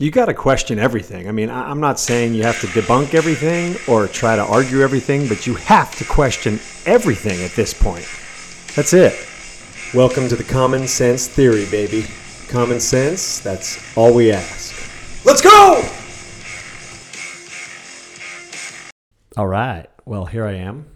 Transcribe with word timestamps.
You 0.00 0.10
got 0.10 0.26
to 0.26 0.34
question 0.34 0.78
everything. 0.78 1.28
I 1.28 1.32
mean, 1.32 1.50
I'm 1.50 1.78
not 1.78 2.00
saying 2.00 2.32
you 2.32 2.42
have 2.44 2.58
to 2.62 2.66
debunk 2.68 3.12
everything 3.12 3.76
or 3.86 4.06
try 4.06 4.34
to 4.34 4.42
argue 4.42 4.80
everything, 4.80 5.28
but 5.28 5.46
you 5.46 5.56
have 5.56 5.94
to 5.96 6.06
question 6.06 6.58
everything 6.86 7.42
at 7.42 7.50
this 7.50 7.74
point. 7.74 8.08
That's 8.74 8.94
it. 8.94 9.12
Welcome 9.92 10.26
to 10.30 10.36
the 10.36 10.42
Common 10.42 10.88
Sense 10.88 11.28
Theory, 11.28 11.66
baby. 11.70 12.06
Common 12.48 12.80
sense, 12.80 13.40
that's 13.40 13.94
all 13.94 14.14
we 14.14 14.32
ask. 14.32 14.74
Let's 15.26 15.42
go! 15.42 15.84
All 19.36 19.48
right. 19.48 19.86
Well, 20.06 20.24
here 20.24 20.46
I 20.46 20.54
am. 20.54 20.86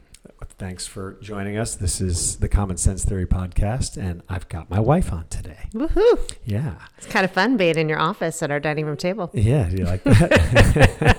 Thanks 0.64 0.86
for 0.86 1.18
joining 1.20 1.58
us. 1.58 1.74
This 1.74 2.00
is 2.00 2.36
the 2.36 2.48
Common 2.48 2.78
Sense 2.78 3.04
Theory 3.04 3.26
podcast, 3.26 3.98
and 3.98 4.22
I've 4.30 4.48
got 4.48 4.70
my 4.70 4.80
wife 4.80 5.12
on 5.12 5.26
today. 5.28 5.68
Woohoo! 5.74 6.30
Yeah. 6.46 6.76
It's 6.96 7.06
kind 7.06 7.22
of 7.22 7.30
fun 7.32 7.58
being 7.58 7.76
in 7.76 7.86
your 7.86 7.98
office 7.98 8.42
at 8.42 8.50
our 8.50 8.60
dining 8.60 8.86
room 8.86 8.96
table. 8.96 9.30
Yeah. 9.34 9.68
Do 9.68 9.76
you 9.76 9.84
like 9.84 10.02
that? 10.04 11.18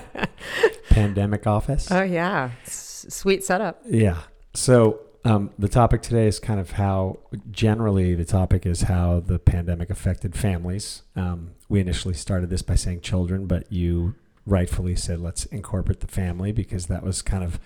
Pandemic 0.88 1.46
office? 1.46 1.92
Oh 1.92 2.02
yeah, 2.02 2.50
S- 2.64 3.06
sweet 3.08 3.44
setup. 3.44 3.80
Yeah. 3.88 4.22
So 4.54 4.98
um, 5.24 5.52
the 5.56 5.68
topic 5.68 6.02
today 6.02 6.26
is 6.26 6.40
kind 6.40 6.58
of 6.58 6.72
how, 6.72 7.20
generally, 7.52 8.16
the 8.16 8.24
topic 8.24 8.66
is 8.66 8.82
how 8.82 9.20
the 9.20 9.38
pandemic 9.38 9.90
affected 9.90 10.34
families. 10.34 11.02
Um, 11.14 11.52
we 11.68 11.78
initially 11.78 12.14
started 12.14 12.50
this 12.50 12.62
by 12.62 12.74
saying 12.74 13.02
children, 13.02 13.46
but 13.46 13.70
you 13.70 14.16
rightfully 14.44 14.96
said 14.96 15.20
let's 15.20 15.44
incorporate 15.46 16.00
the 16.00 16.08
family 16.08 16.50
because 16.50 16.86
that 16.86 17.04
was 17.04 17.22
kind 17.22 17.44
of, 17.44 17.60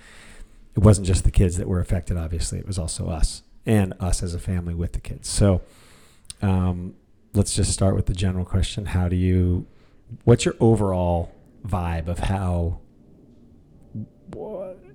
it 0.76 0.80
wasn't 0.80 1.06
just 1.06 1.24
the 1.24 1.30
kids 1.30 1.56
that 1.56 1.68
were 1.68 1.80
affected, 1.80 2.16
obviously, 2.16 2.58
it 2.58 2.66
was 2.66 2.78
also 2.78 3.08
us 3.08 3.42
and 3.66 3.94
us 4.00 4.22
as 4.22 4.34
a 4.34 4.38
family 4.38 4.74
with 4.74 4.92
the 4.92 5.00
kids. 5.00 5.28
So 5.28 5.62
um, 6.42 6.94
let's 7.34 7.54
just 7.54 7.72
start 7.72 7.94
with 7.94 8.06
the 8.06 8.14
general 8.14 8.44
question 8.44 8.86
How 8.86 9.08
do 9.08 9.16
you, 9.16 9.66
what's 10.24 10.44
your 10.44 10.54
overall 10.60 11.32
vibe 11.66 12.08
of 12.08 12.20
how 12.20 12.80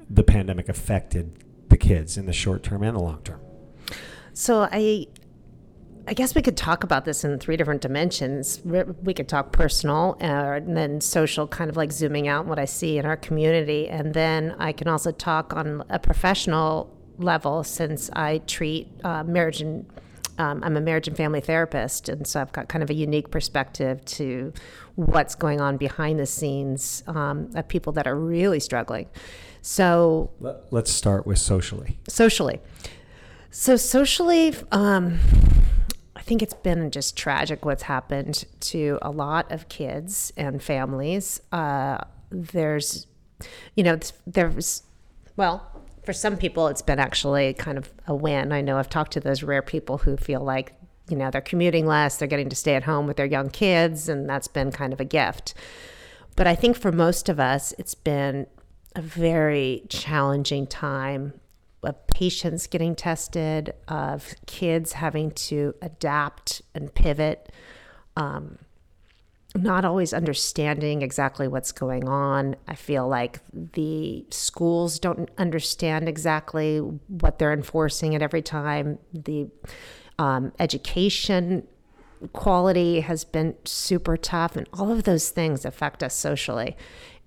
the 0.10 0.24
pandemic 0.24 0.70
affected 0.70 1.44
the 1.70 1.78
kids 1.78 2.18
in 2.18 2.26
the 2.26 2.34
short 2.34 2.64
term 2.64 2.84
and 2.84 2.96
the 2.96 3.02
long 3.02 3.22
term. 3.24 3.40
So 4.34 4.68
I, 4.72 5.08
I 6.08 6.14
guess 6.14 6.36
we 6.36 6.42
could 6.42 6.56
talk 6.56 6.84
about 6.84 7.06
this 7.06 7.24
in 7.24 7.40
three 7.40 7.58
different 7.58 7.82
dimensions. 7.82 8.62
We 8.64 9.14
could 9.14 9.28
talk 9.28 9.52
personal, 9.52 10.18
uh, 10.22 10.26
and 10.26 10.78
then 10.78 11.02
social, 11.02 11.48
kind 11.48 11.70
of 11.70 11.78
like 11.78 11.92
zooming 11.92 12.28
out 12.28 12.46
what 12.46 12.60
I 12.60 12.66
see 12.66 13.00
in 13.00 13.06
our 13.06 13.18
community, 13.18 13.88
and 13.90 14.14
then 14.14 14.56
I 14.60 14.72
can 14.72 14.88
also 14.88 15.12
talk 15.12 15.54
on 15.54 15.84
a 15.90 15.98
professional 15.98 16.96
level 17.18 17.64
since 17.64 18.10
I 18.14 18.40
treat 18.40 18.88
uh, 19.04 19.24
marriage 19.24 19.62
and. 19.62 19.86
Um, 20.38 20.62
I'm 20.66 20.76
a 20.76 20.82
marriage 20.82 21.08
and 21.08 21.16
family 21.16 21.40
therapist, 21.40 22.10
and 22.10 22.28
so 22.28 22.42
I've 22.42 22.52
got 22.52 22.68
kind 22.68 22.84
of 22.84 22.90
a 22.90 22.94
unique 22.94 23.32
perspective 23.32 24.04
to 24.04 24.52
what's 24.96 25.34
going 25.34 25.62
on 25.62 25.78
behind 25.78 26.20
the 26.20 26.26
scenes 26.26 27.06
um, 27.08 27.52
of 27.56 27.70
people 27.70 27.94
that 27.94 28.06
are 28.06 28.18
really 28.18 28.60
struggling. 28.60 29.08
So 29.62 30.32
Let, 30.42 30.74
let's 30.74 30.92
start 30.92 31.26
with 31.26 31.38
socially. 31.38 32.00
socially. 32.10 32.60
So 33.50 33.78
socially, 33.78 34.54
um, 34.74 35.20
think 36.26 36.42
it's 36.42 36.54
been 36.54 36.90
just 36.92 37.16
tragic 37.16 37.66
what's 37.66 37.84
happened 37.84 38.46
to 38.60 38.98
a 39.02 39.12
lot 39.12 39.52
of 39.52 39.70
kids 39.70 40.34
and 40.36 40.62
families. 40.62 41.40
Uh, 41.52 42.00
there's, 42.32 43.06
you 43.76 43.84
know, 43.84 44.00
there's, 44.26 44.84
well, 45.38 45.72
for 46.04 46.14
some 46.14 46.36
people, 46.36 46.68
it's 46.68 46.82
been 46.82 47.00
actually 47.00 47.54
kind 47.54 47.78
of 47.78 47.94
a 48.08 48.16
win. 48.16 48.52
I 48.52 48.62
know 48.62 48.78
I've 48.78 48.90
talked 48.90 49.14
to 49.14 49.20
those 49.20 49.44
rare 49.44 49.62
people 49.62 50.00
who 50.00 50.18
feel 50.18 50.42
like, 50.42 50.74
you 51.10 51.16
know, 51.16 51.30
they're 51.30 51.42
commuting 51.42 51.86
less, 51.86 52.18
they're 52.18 52.28
getting 52.28 52.50
to 52.50 52.56
stay 52.56 52.76
at 52.76 52.84
home 52.84 53.06
with 53.06 53.18
their 53.18 53.26
young 53.26 53.50
kids, 53.50 54.10
and 54.10 54.28
that's 54.28 54.48
been 54.48 54.72
kind 54.72 54.94
of 54.94 55.00
a 55.00 55.06
gift. 55.06 55.54
But 56.36 56.48
I 56.48 56.56
think 56.56 56.76
for 56.76 56.92
most 56.92 57.30
of 57.30 57.40
us, 57.40 57.74
it's 57.78 57.96
been 57.96 58.48
a 58.96 59.02
very 59.02 59.84
challenging 59.90 60.66
time 60.66 61.34
of 61.86 62.08
patients 62.08 62.68
getting 62.68 62.96
tested, 62.96 63.74
of 63.88 64.34
kids 64.46 64.94
having 64.94 65.32
to 65.32 65.74
adapt 65.82 66.62
and 66.74 66.94
pivot, 66.94 67.52
um, 68.16 68.58
not 69.56 69.86
always 69.86 70.14
understanding 70.14 71.02
exactly 71.02 71.48
what's 71.48 71.72
going 71.72 72.08
on. 72.10 72.56
I 72.68 72.76
feel 72.76 73.08
like 73.08 73.40
the 73.54 74.26
schools 74.30 75.00
don't 75.00 75.30
understand 75.38 76.10
exactly 76.10 76.80
what 76.80 77.40
they're 77.40 77.54
enforcing 77.54 78.16
at 78.16 78.22
every 78.22 78.42
time. 78.42 79.00
The 79.14 79.48
um, 80.20 80.52
education 80.60 81.68
quality 82.34 83.02
has 83.02 83.24
been 83.24 83.56
super 83.66 84.18
tough, 84.18 84.56
and 84.56 84.68
all 84.74 84.92
of 84.92 85.04
those 85.04 85.30
things 85.30 85.66
affect 85.66 86.04
us 86.04 86.16
socially. 86.16 86.76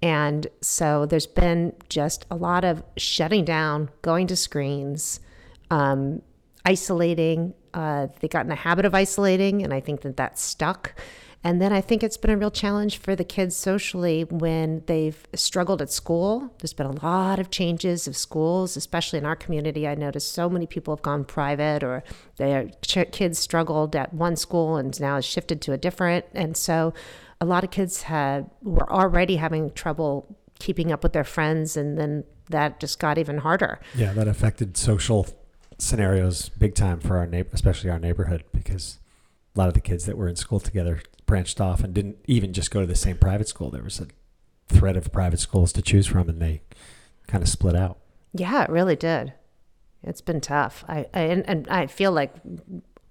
And 0.00 0.47
so 0.60 1.06
there's 1.06 1.26
been 1.26 1.72
just 1.88 2.25
a 2.31 2.36
lot 2.36 2.64
of 2.64 2.82
shutting 2.97 3.44
down, 3.44 3.91
going 4.03 4.26
to 4.28 4.37
screens, 4.37 5.20
um, 5.70 6.22
isolating. 6.64 7.54
Uh, 7.75 8.06
they 8.20 8.28
got 8.28 8.42
in 8.42 8.48
the 8.48 8.54
habit 8.54 8.84
of 8.84 8.94
isolating, 8.94 9.62
and 9.62 9.75
I 9.75 9.81
think 9.81 10.03
that 10.03 10.16
that 10.16 10.38
stuck. 10.38 10.94
And 11.44 11.62
then 11.62 11.72
I 11.72 11.81
think 11.81 12.03
it's 12.03 12.16
been 12.16 12.31
a 12.31 12.37
real 12.37 12.50
challenge 12.50 12.99
for 12.99 13.15
the 13.15 13.25
kids 13.25 13.56
socially 13.56 14.25
when 14.25 14.82
they've 14.87 15.25
struggled 15.34 15.81
at 15.81 15.91
school. 15.91 16.53
There's 16.59 16.72
been 16.72 16.87
a 16.87 17.04
lot 17.04 17.38
of 17.38 17.50
changes 17.50 18.09
of 18.09 18.16
schools, 18.16 18.76
especially 18.76 19.19
in 19.21 19.25
our 19.25 19.37
community. 19.37 19.87
I 19.87 19.94
noticed 19.94 20.32
so 20.32 20.50
many 20.50 20.66
people 20.66 20.94
have 20.94 21.03
gone 21.03 21.25
private 21.25 21.84
or 21.84 22.03
their 22.37 22.69
ch- 22.82 23.10
kids 23.12 23.38
struggled 23.38 23.94
at 23.94 24.12
one 24.12 24.37
school 24.37 24.76
and 24.76 24.99
now 25.00 25.16
it's 25.16 25.26
shifted 25.26 25.62
to 25.62 25.72
a 25.72 25.78
different. 25.78 26.25
And 26.34 26.56
so 26.56 26.93
a 27.41 27.47
lot 27.47 27.62
of 27.62 27.70
kids 27.70 28.03
had 28.03 28.50
were 28.62 28.91
already 28.93 29.37
having 29.37 29.70
trouble 29.72 30.37
keeping 30.59 30.91
up 30.91 31.05
with 31.05 31.12
their 31.12 31.25
friends 31.25 31.76
and 31.76 31.97
then 31.97 32.25
that 32.50 32.81
just 32.81 32.99
got 32.99 33.16
even 33.16 33.38
harder. 33.38 33.78
Yeah, 33.94 34.12
that 34.15 34.26
affected 34.26 34.76
social 34.76 35.28
scenarios 35.78 36.49
big 36.49 36.75
time 36.75 36.99
for 36.99 37.16
our 37.16 37.26
neighbor, 37.26 37.50
especially 37.53 37.91
our 37.91 38.00
neighborhood, 38.00 38.43
because 38.53 38.99
a 39.55 39.59
lot 39.59 39.69
of 39.69 39.75
the 39.75 39.81
kids 39.81 40.06
that 40.06 40.16
were 40.16 40.28
in 40.28 40.34
school 40.34 40.59
together 40.59 41.00
branched 41.28 41.60
off 41.60 41.84
and 41.84 41.94
didn't 41.94 42.16
even 42.26 42.52
just 42.52 42.72
go 42.72 42.80
to 42.80 42.86
the 42.86 42.96
same 42.96 43.16
private 43.16 43.46
school. 43.46 43.70
There 43.70 43.84
was 43.84 44.00
a 44.00 44.08
thread 44.66 44.96
of 44.96 45.12
private 45.12 45.38
schools 45.38 45.72
to 45.74 45.82
choose 45.82 46.08
from, 46.08 46.28
and 46.28 46.42
they 46.42 46.62
kind 47.28 47.42
of 47.42 47.48
split 47.48 47.76
out. 47.76 47.98
Yeah, 48.32 48.64
it 48.64 48.70
really 48.70 48.96
did. 48.96 49.34
It's 50.02 50.20
been 50.20 50.40
tough. 50.40 50.84
I, 50.88 51.06
I 51.14 51.20
and, 51.20 51.48
and 51.48 51.68
I 51.68 51.86
feel 51.86 52.10
like 52.10 52.34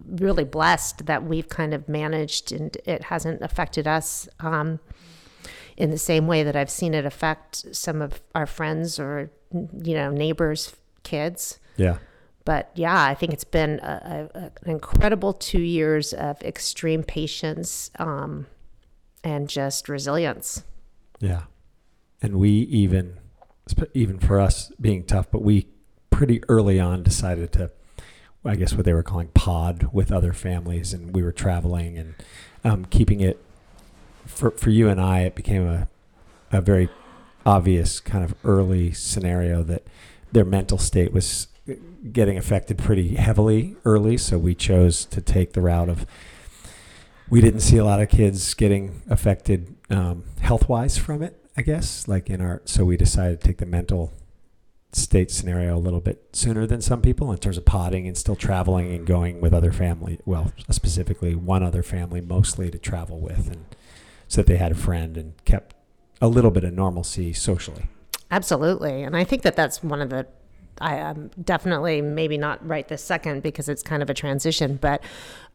really 0.06 0.44
blessed 0.44 1.06
that 1.06 1.24
we've 1.24 1.50
kind 1.50 1.74
of 1.74 1.90
managed 1.90 2.52
and 2.52 2.76
it 2.86 3.06
hasn't 3.06 3.42
affected 3.42 3.88
us 3.88 4.30
um, 4.40 4.80
in 5.76 5.90
the 5.90 5.98
same 5.98 6.28
way 6.28 6.44
that 6.44 6.56
I've 6.56 6.70
seen 6.70 6.94
it 6.94 7.06
affect 7.06 7.76
some 7.76 8.02
of 8.02 8.22
our 8.36 8.46
friends 8.46 9.00
or 9.00 9.32
you 9.52 9.94
know 9.94 10.10
neighbors' 10.12 10.76
kids. 11.04 11.60
Yeah. 11.78 11.98
But 12.48 12.72
yeah, 12.76 13.04
I 13.04 13.14
think 13.14 13.34
it's 13.34 13.44
been 13.44 13.82
a, 13.84 14.30
a, 14.34 14.40
an 14.40 14.72
incredible 14.72 15.34
two 15.34 15.60
years 15.60 16.14
of 16.14 16.42
extreme 16.42 17.04
patience 17.04 17.92
um, 18.00 18.48
and 19.22 19.50
just 19.50 19.90
resilience. 19.90 20.64
Yeah. 21.20 21.42
And 22.22 22.40
we 22.40 22.52
even, 22.52 23.18
even 23.94 24.18
for 24.18 24.40
us 24.40 24.72
being 24.80 25.04
tough, 25.04 25.28
but 25.30 25.42
we 25.42 25.68
pretty 26.10 26.42
early 26.48 26.80
on 26.80 27.04
decided 27.04 27.52
to, 27.52 27.70
I 28.46 28.56
guess 28.56 28.74
what 28.74 28.86
they 28.86 28.94
were 28.94 29.04
calling 29.04 29.28
pod 29.34 29.90
with 29.92 30.10
other 30.10 30.32
families. 30.32 30.94
And 30.94 31.14
we 31.14 31.24
were 31.24 31.34
traveling 31.34 31.98
and 31.98 32.16
um, 32.64 32.86
keeping 32.86 33.20
it, 33.20 33.44
for, 34.26 34.52
for 34.52 34.70
you 34.70 34.88
and 34.88 35.02
I, 35.02 35.24
it 35.24 35.36
became 35.36 35.68
a, 35.68 35.90
a 36.54 36.62
very 36.62 36.88
obvious 37.46 38.00
kind 38.00 38.24
of 38.24 38.36
early 38.46 38.94
scenario 38.94 39.64
that 39.64 39.86
their 40.32 40.46
mental 40.46 40.78
state 40.78 41.12
was 41.12 41.48
getting 42.14 42.38
affected 42.38 42.78
pretty 42.78 43.16
heavily 43.16 43.76
early. 43.86 44.18
So 44.18 44.38
we 44.38 44.56
chose 44.56 45.06
to 45.06 45.22
take 45.22 45.54
the 45.54 45.62
route 45.62 45.90
of 45.90 46.06
we 47.30 47.42
didn't 47.42 47.60
see 47.60 47.78
a 47.78 47.86
lot 47.86 48.02
of 48.02 48.10
kids 48.10 48.54
getting 48.54 49.02
affected 49.10 49.76
um, 49.90 50.24
health 50.40 50.70
wise 50.70 50.98
from 50.98 51.22
it, 51.22 51.44
I 51.58 51.62
guess. 51.62 52.08
Like 52.08 52.30
in 52.30 52.42
our, 52.42 52.62
so 52.66 52.86
we 52.86 52.98
decided 52.98 53.42
to 53.42 53.48
take 53.48 53.58
the 53.58 53.66
mental 53.66 54.14
state 54.94 55.30
scenario 55.30 55.76
a 55.76 55.80
little 55.80 56.00
bit 56.00 56.30
sooner 56.34 56.66
than 56.66 56.82
some 56.82 57.02
people 57.02 57.32
in 57.32 57.38
terms 57.38 57.58
of 57.58 57.66
potting 57.66 58.08
and 58.08 58.18
still 58.18 58.36
traveling 58.36 58.94
and 58.94 59.06
going 59.06 59.42
with 59.42 59.54
other 59.54 59.72
family. 59.72 60.20
Well, 60.26 60.52
specifically 60.70 61.36
one 61.36 61.64
other 61.64 61.84
family 61.84 62.22
mostly 62.22 62.72
to 62.72 62.78
travel 62.78 63.20
with, 63.20 63.52
and 63.52 63.66
so 64.28 64.42
that 64.42 64.48
they 64.48 64.58
had 64.58 64.72
a 64.72 64.76
friend 64.76 65.18
and 65.18 65.34
kept 65.46 65.76
a 66.22 66.28
little 66.28 66.52
bit 66.52 66.64
of 66.64 66.74
normalcy 66.74 67.34
socially. 67.34 67.88
Absolutely. 68.32 69.04
And 69.04 69.16
I 69.16 69.24
think 69.24 69.44
that 69.44 69.56
that's 69.56 69.84
one 69.84 70.02
of 70.02 70.10
the 70.10 70.28
I 70.82 70.96
am 70.96 71.32
definitely 71.44 72.02
maybe 72.02 72.38
not 72.38 72.66
right 72.68 72.88
this 72.88 73.04
second 73.04 73.44
because 73.44 73.70
it's 73.70 73.84
kind 73.84 74.02
of 74.02 74.10
a 74.10 74.14
transition, 74.14 74.78
but 74.78 75.04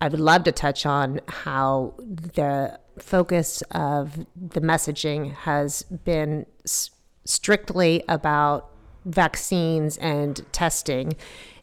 I 0.00 0.08
would 0.08 0.20
love 0.20 0.44
to 0.44 0.52
touch 0.52 0.86
on 0.86 1.20
how 1.28 1.94
the 1.98 2.78
focus 2.98 3.62
of 3.70 4.26
the 4.36 4.60
messaging 4.60 5.34
has 5.34 5.82
been 5.82 6.46
s- 6.64 6.90
strictly 7.24 8.02
about 8.08 8.70
vaccines 9.04 9.96
and 9.98 10.40
testing 10.52 11.16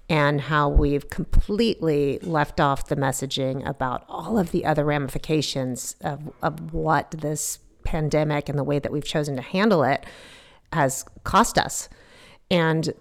and 0.09 0.41
how 0.41 0.67
we've 0.67 1.09
completely 1.09 2.17
left 2.23 2.59
off 2.59 2.87
the 2.87 2.95
messaging 2.95 3.67
about 3.67 4.03
all 4.09 4.39
of 4.39 4.51
the 4.51 4.65
other 4.65 4.83
ramifications 4.83 5.95
of, 6.01 6.31
of 6.41 6.73
what 6.73 7.11
this 7.11 7.59
pandemic 7.83 8.49
and 8.49 8.57
the 8.57 8.63
way 8.63 8.79
that 8.79 8.91
we've 8.91 9.05
chosen 9.05 9.35
to 9.35 9.41
handle 9.41 9.83
it 9.83 10.05
has 10.73 11.05
cost 11.23 11.57
us. 11.57 11.89
And 12.51 12.93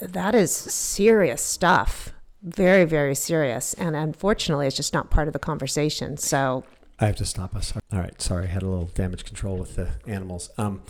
that 0.00 0.34
is 0.34 0.54
serious 0.54 1.42
stuff. 1.42 2.12
Very, 2.42 2.84
very 2.84 3.14
serious. 3.14 3.74
And 3.74 3.94
unfortunately, 3.94 4.66
it's 4.66 4.76
just 4.76 4.94
not 4.94 5.10
part 5.10 5.28
of 5.28 5.32
the 5.32 5.38
conversation. 5.38 6.16
So 6.16 6.64
I 6.98 7.06
have 7.06 7.16
to 7.16 7.24
stop 7.24 7.54
us. 7.54 7.72
All 7.92 7.98
right, 7.98 8.20
sorry, 8.20 8.44
I 8.44 8.48
had 8.48 8.62
a 8.62 8.68
little 8.68 8.86
damage 8.86 9.24
control 9.24 9.56
with 9.56 9.76
the 9.76 9.88
animals. 10.06 10.50
Um, 10.56 10.82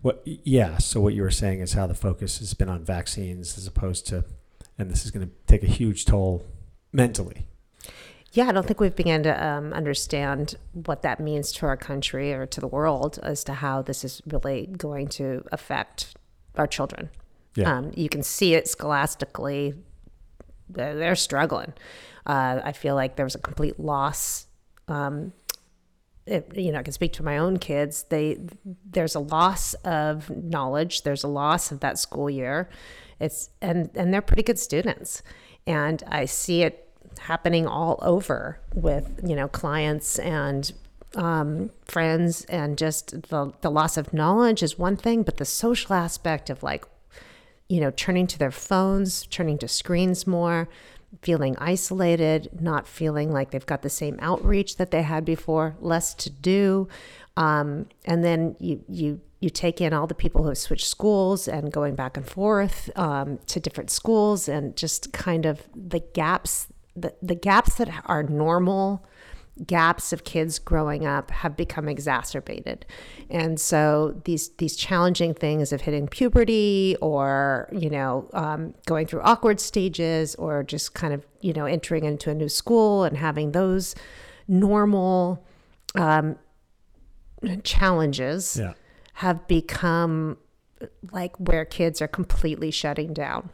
what? 0.00 0.22
Yeah. 0.24 0.78
So 0.78 1.00
what 1.00 1.14
you 1.14 1.22
were 1.22 1.30
saying 1.30 1.60
is 1.60 1.72
how 1.72 1.86
the 1.86 1.94
focus 1.94 2.38
has 2.38 2.54
been 2.54 2.68
on 2.68 2.84
vaccines 2.84 3.56
as 3.56 3.66
opposed 3.66 4.06
to, 4.08 4.24
and 4.78 4.90
this 4.90 5.04
is 5.04 5.10
going 5.10 5.26
to 5.26 5.32
take 5.46 5.62
a 5.62 5.66
huge 5.66 6.04
toll 6.04 6.44
mentally. 6.92 7.46
Yeah, 8.32 8.48
I 8.48 8.52
don't 8.52 8.66
think 8.66 8.80
we've 8.80 8.96
begun 8.96 9.22
to 9.22 9.46
um, 9.46 9.72
understand 9.72 10.56
what 10.72 11.02
that 11.02 11.20
means 11.20 11.52
to 11.52 11.66
our 11.66 11.76
country 11.76 12.32
or 12.32 12.46
to 12.46 12.60
the 12.60 12.66
world 12.66 13.20
as 13.22 13.44
to 13.44 13.54
how 13.54 13.80
this 13.80 14.04
is 14.04 14.20
really 14.26 14.66
going 14.66 15.06
to 15.08 15.44
affect 15.52 16.16
our 16.56 16.66
children. 16.66 17.10
Yeah. 17.54 17.78
Um, 17.78 17.92
you 17.94 18.08
can 18.08 18.22
see 18.22 18.54
it 18.54 18.68
scholastically; 18.68 19.74
they're, 20.68 20.96
they're 20.96 21.16
struggling. 21.16 21.72
Uh, 22.26 22.60
I 22.64 22.72
feel 22.72 22.94
like 22.94 23.16
there 23.16 23.26
was 23.26 23.34
a 23.34 23.38
complete 23.38 23.78
loss 23.78 24.46
um, 24.88 25.32
it, 26.26 26.56
you 26.56 26.72
know, 26.72 26.78
I 26.78 26.82
can 26.82 26.92
speak 26.92 27.12
to 27.14 27.22
my 27.22 27.38
own 27.38 27.58
kids. 27.58 28.04
They 28.04 28.38
there's 28.84 29.14
a 29.14 29.20
loss 29.20 29.74
of 29.84 30.30
knowledge. 30.30 31.02
There's 31.02 31.22
a 31.24 31.28
loss 31.28 31.70
of 31.70 31.80
that 31.80 31.98
school 31.98 32.30
year. 32.30 32.68
It's 33.20 33.50
and 33.60 33.90
and 33.94 34.12
they're 34.12 34.22
pretty 34.22 34.42
good 34.42 34.58
students, 34.58 35.22
and 35.66 36.02
I 36.08 36.24
see 36.24 36.62
it 36.62 36.88
happening 37.20 37.66
all 37.66 37.98
over 38.02 38.58
with 38.74 39.20
you 39.22 39.36
know 39.36 39.48
clients 39.48 40.18
and 40.18 40.72
um, 41.14 41.70
friends, 41.84 42.44
and 42.46 42.78
just 42.78 43.28
the 43.28 43.52
the 43.60 43.70
loss 43.70 43.98
of 43.98 44.14
knowledge 44.14 44.62
is 44.62 44.78
one 44.78 44.96
thing, 44.96 45.22
but 45.24 45.36
the 45.36 45.44
social 45.44 45.92
aspect 45.94 46.48
of 46.48 46.62
like, 46.62 46.86
you 47.68 47.80
know, 47.80 47.90
turning 47.90 48.26
to 48.26 48.38
their 48.38 48.50
phones, 48.50 49.26
turning 49.26 49.58
to 49.58 49.68
screens 49.68 50.26
more 50.26 50.68
feeling 51.22 51.56
isolated, 51.58 52.48
not 52.60 52.86
feeling 52.86 53.32
like 53.32 53.50
they've 53.50 53.66
got 53.66 53.82
the 53.82 53.90
same 53.90 54.18
outreach 54.20 54.76
that 54.76 54.90
they 54.90 55.02
had 55.02 55.24
before, 55.24 55.76
less 55.80 56.14
to 56.14 56.30
do. 56.30 56.88
Um, 57.36 57.86
and 58.04 58.24
then 58.24 58.56
you, 58.58 58.84
you, 58.88 59.20
you 59.40 59.50
take 59.50 59.80
in 59.80 59.92
all 59.92 60.06
the 60.06 60.14
people 60.14 60.42
who 60.42 60.48
have 60.48 60.58
switched 60.58 60.86
schools 60.86 61.48
and 61.48 61.72
going 61.72 61.94
back 61.94 62.16
and 62.16 62.26
forth 62.26 62.90
um, 62.96 63.38
to 63.46 63.60
different 63.60 63.90
schools 63.90 64.48
and 64.48 64.76
just 64.76 65.12
kind 65.12 65.46
of 65.46 65.62
the 65.74 66.00
gaps, 66.00 66.68
the, 66.96 67.14
the 67.22 67.34
gaps 67.34 67.76
that 67.76 67.90
are 68.06 68.22
normal 68.22 69.04
gaps 69.66 70.12
of 70.12 70.24
kids 70.24 70.58
growing 70.58 71.06
up 71.06 71.30
have 71.30 71.56
become 71.56 71.88
exacerbated. 71.88 72.84
And 73.30 73.60
so 73.60 74.20
these 74.24 74.48
these 74.56 74.74
challenging 74.76 75.32
things 75.34 75.72
of 75.72 75.82
hitting 75.82 76.08
puberty 76.08 76.96
or 77.00 77.68
you 77.72 77.88
know 77.88 78.28
um, 78.32 78.74
going 78.86 79.06
through 79.06 79.20
awkward 79.22 79.60
stages 79.60 80.34
or 80.36 80.62
just 80.64 80.94
kind 80.94 81.14
of 81.14 81.24
you 81.40 81.52
know 81.52 81.66
entering 81.66 82.04
into 82.04 82.30
a 82.30 82.34
new 82.34 82.48
school 82.48 83.04
and 83.04 83.16
having 83.16 83.52
those 83.52 83.94
normal 84.48 85.44
um, 85.94 86.36
challenges 87.62 88.56
Yeah. 88.60 88.74
have 89.14 89.46
become 89.46 90.38
like 91.12 91.36
where 91.38 91.64
kids 91.64 92.02
are 92.02 92.08
completely 92.08 92.70
shutting 92.70 93.12
down. 93.14 93.50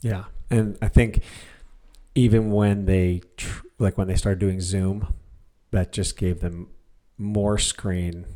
Yeah, 0.00 0.24
and 0.48 0.78
I 0.80 0.88
think 0.88 1.22
even 2.14 2.50
when 2.50 2.86
they 2.86 3.22
tr- 3.36 3.66
like 3.78 3.96
when 3.96 4.08
they 4.08 4.16
started 4.16 4.38
doing 4.38 4.60
Zoom, 4.60 5.14
that 5.70 5.92
just 5.92 6.16
gave 6.16 6.40
them 6.40 6.68
more 7.16 7.58
screen 7.58 8.26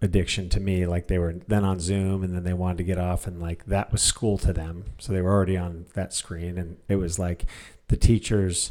addiction 0.00 0.48
to 0.50 0.60
me. 0.60 0.86
Like 0.86 1.08
they 1.08 1.18
were 1.18 1.34
then 1.46 1.64
on 1.64 1.80
Zoom, 1.80 2.22
and 2.22 2.34
then 2.34 2.44
they 2.44 2.52
wanted 2.52 2.78
to 2.78 2.84
get 2.84 2.98
off, 2.98 3.26
and 3.26 3.40
like 3.40 3.66
that 3.66 3.92
was 3.92 4.02
school 4.02 4.38
to 4.38 4.52
them, 4.52 4.84
so 4.98 5.12
they 5.12 5.22
were 5.22 5.32
already 5.32 5.56
on 5.56 5.86
that 5.94 6.12
screen, 6.12 6.58
and 6.58 6.76
it 6.88 6.96
was 6.96 7.18
like 7.18 7.46
the 7.88 7.96
teachers 7.96 8.70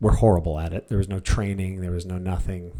were 0.00 0.12
horrible 0.12 0.58
at 0.58 0.72
it. 0.72 0.88
There 0.88 0.98
was 0.98 1.08
no 1.08 1.20
training, 1.20 1.80
there 1.80 1.92
was 1.92 2.06
no 2.06 2.18
nothing. 2.18 2.72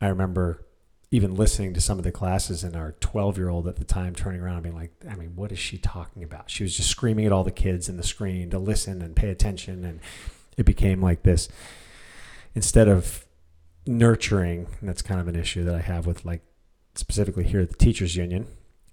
I 0.00 0.06
remember 0.08 0.64
even 1.12 1.34
listening 1.34 1.74
to 1.74 1.80
some 1.80 1.98
of 1.98 2.04
the 2.04 2.12
classes 2.12 2.62
and 2.62 2.76
our 2.76 2.92
12 3.00 3.36
year 3.36 3.48
old 3.48 3.66
at 3.66 3.76
the 3.76 3.84
time 3.84 4.14
turning 4.14 4.40
around 4.40 4.56
and 4.56 4.62
being 4.62 4.76
like, 4.76 4.92
I 5.08 5.16
mean, 5.16 5.34
what 5.34 5.50
is 5.50 5.58
she 5.58 5.76
talking 5.76 6.22
about? 6.22 6.50
She 6.50 6.62
was 6.62 6.76
just 6.76 6.88
screaming 6.88 7.26
at 7.26 7.32
all 7.32 7.42
the 7.42 7.50
kids 7.50 7.88
in 7.88 7.96
the 7.96 8.04
screen 8.04 8.50
to 8.50 8.58
listen 8.58 9.02
and 9.02 9.16
pay 9.16 9.28
attention. 9.30 9.84
And 9.84 10.00
it 10.56 10.64
became 10.64 11.02
like 11.02 11.22
this 11.22 11.48
instead 12.54 12.86
of 12.86 13.26
nurturing, 13.86 14.68
that's 14.82 15.02
kind 15.02 15.20
of 15.20 15.26
an 15.26 15.36
issue 15.36 15.64
that 15.64 15.74
I 15.74 15.80
have 15.80 16.06
with 16.06 16.24
like 16.24 16.42
specifically 16.94 17.44
here 17.44 17.60
at 17.60 17.70
the 17.70 17.76
teachers 17.76 18.14
union, 18.14 18.46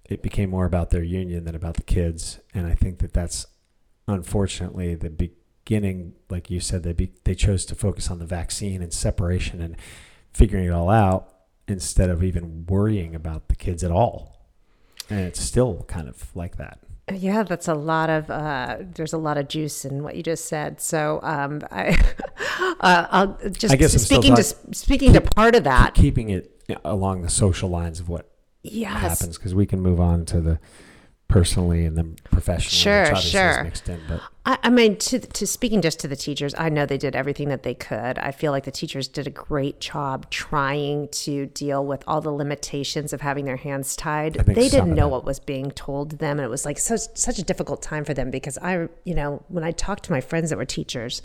it 0.10 0.24
became 0.24 0.50
more 0.50 0.66
about 0.66 0.90
their 0.90 1.04
union 1.04 1.44
than 1.44 1.56
about 1.56 1.76
the 1.76 1.84
kids. 1.84 2.40
And 2.54 2.66
I 2.66 2.74
think 2.74 3.00
that 3.00 3.14
that's 3.14 3.46
unfortunately 4.08 4.96
the 4.96 5.10
beginning, 5.10 6.14
like 6.30 6.50
you 6.50 6.62
said, 6.62 6.82
they, 6.82 6.94
be, 6.94 7.12
they 7.26 7.36
chose 7.36 7.64
to 7.66 7.76
focus 7.76 8.10
on 8.10 8.18
the 8.18 8.26
vaccine 8.26 8.82
and 8.82 8.92
separation 8.92 9.62
and 9.62 9.76
figuring 10.32 10.66
it 10.66 10.72
all 10.72 10.90
out 10.90 11.37
instead 11.68 12.10
of 12.10 12.24
even 12.24 12.66
worrying 12.66 13.16
about 13.16 13.48
the 13.48 13.56
kids 13.56 13.84
at 13.84 13.92
all. 13.92 14.46
And 15.10 15.22
it's 15.22 15.40
still 15.40 15.86
kind 15.88 16.08
of 16.08 16.36
like 16.36 16.58
that. 16.58 16.80
Yeah, 17.14 17.44
that's 17.44 17.70
a 17.70 17.74
lot 17.74 18.10
of. 18.10 18.30
Uh, 18.30 18.78
there's 18.82 19.14
a 19.14 19.18
lot 19.18 19.38
of 19.38 19.48
juice 19.48 19.86
in 19.86 20.04
what 20.04 20.18
you 20.18 20.24
just 20.24 20.46
said. 20.46 20.82
So 20.82 21.22
um, 21.24 21.62
I, 21.72 21.90
uh, 22.82 23.08
I'll 23.10 23.38
just 23.50 23.74
I 23.74 23.78
guess 23.78 23.94
I'm 23.94 24.00
still 24.00 24.22
speaking 24.22 24.36
to 24.36 24.44
speaking 24.44 25.14
to 25.14 25.22
part 25.22 25.56
of 25.56 25.64
that. 25.64 25.94
Keeping 25.94 26.30
it 26.30 26.62
along 26.84 27.22
the 27.22 27.30
social 27.30 27.70
lines 27.70 28.02
of 28.02 28.10
what 28.10 28.30
Yes, 28.62 29.00
happens 29.00 29.38
because 29.38 29.56
we 29.56 29.66
can 29.66 29.80
move 29.80 30.02
on 30.02 30.26
to 30.26 30.42
the 30.42 30.60
personally 31.28 31.86
and 31.86 31.98
then 31.98 32.16
professionally. 32.32 33.06
Sure, 33.06 33.16
sure. 33.16 33.64
Mixed 33.64 33.90
in, 33.90 34.00
but 34.08 34.22
I, 34.46 34.58
I 34.64 34.70
mean, 34.70 34.96
to 34.98 35.20
to 35.20 35.46
speaking 35.46 35.82
just 35.82 36.00
to 36.00 36.08
the 36.08 36.16
teachers, 36.16 36.56
I 36.58 36.70
know 36.70 36.86
they 36.86 36.98
did 36.98 37.16
everything 37.16 37.50
that 37.50 37.64
they 37.64 37.74
could. 37.74 38.18
I 38.18 38.32
feel 38.32 38.52
like 38.52 38.64
the 38.64 38.72
teachers 38.72 39.08
did 39.08 39.28
a 39.28 39.30
great 39.30 39.82
job 39.82 40.30
trying 40.30 41.10
to 41.10 41.48
deal 41.48 41.86
with 41.86 42.04
all 42.08 42.22
the 42.22 42.32
limitations 42.32 43.12
of 43.12 43.22
having 43.22 43.46
their 43.46 43.58
hands 43.58 43.96
tied. 43.96 44.36
They 44.36 44.70
didn't 44.70 44.96
know 44.96 45.08
what 45.10 45.26
was 45.26 45.40
being 45.40 45.72
told 45.72 46.12
to 46.12 46.16
them, 46.16 46.40
and 46.40 46.46
it 46.46 46.50
was 46.50 46.66
like 46.66 46.80
such 46.80 47.02
such 47.16 47.40
a 47.40 47.44
difficult 47.44 47.82
time 47.82 48.06
for 48.06 48.14
them 48.14 48.32
because 48.32 48.58
I, 48.60 48.88
you 49.04 49.14
know, 49.16 49.44
when 49.50 49.64
I 49.64 49.72
talked 49.72 50.04
to 50.06 50.12
my 50.12 50.22
friends 50.22 50.50
that 50.50 50.58
were 50.58 50.66
teachers, 50.66 51.22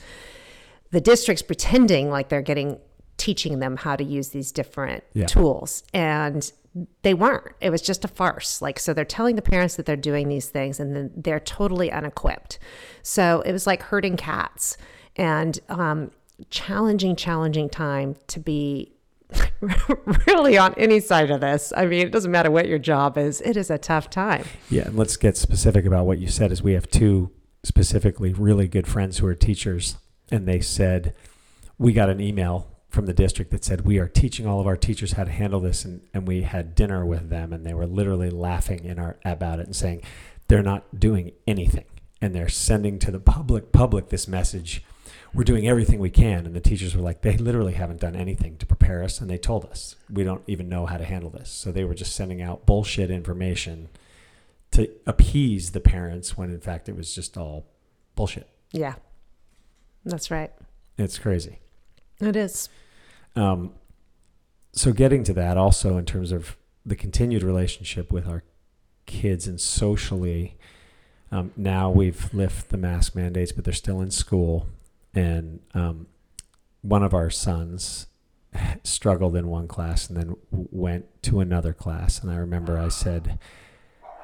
the 0.91 1.01
district's 1.01 1.43
pretending 1.43 2.11
like 2.11 2.29
they're 2.29 2.43
getting 2.43 2.79
teaching 3.19 3.61
them 3.61 3.77
how 3.77 3.95
to 3.95 4.03
use 4.03 4.31
these 4.31 4.51
different 4.51 5.05
Yeah. 5.13 5.27
tools 5.27 5.85
and 5.95 6.51
they 7.03 7.13
weren't 7.13 7.55
it 7.61 7.71
was 7.71 7.83
just 7.83 8.05
a 8.05 8.09
farce 8.09 8.63
like 8.63 8.79
so 8.79 8.95
they're 8.95 9.05
telling 9.05 9.37
the 9.37 9.43
parents 9.43 9.77
that 9.77 9.85
they're 9.85 9.97
doing 9.97 10.29
these 10.29 10.49
things 10.49 10.81
and 10.81 10.97
then 10.97 11.11
they're 11.15 11.41
totally 11.41 11.91
unequipped 11.93 12.59
so 13.03 13.43
it 13.43 13.53
was 13.53 13.67
like 13.67 13.83
herding 13.83 14.17
cats 14.17 14.77
and 15.17 15.61
um, 15.69 16.11
challenging 16.49 17.15
challenging 17.15 17.69
time 17.69 18.17
to 18.27 18.41
be 18.41 18.91
really 20.27 20.57
on 20.57 20.75
any 20.75 21.01
side 21.01 21.31
of 21.31 21.41
this 21.41 21.73
i 21.77 21.85
mean 21.85 22.07
it 22.07 22.11
doesn't 22.11 22.31
matter 22.31 22.51
what 22.51 22.69
your 22.69 22.79
job 22.79 23.19
is 23.19 23.41
it 23.43 23.57
is 23.57 23.71
a 23.71 23.79
tough 23.79 24.09
time 24.09 24.45
yeah. 24.71 24.87
And 24.87 24.97
let's 24.97 25.17
get 25.17 25.37
specific 25.37 25.85
about 25.85 26.07
what 26.07 26.19
you 26.19 26.29
said. 26.29 26.51
Is 26.51 26.63
we 26.63 26.73
have 26.73 26.89
two 26.89 27.31
specifically 27.63 28.33
really 28.33 28.67
good 28.69 28.87
friends 28.87 29.19
who 29.19 29.27
are 29.27 29.35
teachers, 29.35 29.97
and 30.31 30.49
they 30.49 30.61
said 30.61 31.15
we 31.79 31.93
got 31.93 32.09
an 32.09 32.21
email 32.21 32.67
from 32.93 33.07
the 33.07 33.15
district 33.15 33.51
that 33.51 33.65
said 33.65 33.81
we 33.87 33.99
are 33.99 34.07
teaching 34.07 34.47
all 34.47 34.61
of 34.61 34.67
our 34.67 34.77
teachers 34.77 35.13
how 35.13 35.25
to 35.25 35.31
handle 35.31 35.61
this, 35.61 35.85
and, 35.85 36.03
and 36.13 36.29
we 36.29 36.43
had 36.43 36.75
dinner 36.75 37.07
with 37.07 37.31
them, 37.31 37.53
and 37.53 37.65
they 37.65 37.73
were 37.75 37.87
literally 37.87 38.29
laughing 38.31 38.85
in 38.85 38.99
our 38.99 39.17
about 39.25 39.59
it 39.61 39.67
and 39.67 39.75
saying 39.75 40.03
they're 40.49 40.63
not 40.63 41.01
doing 41.01 41.33
anything, 41.47 41.87
and 42.21 42.35
they're 42.35 42.51
sending 42.51 42.99
to 42.99 43.11
the 43.11 43.19
public 43.19 43.73
public 43.73 44.11
this 44.11 44.29
message. 44.29 44.85
We're 45.35 45.45
doing 45.45 45.67
everything 45.67 45.99
we 45.99 46.11
can, 46.11 46.45
and 46.45 46.55
the 46.55 46.61
teachers 46.61 46.95
were 46.95 47.01
like, 47.01 47.23
they 47.23 47.39
literally 47.39 47.73
haven't 47.73 48.01
done 48.03 48.15
anything 48.15 48.59
to 48.59 48.67
prepare 48.67 49.03
us, 49.03 49.19
and 49.23 49.31
they 49.31 49.39
told 49.39 49.65
us 49.65 49.97
we 50.11 50.23
don't 50.25 50.43
even 50.47 50.69
know 50.69 50.85
how 50.85 50.99
to 50.99 51.05
handle 51.07 51.31
this. 51.31 51.49
So 51.51 51.73
they 51.73 51.85
were 51.85 51.95
just 51.95 52.15
sending 52.15 52.43
out 52.43 52.67
bullshit 52.67 53.11
information 53.11 53.89
to 54.73 54.91
appease 55.07 55.71
the 55.73 55.81
parents 55.81 56.37
when 56.37 56.51
in 56.51 56.61
fact 56.61 56.91
it 56.91 56.97
was 56.97 57.15
just 57.15 57.39
all 57.39 57.67
bullshit. 58.15 58.49
yeah 58.73 58.95
that's 60.05 60.31
right 60.31 60.51
It's 60.99 61.19
crazy. 61.19 61.59
it 62.21 62.37
is 62.37 62.69
Um, 63.35 63.73
so 64.73 64.93
getting 64.93 65.25
to 65.25 65.33
that 65.35 65.57
also 65.57 65.99
in 65.99 66.05
terms 66.05 66.33
of 66.33 66.57
the 66.85 66.97
continued 66.97 67.43
relationship 67.43 68.11
with 68.11 68.27
our 68.27 68.43
kids 69.07 69.47
and 69.47 69.61
socially, 69.61 70.57
um, 71.31 71.53
now 71.57 71.91
we've 71.91 72.33
lifted 72.35 72.71
the 72.71 72.77
mask 72.77 73.15
mandates, 73.15 73.53
but 73.53 73.65
they're 73.65 73.73
still 73.73 74.01
in 74.01 74.11
school. 74.11 74.67
And 75.15 75.61
um, 75.75 76.07
one 76.83 77.03
of 77.03 77.15
our 77.15 77.31
sons 77.31 78.07
struggled 78.85 79.37
in 79.37 79.49
one 79.49 79.69
class 79.69 80.09
and 80.09 80.17
then 80.17 80.37
went 80.51 81.23
to 81.25 81.41
another 81.41 81.73
class. 81.73 82.23
And 82.23 82.31
I 82.31 82.37
remember 82.37 82.79
I 82.79 82.89
said, 82.89 83.39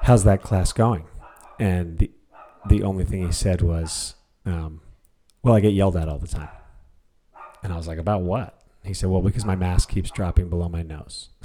"How's 0.01 0.23
that 0.23 0.43
class 0.43 0.71
going?" 0.71 1.05
And 1.59 1.97
the 1.97 2.11
the 2.67 2.83
only 2.83 3.05
thing 3.05 3.25
he 3.25 3.31
said 3.31 3.61
was, 3.61 4.15
um, 4.45 4.81
"Well, 5.41 5.55
I 5.55 5.59
get 5.59 5.73
yelled 5.73 5.95
at 5.95 6.07
all 6.07 6.19
the 6.19 6.27
time." 6.27 6.49
And 7.63 7.73
I 7.73 7.77
was 7.77 7.87
like, 7.87 7.97
"About 7.97 8.21
what?" 8.21 8.58
He 8.83 8.93
said, 8.93 9.09
"Well, 9.09 9.21
because 9.21 9.45
my 9.45 9.55
mask 9.55 9.89
keeps 9.89 10.11
dropping 10.11 10.49
below 10.49 10.69
my 10.69 10.81
nose, 10.81 11.29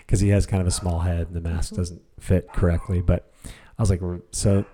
because 0.00 0.20
he 0.20 0.30
has 0.30 0.46
kind 0.46 0.60
of 0.60 0.66
a 0.66 0.72
small 0.72 1.00
head 1.00 1.28
and 1.28 1.36
the 1.36 1.40
mask 1.40 1.74
doesn't 1.74 2.02
fit 2.20 2.52
correctly." 2.52 3.00
But 3.02 3.32
I 3.78 3.82
was 3.82 3.90
like, 3.90 4.00
"So." 4.30 4.64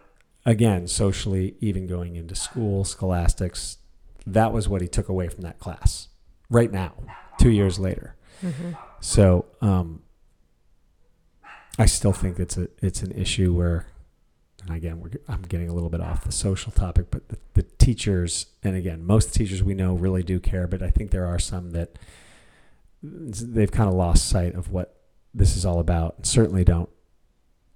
Again, 0.44 0.88
socially, 0.88 1.54
even 1.60 1.86
going 1.86 2.16
into 2.16 2.34
school, 2.34 2.82
scholastics, 2.84 3.78
that 4.26 4.52
was 4.52 4.68
what 4.68 4.82
he 4.82 4.88
took 4.88 5.08
away 5.08 5.28
from 5.28 5.42
that 5.42 5.60
class. 5.60 6.08
Right 6.50 6.72
now, 6.72 6.94
two 7.38 7.50
years 7.50 7.78
later. 7.78 8.16
Mm-hmm. 8.42 8.72
So 9.00 9.46
um, 9.60 10.02
I 11.78 11.86
still 11.86 12.12
think 12.12 12.38
it's 12.38 12.56
a 12.56 12.68
it's 12.78 13.02
an 13.02 13.12
issue 13.12 13.54
where, 13.54 13.86
and 14.66 14.76
again, 14.76 15.00
we're, 15.00 15.10
I'm 15.28 15.42
getting 15.42 15.68
a 15.68 15.74
little 15.74 15.90
bit 15.90 16.00
off 16.00 16.24
the 16.24 16.32
social 16.32 16.72
topic, 16.72 17.06
but 17.10 17.28
the, 17.28 17.38
the 17.54 17.62
teachers, 17.62 18.46
and 18.62 18.76
again, 18.76 19.04
most 19.04 19.34
teachers 19.34 19.62
we 19.62 19.74
know 19.74 19.94
really 19.94 20.22
do 20.22 20.38
care, 20.38 20.66
but 20.66 20.82
I 20.82 20.90
think 20.90 21.10
there 21.10 21.26
are 21.26 21.38
some 21.38 21.72
that 21.72 21.98
they've 23.02 23.72
kind 23.72 23.88
of 23.88 23.94
lost 23.94 24.28
sight 24.28 24.54
of 24.54 24.70
what 24.70 24.96
this 25.34 25.56
is 25.56 25.66
all 25.66 25.80
about, 25.80 26.14
and 26.18 26.26
certainly 26.26 26.64
don't 26.64 26.90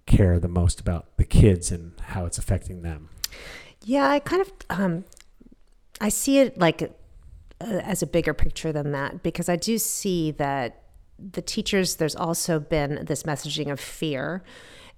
care 0.06 0.38
the 0.38 0.48
most 0.48 0.80
about 0.80 1.16
the 1.16 1.24
kids 1.24 1.72
and 1.72 1.92
how 2.00 2.24
it's 2.24 2.38
affecting 2.38 2.82
them. 2.82 3.08
Yeah, 3.82 4.08
I 4.08 4.20
kind 4.20 4.42
of 4.42 4.52
um, 4.70 5.04
I 6.00 6.08
see 6.08 6.38
it 6.38 6.58
like 6.58 6.82
uh, 6.82 6.90
as 7.64 8.02
a 8.02 8.06
bigger 8.06 8.34
picture 8.34 8.72
than 8.72 8.92
that 8.92 9.22
because 9.22 9.48
I 9.48 9.56
do 9.56 9.78
see 9.78 10.30
that 10.32 10.82
the 11.18 11.42
teachers 11.42 11.96
there's 11.96 12.14
also 12.14 12.60
been 12.60 13.04
this 13.06 13.24
messaging 13.24 13.72
of 13.72 13.80
fear 13.80 14.44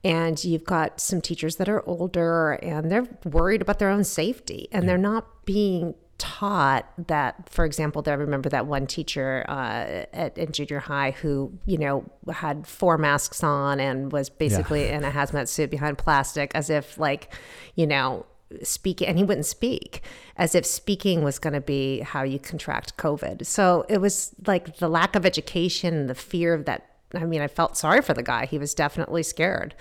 and 0.05 0.43
you've 0.45 0.65
got 0.65 1.01
some 1.01 1.21
teachers 1.21 1.57
that 1.57 1.69
are 1.69 1.87
older 1.89 2.53
and 2.53 2.91
they're 2.91 3.07
worried 3.25 3.63
about 3.63 3.79
their 3.79 3.91
own 3.91 4.05
safety 4.05 4.69
and 4.73 4.89
they're 4.89 4.99
not 4.99 5.45
being 5.45 5.95
taught 6.19 6.85
that 7.07 7.49
for 7.49 7.65
example 7.65 8.03
i 8.07 8.11
remember 8.11 8.49
that 8.49 8.67
one 8.67 8.89
teacher 8.89 9.45
uh, 9.49 10.05
at 10.13 10.37
in 10.37 10.51
junior 10.51 10.81
high 10.81 11.13
who 11.13 11.53
you 11.65 11.79
know 11.79 12.05
had 12.33 12.67
four 12.67 12.99
masks 12.99 13.45
on 13.45 13.79
and 13.79 14.11
was 14.11 14.29
basically 14.29 14.87
yeah. 14.87 14.97
in 14.97 15.05
a 15.05 15.11
hazmat 15.11 15.47
suit 15.47 15.71
behind 15.71 15.97
plastic 15.97 16.51
as 16.57 16.71
if 16.71 16.99
like 16.99 17.33
you 17.77 17.87
know 17.87 18.27
speak 18.65 19.01
and 19.01 19.17
he 19.17 19.23
wouldn't 19.23 19.47
speak 19.47 20.03
as 20.37 20.55
if 20.57 20.67
speaking 20.67 21.23
was 21.23 21.39
going 21.39 21.53
to 21.53 21.61
be 21.61 22.01
how 22.01 22.25
you 22.25 22.39
contract 22.39 22.97
covid 22.97 23.47
so 23.47 23.85
it 23.89 24.01
was 24.01 24.35
like 24.47 24.79
the 24.79 24.89
lack 24.89 25.15
of 25.15 25.25
education 25.25 26.09
the 26.09 26.15
fear 26.15 26.53
of 26.53 26.65
that 26.65 26.88
i 27.15 27.25
mean 27.25 27.41
i 27.41 27.49
felt 27.49 27.77
sorry 27.77 28.03
for 28.03 28.15
the 28.15 28.23
guy 28.23 28.47
he 28.47 28.59
was 28.59 28.75
definitely 28.75 29.23
scared 29.23 29.75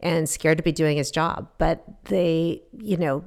and 0.00 0.28
scared 0.28 0.56
to 0.56 0.64
be 0.64 0.72
doing 0.72 0.96
his 0.96 1.10
job 1.10 1.48
but 1.58 1.84
they 2.04 2.62
you 2.78 2.96
know 2.96 3.24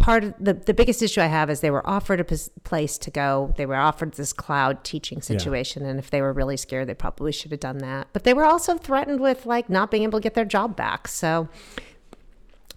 part 0.00 0.24
of 0.24 0.34
the, 0.40 0.54
the 0.54 0.74
biggest 0.74 1.02
issue 1.02 1.20
I 1.20 1.26
have 1.26 1.50
is 1.50 1.60
they 1.60 1.70
were 1.70 1.88
offered 1.88 2.20
a 2.20 2.24
place 2.64 2.98
to 2.98 3.10
go. 3.10 3.54
They 3.56 3.66
were 3.66 3.76
offered 3.76 4.14
this 4.14 4.32
cloud 4.32 4.82
teaching 4.82 5.20
situation. 5.20 5.82
Yeah. 5.82 5.90
And 5.90 5.98
if 5.98 6.10
they 6.10 6.22
were 6.22 6.32
really 6.32 6.56
scared, 6.56 6.88
they 6.88 6.94
probably 6.94 7.32
should 7.32 7.50
have 7.50 7.60
done 7.60 7.78
that. 7.78 8.08
But 8.12 8.24
they 8.24 8.34
were 8.34 8.44
also 8.44 8.76
threatened 8.76 9.20
with 9.20 9.46
like 9.46 9.68
not 9.68 9.90
being 9.90 10.02
able 10.02 10.18
to 10.18 10.22
get 10.22 10.34
their 10.34 10.44
job 10.46 10.74
back. 10.74 11.06
So 11.06 11.48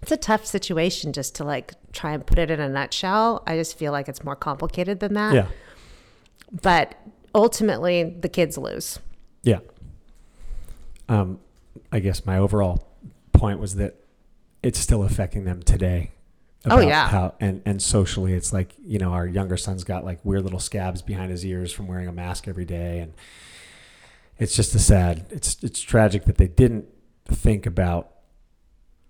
it's 0.01 0.11
a 0.11 0.17
tough 0.17 0.45
situation 0.45 1.13
just 1.13 1.33
to 1.35 1.43
like 1.45 1.73
try 1.93 2.11
and 2.11 2.25
put 2.25 2.37
it 2.37 2.51
in 2.51 2.59
a 2.59 2.69
nutshell. 2.69 3.41
I 3.47 3.55
just 3.55 3.77
feel 3.77 3.93
like 3.93 4.09
it's 4.09 4.23
more 4.23 4.35
complicated 4.35 4.99
than 4.99 5.13
that. 5.13 5.33
Yeah. 5.33 5.47
But 6.61 6.95
ultimately, 7.33 8.03
the 8.03 8.29
kids 8.29 8.57
lose. 8.57 8.99
Yeah. 9.43 9.59
Um, 11.09 11.39
I 11.91 11.99
guess 11.99 12.25
my 12.25 12.37
overall 12.37 12.87
point 13.31 13.59
was 13.59 13.75
that 13.75 13.95
it's 14.61 14.79
still 14.79 15.03
affecting 15.03 15.43
them 15.43 15.61
today 15.61 16.11
oh 16.69 16.79
yeah. 16.79 17.07
How 17.07 17.35
and 17.39 17.61
and 17.65 17.81
socially, 17.81 18.33
it's 18.33 18.53
like 18.53 18.73
you 18.83 18.99
know 18.99 19.11
our 19.11 19.27
younger 19.27 19.57
son's 19.57 19.83
got 19.83 20.05
like 20.05 20.23
weird 20.23 20.43
little 20.43 20.59
scabs 20.59 21.01
behind 21.01 21.31
his 21.31 21.45
ears 21.45 21.71
from 21.71 21.87
wearing 21.87 22.07
a 22.07 22.11
mask 22.11 22.47
every 22.47 22.65
day, 22.65 22.99
and 22.99 23.13
it's 24.37 24.55
just 24.55 24.73
a 24.75 24.79
sad. 24.79 25.25
It's 25.29 25.57
it's 25.61 25.81
tragic 25.81 26.25
that 26.25 26.37
they 26.37 26.47
didn't 26.47 26.87
think 27.25 27.65
about 27.65 28.09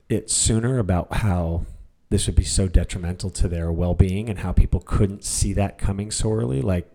it 0.10 0.30
sooner 0.30 0.80
about 0.80 1.14
how 1.18 1.66
this 2.10 2.28
would 2.28 2.36
be 2.36 2.44
so 2.44 2.68
detrimental 2.68 3.32
to 3.32 3.48
their 3.48 3.72
well-being 3.72 4.30
and 4.30 4.40
how 4.40 4.52
people 4.52 4.80
couldn't 4.80 5.24
see 5.24 5.52
that 5.54 5.80
coming 5.80 6.12
so 6.12 6.32
early 6.32 6.62
like 6.62 6.88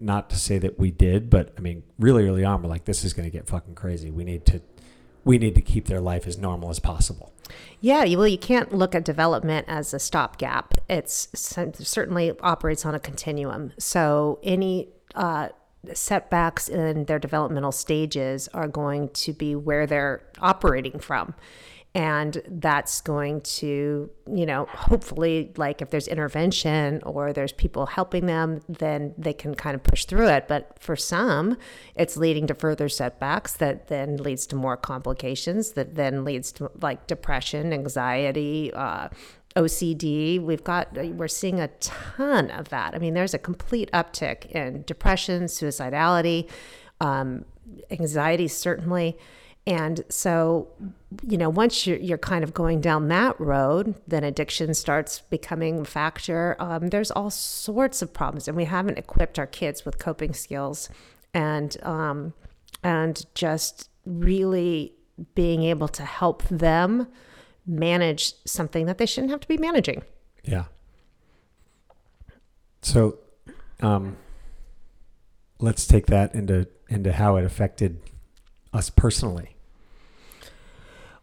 not 0.00 0.28
to 0.30 0.36
say 0.36 0.58
that 0.58 0.78
we 0.78 0.90
did 0.90 1.30
but 1.30 1.52
i 1.56 1.60
mean 1.60 1.82
really 1.98 2.26
early 2.28 2.44
on 2.44 2.62
we're 2.62 2.68
like 2.68 2.84
this 2.84 3.04
is 3.04 3.12
going 3.12 3.28
to 3.28 3.30
get 3.30 3.46
fucking 3.46 3.74
crazy 3.74 4.10
we 4.10 4.24
need 4.24 4.44
to 4.44 4.60
we 5.26 5.38
need 5.38 5.56
to 5.56 5.60
keep 5.60 5.86
their 5.88 6.00
life 6.00 6.26
as 6.28 6.38
normal 6.38 6.70
as 6.70 6.78
possible. 6.78 7.32
Yeah, 7.80 8.04
well, 8.16 8.28
you 8.28 8.38
can't 8.38 8.72
look 8.72 8.94
at 8.94 9.04
development 9.04 9.66
as 9.68 9.92
a 9.92 9.98
stopgap. 9.98 10.74
It's 10.88 11.28
certainly 11.34 12.32
operates 12.40 12.86
on 12.86 12.94
a 12.94 13.00
continuum. 13.00 13.72
So 13.76 14.38
any 14.44 14.88
uh, 15.16 15.48
setbacks 15.92 16.68
in 16.68 17.06
their 17.06 17.18
developmental 17.18 17.72
stages 17.72 18.48
are 18.54 18.68
going 18.68 19.08
to 19.10 19.32
be 19.32 19.56
where 19.56 19.84
they're 19.84 20.22
operating 20.38 21.00
from 21.00 21.34
and 21.96 22.42
that's 22.46 23.00
going 23.00 23.40
to 23.40 24.10
you 24.30 24.44
know 24.44 24.66
hopefully 24.66 25.50
like 25.56 25.80
if 25.80 25.88
there's 25.88 26.06
intervention 26.06 27.02
or 27.04 27.32
there's 27.32 27.52
people 27.52 27.86
helping 27.86 28.26
them 28.26 28.60
then 28.68 29.14
they 29.16 29.32
can 29.32 29.54
kind 29.54 29.74
of 29.74 29.82
push 29.82 30.04
through 30.04 30.28
it 30.28 30.46
but 30.46 30.78
for 30.78 30.94
some 30.94 31.56
it's 31.94 32.18
leading 32.18 32.46
to 32.46 32.54
further 32.54 32.86
setbacks 32.86 33.54
that 33.54 33.88
then 33.88 34.18
leads 34.18 34.46
to 34.46 34.54
more 34.54 34.76
complications 34.76 35.72
that 35.72 35.94
then 35.94 36.22
leads 36.22 36.52
to 36.52 36.70
like 36.82 37.06
depression 37.06 37.72
anxiety 37.72 38.70
uh, 38.74 39.08
OCD. 39.56 40.38
We've 40.38 40.62
got, 40.62 40.92
we're 40.92 41.28
seeing 41.28 41.60
a 41.60 41.68
ton 41.80 42.50
of 42.50 42.68
that. 42.68 42.94
I 42.94 42.98
mean, 42.98 43.14
there's 43.14 43.32
a 43.32 43.38
complete 43.38 43.90
uptick 43.92 44.44
in 44.50 44.82
depression, 44.82 45.44
suicidality, 45.44 46.50
um, 47.00 47.46
anxiety, 47.90 48.48
certainly. 48.48 49.16
And 49.66 50.04
so, 50.08 50.68
you 51.26 51.36
know, 51.36 51.48
once 51.48 51.86
you're, 51.86 51.98
you're 51.98 52.18
kind 52.18 52.44
of 52.44 52.54
going 52.54 52.80
down 52.80 53.08
that 53.08 53.38
road, 53.40 53.96
then 54.06 54.22
addiction 54.22 54.74
starts 54.74 55.22
becoming 55.28 55.80
a 55.80 55.84
factor. 55.84 56.54
Um, 56.60 56.88
there's 56.90 57.10
all 57.10 57.30
sorts 57.30 58.00
of 58.00 58.12
problems, 58.12 58.46
and 58.46 58.56
we 58.56 58.64
haven't 58.64 58.96
equipped 58.96 59.40
our 59.40 59.46
kids 59.46 59.84
with 59.84 59.98
coping 59.98 60.34
skills 60.34 60.88
and 61.34 61.76
um, 61.82 62.32
and 62.84 63.26
just 63.34 63.90
really 64.04 64.94
being 65.34 65.64
able 65.64 65.88
to 65.88 66.04
help 66.04 66.44
them 66.44 67.08
manage 67.66 68.34
something 68.44 68.86
that 68.86 68.98
they 68.98 69.06
shouldn't 69.06 69.32
have 69.32 69.40
to 69.40 69.48
be 69.48 69.56
managing. 69.56 70.04
Yeah. 70.44 70.66
So, 72.82 73.18
um, 73.80 74.16
let's 75.58 75.88
take 75.88 76.06
that 76.06 76.36
into 76.36 76.68
into 76.88 77.12
how 77.12 77.34
it 77.34 77.44
affected 77.44 78.00
us 78.72 78.90
personally. 78.90 79.55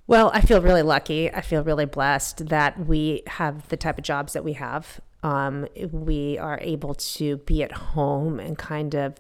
Well, 0.06 0.32
I 0.34 0.42
feel 0.42 0.62
really 0.62 0.82
lucky. 0.82 1.32
I 1.32 1.42
feel 1.42 1.64
really 1.64 1.86
blessed 1.86 2.50
that 2.50 2.88
we 2.88 3.24
have 3.28 3.68
the 3.70 3.78
type 3.78 3.98
of 3.98 4.04
jobs 4.04 4.34
that 4.34 4.44
we 4.44 4.54
have. 4.54 5.00
Um, 5.24 5.68
we 5.92 6.38
are 6.38 6.60
able 6.62 6.94
to 6.94 7.38
be 7.38 7.64
at 7.64 7.72
home 7.72 8.40
and 8.40 8.58
kind 8.58 8.94
of 8.96 9.16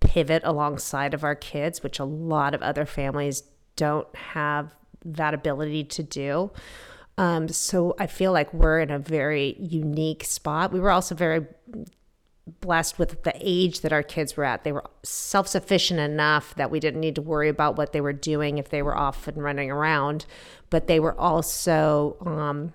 pivot 0.00 0.42
alongside 0.44 1.14
of 1.14 1.24
our 1.24 1.34
kids, 1.34 1.82
which 1.82 1.98
a 1.98 2.04
lot 2.04 2.54
of 2.54 2.62
other 2.62 2.86
families 2.86 3.42
don't 3.76 4.14
have 4.14 4.74
that 5.04 5.34
ability 5.34 5.84
to 5.84 6.02
do. 6.02 6.52
Um, 7.18 7.48
so 7.48 7.94
I 7.98 8.06
feel 8.06 8.32
like 8.32 8.52
we're 8.52 8.80
in 8.80 8.90
a 8.90 8.98
very 8.98 9.56
unique 9.58 10.24
spot. 10.24 10.72
We 10.72 10.80
were 10.80 10.90
also 10.90 11.14
very 11.14 11.46
blessed 12.46 12.98
with 12.98 13.22
the 13.22 13.32
age 13.40 13.80
that 13.80 13.92
our 13.92 14.02
kids 14.02 14.36
were 14.36 14.44
at. 14.44 14.64
They 14.64 14.72
were 14.72 14.84
self 15.02 15.48
sufficient 15.48 16.00
enough 16.00 16.54
that 16.56 16.70
we 16.70 16.80
didn't 16.80 17.00
need 17.00 17.14
to 17.14 17.22
worry 17.22 17.48
about 17.48 17.76
what 17.76 17.92
they 17.92 18.00
were 18.00 18.12
doing 18.12 18.58
if 18.58 18.68
they 18.68 18.82
were 18.82 18.96
off 18.96 19.26
and 19.26 19.42
running 19.42 19.70
around, 19.70 20.26
but 20.70 20.86
they 20.86 21.00
were 21.00 21.18
also 21.18 22.16
um, 22.26 22.72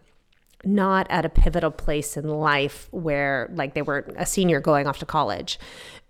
not 0.63 1.07
at 1.09 1.25
a 1.25 1.29
pivotal 1.29 1.71
place 1.71 2.17
in 2.17 2.27
life 2.27 2.87
where, 2.91 3.49
like, 3.53 3.75
they 3.75 3.81
were 3.81 4.11
a 4.17 4.25
senior 4.25 4.59
going 4.59 4.87
off 4.87 4.97
to 4.99 5.05
college. 5.05 5.59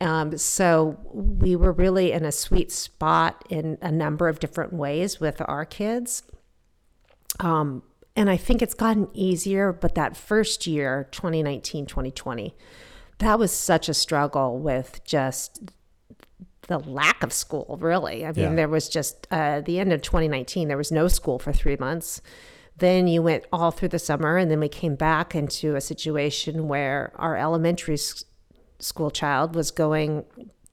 Um, 0.01 0.37
so 0.37 0.97
we 1.13 1.55
were 1.55 1.73
really 1.73 2.11
in 2.13 2.25
a 2.25 2.31
sweet 2.31 2.71
spot 2.71 3.43
in 3.49 3.77
a 3.81 3.91
number 3.91 4.27
of 4.29 4.39
different 4.39 4.73
ways 4.73 5.19
with 5.19 5.41
our 5.45 5.65
kids. 5.65 6.23
Um, 7.39 7.83
and 8.15 8.29
I 8.29 8.37
think 8.37 8.61
it's 8.61 8.73
gotten 8.73 9.07
easier, 9.13 9.71
but 9.71 9.95
that 9.95 10.17
first 10.17 10.65
year, 10.65 11.07
2019, 11.11 11.85
2020, 11.85 12.55
that 13.19 13.37
was 13.37 13.51
such 13.51 13.89
a 13.89 13.93
struggle 13.93 14.57
with 14.57 15.01
just 15.03 15.71
the 16.67 16.79
lack 16.79 17.23
of 17.23 17.33
school, 17.33 17.77
really. 17.81 18.25
I 18.25 18.31
mean, 18.31 18.49
yeah. 18.51 18.55
there 18.55 18.67
was 18.67 18.89
just 18.89 19.27
uh, 19.31 19.61
the 19.61 19.79
end 19.79 19.91
of 19.91 20.01
2019, 20.01 20.67
there 20.67 20.77
was 20.77 20.91
no 20.91 21.07
school 21.07 21.39
for 21.39 21.51
three 21.51 21.77
months. 21.77 22.21
Then 22.77 23.07
you 23.07 23.21
went 23.21 23.43
all 23.51 23.71
through 23.71 23.89
the 23.89 23.99
summer, 23.99 24.37
and 24.37 24.49
then 24.49 24.59
we 24.61 24.69
came 24.69 24.95
back 24.95 25.35
into 25.35 25.75
a 25.75 25.81
situation 25.81 26.69
where 26.69 27.11
our 27.15 27.35
elementary 27.35 27.97
school 28.79 29.11
child 29.11 29.53
was 29.53 29.71
going 29.71 30.23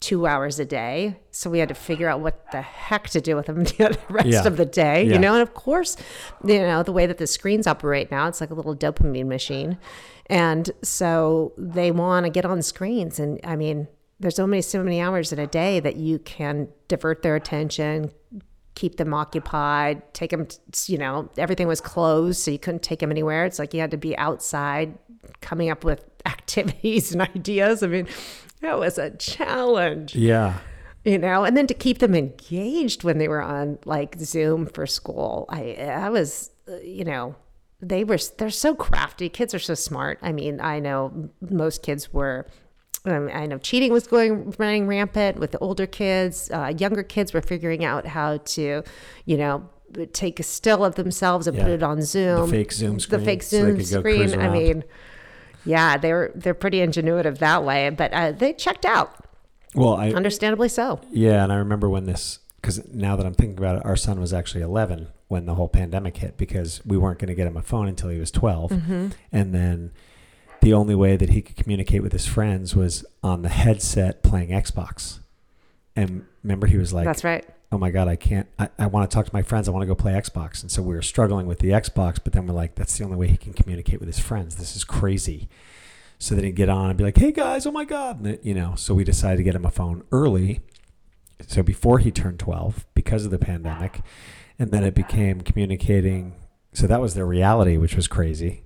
two 0.00 0.26
hours 0.26 0.58
a 0.60 0.64
day. 0.64 1.16
So 1.30 1.48
we 1.48 1.58
had 1.58 1.68
to 1.70 1.74
figure 1.74 2.08
out 2.08 2.20
what 2.20 2.50
the 2.52 2.60
heck 2.60 3.08
to 3.10 3.20
do 3.20 3.34
with 3.34 3.46
them 3.46 3.64
the 3.64 3.98
rest 4.10 4.26
Yeah. 4.28 4.46
of 4.46 4.56
the 4.56 4.66
day, 4.66 5.04
Yeah. 5.04 5.14
you 5.14 5.18
know? 5.18 5.32
And 5.34 5.42
of 5.42 5.54
course, 5.54 5.96
you 6.44 6.58
know, 6.60 6.82
the 6.82 6.92
way 6.92 7.06
that 7.06 7.18
the 7.18 7.26
screens 7.26 7.66
operate 7.66 8.10
now, 8.10 8.28
it's 8.28 8.40
like 8.40 8.50
a 8.50 8.54
little 8.54 8.76
dopamine 8.76 9.26
machine. 9.26 9.78
And 10.26 10.70
so 10.82 11.52
they 11.56 11.90
want 11.90 12.24
to 12.26 12.30
get 12.30 12.44
on 12.44 12.60
screens. 12.62 13.18
And 13.18 13.40
I 13.44 13.56
mean, 13.56 13.88
there's 14.20 14.38
only 14.38 14.60
so 14.62 14.82
many 14.82 15.00
hours 15.00 15.32
in 15.32 15.38
a 15.38 15.46
day 15.46 15.80
that 15.80 15.96
you 15.96 16.18
can 16.20 16.68
divert 16.88 17.22
their 17.22 17.36
attention, 17.36 18.10
keep 18.74 18.96
them 18.96 19.14
occupied, 19.14 20.02
take 20.14 20.30
them, 20.30 20.46
you 20.86 20.98
know, 20.98 21.30
everything 21.38 21.68
was 21.68 21.80
closed. 21.80 22.40
So 22.40 22.50
you 22.50 22.58
couldn't 22.58 22.82
take 22.82 22.98
them 22.98 23.10
anywhere. 23.10 23.44
It's 23.46 23.58
like 23.58 23.72
you 23.72 23.80
had 23.80 23.90
to 23.92 23.96
be 23.96 24.16
outside 24.18 24.98
coming 25.40 25.70
up 25.70 25.84
with 25.84 26.04
activities 26.26 27.12
and 27.12 27.22
ideas. 27.22 27.82
I 27.82 27.86
mean, 27.86 28.06
that 28.60 28.78
was 28.78 28.98
a 28.98 29.10
challenge 29.10 30.14
Yeah. 30.14 30.58
you 31.04 31.18
know 31.18 31.44
and 31.44 31.56
then 31.56 31.66
to 31.66 31.74
keep 31.74 31.98
them 31.98 32.14
engaged 32.14 33.04
when 33.04 33.18
they 33.18 33.28
were 33.28 33.42
on 33.42 33.78
like 33.84 34.16
zoom 34.18 34.66
for 34.66 34.86
school 34.86 35.46
i 35.48 35.74
i 35.74 36.08
was 36.08 36.50
you 36.82 37.04
know 37.04 37.34
they 37.80 38.02
were 38.04 38.18
they're 38.38 38.50
so 38.50 38.74
crafty 38.74 39.28
kids 39.28 39.54
are 39.54 39.58
so 39.58 39.74
smart 39.74 40.18
i 40.22 40.32
mean 40.32 40.60
i 40.60 40.78
know 40.80 41.30
most 41.50 41.82
kids 41.82 42.12
were 42.12 42.46
um, 43.04 43.30
I 43.32 43.46
know 43.46 43.58
cheating 43.58 43.92
was 43.92 44.08
going 44.08 44.52
running 44.58 44.88
rampant 44.88 45.38
with 45.38 45.52
the 45.52 45.58
older 45.58 45.86
kids. 45.86 46.50
Uh, 46.50 46.72
younger 46.76 47.04
kids 47.04 47.32
were 47.32 47.40
figuring 47.40 47.84
out 47.84 48.04
how 48.04 48.38
to, 48.38 48.82
you 49.26 49.36
know, 49.36 49.70
take 50.12 50.40
a 50.40 50.42
still 50.42 50.84
of 50.84 50.96
themselves 50.96 51.46
and 51.46 51.56
put 51.56 51.68
it 51.68 51.84
on 51.84 52.02
Zoom. 52.02 52.50
fake 52.50 52.72
Zoom 52.72 52.98
The 52.98 53.20
fake 53.20 53.44
Zoom 53.44 53.76
go 53.76 53.82
screen. 53.84 54.36
I 54.40 54.48
mean, 54.50 54.82
yeah, 55.66 55.96
they're 55.98 56.32
they're 56.34 56.54
pretty 56.54 56.78
ingenuitive 56.78 57.38
that 57.38 57.64
way, 57.64 57.90
but 57.90 58.12
uh, 58.12 58.32
they 58.32 58.52
checked 58.54 58.86
out. 58.86 59.14
Well, 59.74 59.94
I 59.94 60.10
Understandably 60.12 60.68
so. 60.70 61.00
yeah, 61.10 61.42
and 61.44 61.52
I 61.52 61.56
remember 61.56 61.88
when 61.90 62.04
this 62.06 62.38
because 62.62 62.86
now 62.92 63.14
that 63.16 63.26
I'm 63.26 63.34
thinking 63.34 63.58
about 63.58 63.76
it, 63.76 63.84
our 63.84 63.96
son 63.96 64.18
was 64.20 64.32
actually 64.32 64.62
11 64.62 65.08
when 65.28 65.44
the 65.46 65.54
whole 65.54 65.68
pandemic 65.68 66.16
hit 66.16 66.36
because 66.38 66.80
we 66.86 66.96
weren't 66.96 67.18
going 67.18 67.28
to 67.28 67.34
get 67.34 67.46
him 67.46 67.56
a 67.56 67.62
phone 67.62 67.86
until 67.88 68.08
he 68.08 68.18
was 68.18 68.30
12, 68.30 68.70
Mm-hmm. 68.70 69.08
and 69.32 69.54
then 69.54 69.92
the 70.62 70.72
only 70.72 70.94
way 70.94 71.16
that 71.16 71.28
he 71.30 71.42
could 71.42 71.56
communicate 71.56 72.02
with 72.02 72.12
his 72.12 72.26
friends 72.26 72.74
was 72.74 73.04
on 73.22 73.42
the 73.42 73.48
headset 73.50 74.22
playing 74.22 74.48
Xbox. 74.48 75.18
And 75.94 76.24
remember, 76.42 76.66
he 76.66 76.76
was 76.78 76.92
like, 76.92 77.04
That's 77.04 77.22
right. 77.24 77.44
Oh 77.76 77.78
my 77.78 77.90
god 77.90 78.08
i 78.08 78.16
can't 78.16 78.48
i, 78.58 78.70
I 78.78 78.86
want 78.86 79.10
to 79.10 79.14
talk 79.14 79.26
to 79.26 79.34
my 79.34 79.42
friends 79.42 79.68
i 79.68 79.70
want 79.70 79.82
to 79.82 79.86
go 79.86 79.94
play 79.94 80.14
xbox. 80.14 80.62
And 80.62 80.70
so 80.70 80.80
we 80.80 80.94
were 80.94 81.02
struggling 81.02 81.46
with 81.46 81.58
the 81.58 81.68
xbox 81.68 82.18
but 82.22 82.32
then 82.32 82.46
we're 82.46 82.54
like 82.54 82.74
that's 82.74 82.96
the 82.96 83.04
only 83.04 83.18
way 83.18 83.28
he 83.28 83.36
can 83.36 83.52
communicate 83.52 84.00
with 84.00 84.06
his 84.06 84.18
friends. 84.18 84.56
This 84.56 84.74
is 84.76 84.82
crazy. 84.82 85.50
So 86.18 86.34
then 86.34 86.44
he'd 86.44 86.56
get 86.56 86.70
on 86.70 86.88
and 86.88 86.96
be 86.96 87.04
like 87.04 87.18
hey 87.18 87.32
guys 87.32 87.66
oh 87.66 87.70
my 87.70 87.84
god. 87.84 88.24
And 88.24 88.38
you 88.42 88.54
know 88.54 88.74
so 88.76 88.94
we 88.94 89.04
decided 89.04 89.36
to 89.36 89.42
get 89.42 89.54
him 89.54 89.66
a 89.66 89.70
phone 89.70 90.04
early. 90.10 90.60
So 91.46 91.62
before 91.62 91.98
he 91.98 92.10
turned 92.10 92.38
12 92.38 92.86
because 92.94 93.26
of 93.26 93.30
the 93.30 93.38
pandemic 93.38 94.00
and 94.58 94.70
then 94.70 94.84
it 94.84 94.94
became 94.94 95.42
communicating. 95.42 96.34
So 96.72 96.86
that 96.86 97.02
was 97.02 97.12
their 97.12 97.26
reality 97.26 97.76
which 97.76 97.94
was 97.94 98.08
crazy 98.08 98.64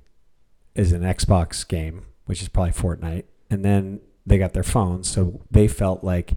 is 0.76 0.93
an 0.93 1.02
xbox 1.02 1.67
game 1.67 2.07
which 2.26 2.43
is 2.43 2.49
probably 2.49 2.73
fortnite. 2.73 3.25
And 3.50 3.64
then 3.64 4.02
they 4.25 4.38
got 4.38 4.52
their 4.52 4.62
phones 4.62 5.11
so 5.11 5.40
they 5.50 5.67
felt 5.67 6.05
like 6.05 6.35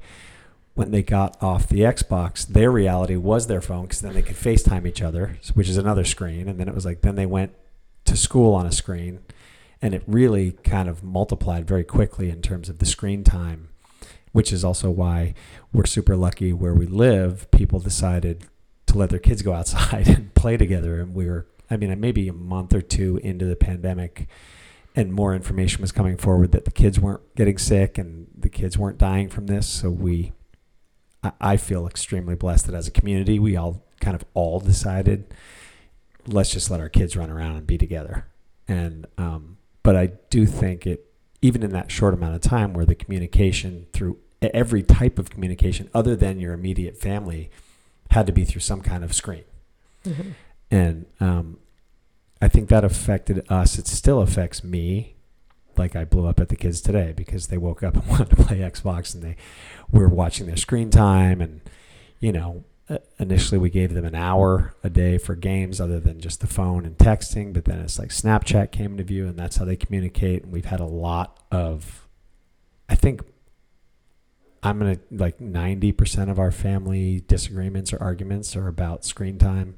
when 0.75 0.92
they 0.92 1.03
got 1.03 1.42
off 1.42 1.68
the 1.68 1.82
Xbox, 1.82 2.48
their 2.48 2.72
reality 2.72 3.15
was 3.15 3.48
their 3.48 3.62
phone 3.62 3.84
because 3.84 4.01
then 4.01 4.13
they 4.13 4.22
could 4.22 4.36
FaceTime 4.36 4.88
each 4.88 5.01
other, 5.01 5.38
which 5.53 5.70
is 5.70 5.77
another 5.77 6.03
screen. 6.03 6.48
And 6.48 6.60
then 6.60 6.68
it 6.68 6.74
was 6.74 6.86
like, 6.86 7.01
then 7.01 7.15
they 7.15 7.27
went 7.27 7.53
to 8.06 8.18
school 8.18 8.56
on 8.56 8.65
a 8.65 8.72
screen. 8.72 9.20
And 9.82 9.94
it 9.94 10.03
really 10.08 10.53
kind 10.63 10.89
of 10.89 11.03
multiplied 11.03 11.68
very 11.68 11.84
quickly 11.84 12.30
in 12.30 12.42
terms 12.42 12.70
of 12.70 12.80
the 12.80 12.86
screen 12.86 13.24
time, 13.24 13.70
which 14.32 14.51
is 14.51 14.63
also 14.63 14.89
why 14.89 15.36
we're 15.72 15.86
super 15.86 16.15
lucky 16.15 16.53
where 16.53 16.74
we 16.74 16.88
live. 16.88 17.51
People 17.51 17.80
decided 17.80 18.46
to 18.88 18.98
let 18.98 19.10
their 19.10 19.20
kids 19.20 19.42
go 19.42 19.53
outside 19.53 20.08
and 20.15 20.34
play 20.34 20.58
together. 20.58 21.00
And 21.00 21.13
we 21.13 21.27
were, 21.27 21.48
I 21.70 21.77
mean, 21.77 22.00
maybe 22.00 22.27
a 22.27 22.34
month 22.34 22.74
or 22.74 22.82
two 22.82 23.18
into 23.18 23.46
the 23.46 23.56
pandemic, 23.56 24.27
and 24.96 25.12
more 25.12 25.36
information 25.36 25.82
was 25.82 25.92
coming 25.92 26.18
forward 26.18 26.51
that 26.51 26.65
the 26.65 26.72
kids 26.72 27.00
weren't 27.00 27.36
getting 27.36 27.58
sick 27.58 27.98
and 27.98 28.27
the 28.38 28.50
kids 28.50 28.77
weren't 28.77 28.98
dying 28.98 29.27
from 29.27 29.48
this. 29.48 29.68
So 29.68 29.89
we, 29.89 30.34
I- 31.39 31.58
feel 31.58 31.88
extremely 31.88 32.36
blessed 32.36 32.65
that 32.68 32.75
as 32.75 32.88
a 32.88 32.92
community, 32.92 33.39
we 33.39 33.56
all 33.56 33.84
kind 34.01 34.15
of 34.15 34.25
all 34.34 34.60
decided, 34.60 35.34
let's 36.27 36.51
just 36.51 36.70
let 36.70 36.79
our 36.79 36.90
kids 36.90 37.16
run 37.16 37.29
around 37.29 37.55
and 37.55 37.68
be 37.68 37.77
together. 37.77 38.25
And, 38.68 39.07
um, 39.18 39.57
but 39.83 39.96
I 39.96 40.12
do 40.29 40.46
think 40.46 40.86
it, 40.86 41.05
even 41.42 41.64
in 41.64 41.72
that 41.72 41.92
short 41.92 42.14
amount 42.14 42.36
of 42.36 42.42
time 42.42 42.74
where 42.74 42.86
the 42.86 42.96
communication 42.96 43.88
through 43.94 44.18
every 44.42 44.83
type 44.83 45.18
of 45.20 45.29
communication 45.29 45.90
other 45.94 46.16
than 46.16 46.40
your 46.40 46.53
immediate 46.53 46.98
family 46.98 47.50
had 48.12 48.25
to 48.27 48.33
be 48.33 48.46
through 48.46 48.62
some 48.62 48.81
kind 48.81 49.03
of 49.03 49.14
screen. 49.14 49.44
Mm-hmm. 50.05 50.29
And, 50.72 51.05
um, 51.20 51.59
I 52.42 52.50
think 52.50 52.68
that 52.68 52.83
affected 52.83 53.46
us. 53.50 53.79
It 53.79 53.88
still 53.88 54.20
affects 54.20 54.66
me. 54.66 55.12
Like 55.77 55.96
I 55.96 56.03
blew 56.05 56.27
up 56.27 56.40
at 56.40 56.50
the 56.50 56.55
kids 56.55 56.81
today 56.81 57.14
because 57.16 57.48
they 57.48 57.57
woke 57.57 57.83
up 57.83 57.96
and 57.96 58.07
wanted 58.07 58.29
to 58.31 58.36
play 58.38 58.57
Xbox 58.59 59.14
and 59.14 59.24
they 59.24 59.36
were 59.92 60.07
watching 60.07 60.48
their 60.48 60.57
screen 60.57 60.90
time. 60.90 61.42
And, 61.42 61.62
you 62.20 62.31
know, 62.31 62.64
uh, 62.90 62.98
initially 63.20 63.57
we 63.57 63.70
gave 63.70 63.94
them 63.94 64.05
an 64.05 64.16
hour 64.16 64.75
a 64.83 64.90
day 64.90 65.18
for 65.18 65.36
games 65.36 65.79
other 65.81 66.00
than 66.00 66.20
just 66.20 66.42
the 66.42 66.48
phone 66.48 66.86
and 66.86 66.98
texting. 66.98 67.53
But 67.53 67.66
then 67.66 67.79
it's 67.79 67.98
like 67.98 68.09
Snapchat 68.09 68.72
came 68.72 68.92
into 68.92 69.03
view 69.03 69.27
and 69.27 69.38
that's 69.38 69.57
how 69.57 69.66
they 69.66 69.75
communicate. 69.75 70.44
And 70.44 70.51
we've 70.51 70.66
had 70.66 70.79
a 70.79 70.86
lot 70.86 71.40
of, 71.51 72.07
I 72.90 72.96
think, 72.96 73.22
I'm 74.66 74.79
going 74.79 74.96
to 74.96 75.01
like 75.12 75.40
90% 75.40 76.29
of 76.31 76.40
our 76.40 76.51
family 76.51 77.22
disagreements 77.27 77.92
or 77.92 78.01
arguments 78.01 78.55
are 78.55 78.68
about 78.70 79.03
screen 79.03 79.38
time 79.38 79.75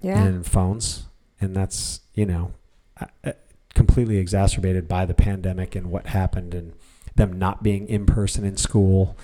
Yeah. 0.00 0.22
and 0.22 0.46
phones, 0.46 1.04
and 1.42 1.54
that's 1.54 2.00
you 2.14 2.24
know 2.24 2.54
uh, 2.98 3.32
completely 3.74 4.18
exacerbated 4.18 4.88
by 4.88 5.06
the 5.06 5.14
pandemic 5.14 5.74
and 5.74 5.90
what 5.90 6.08
happened 6.08 6.54
and 6.54 6.72
them 7.14 7.38
not 7.38 7.62
being 7.62 7.86
in 7.88 8.06
person 8.06 8.44
in 8.44 8.56
school, 8.56 9.16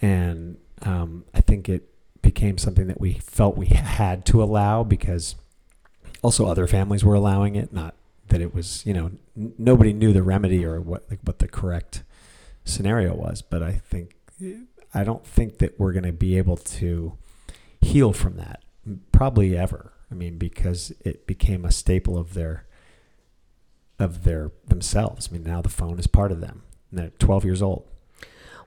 and 0.00 0.56
um, 0.82 1.24
I 1.32 1.40
think 1.40 1.68
it 1.68 1.88
became 2.22 2.58
something 2.58 2.86
that 2.86 3.00
we 3.00 3.14
felt 3.14 3.56
we 3.56 3.66
had 3.66 4.24
to 4.26 4.42
allow 4.42 4.82
because 4.82 5.34
also 6.22 6.46
other 6.46 6.66
families 6.66 7.04
were 7.04 7.14
allowing 7.14 7.56
it. 7.56 7.72
Not 7.72 7.94
that 8.28 8.40
it 8.40 8.54
was 8.54 8.84
you 8.84 8.92
know 8.92 9.10
n- 9.36 9.54
nobody 9.58 9.92
knew 9.92 10.12
the 10.12 10.22
remedy 10.22 10.64
or 10.64 10.80
what 10.80 11.04
like, 11.10 11.20
what 11.24 11.38
the 11.38 11.48
correct 11.48 12.02
scenario 12.64 13.14
was, 13.14 13.42
but 13.42 13.62
I 13.62 13.72
think 13.72 14.16
I 14.92 15.04
don't 15.04 15.26
think 15.26 15.58
that 15.58 15.78
we're 15.78 15.92
going 15.92 16.04
to 16.04 16.12
be 16.12 16.38
able 16.38 16.56
to 16.56 17.16
heal 17.80 18.12
from 18.12 18.36
that 18.36 18.62
probably 19.12 19.56
ever. 19.56 19.92
I 20.10 20.14
mean, 20.14 20.38
because 20.38 20.92
it 21.00 21.26
became 21.26 21.64
a 21.64 21.72
staple 21.72 22.16
of 22.16 22.34
their 22.34 22.66
of 23.98 24.24
their 24.24 24.50
themselves. 24.66 25.28
I 25.30 25.34
mean, 25.34 25.44
now 25.44 25.62
the 25.62 25.68
phone 25.68 25.98
is 25.98 26.06
part 26.06 26.32
of 26.32 26.40
them. 26.40 26.62
And 26.90 26.98
they're 26.98 27.10
12 27.10 27.44
years 27.44 27.62
old. 27.62 27.88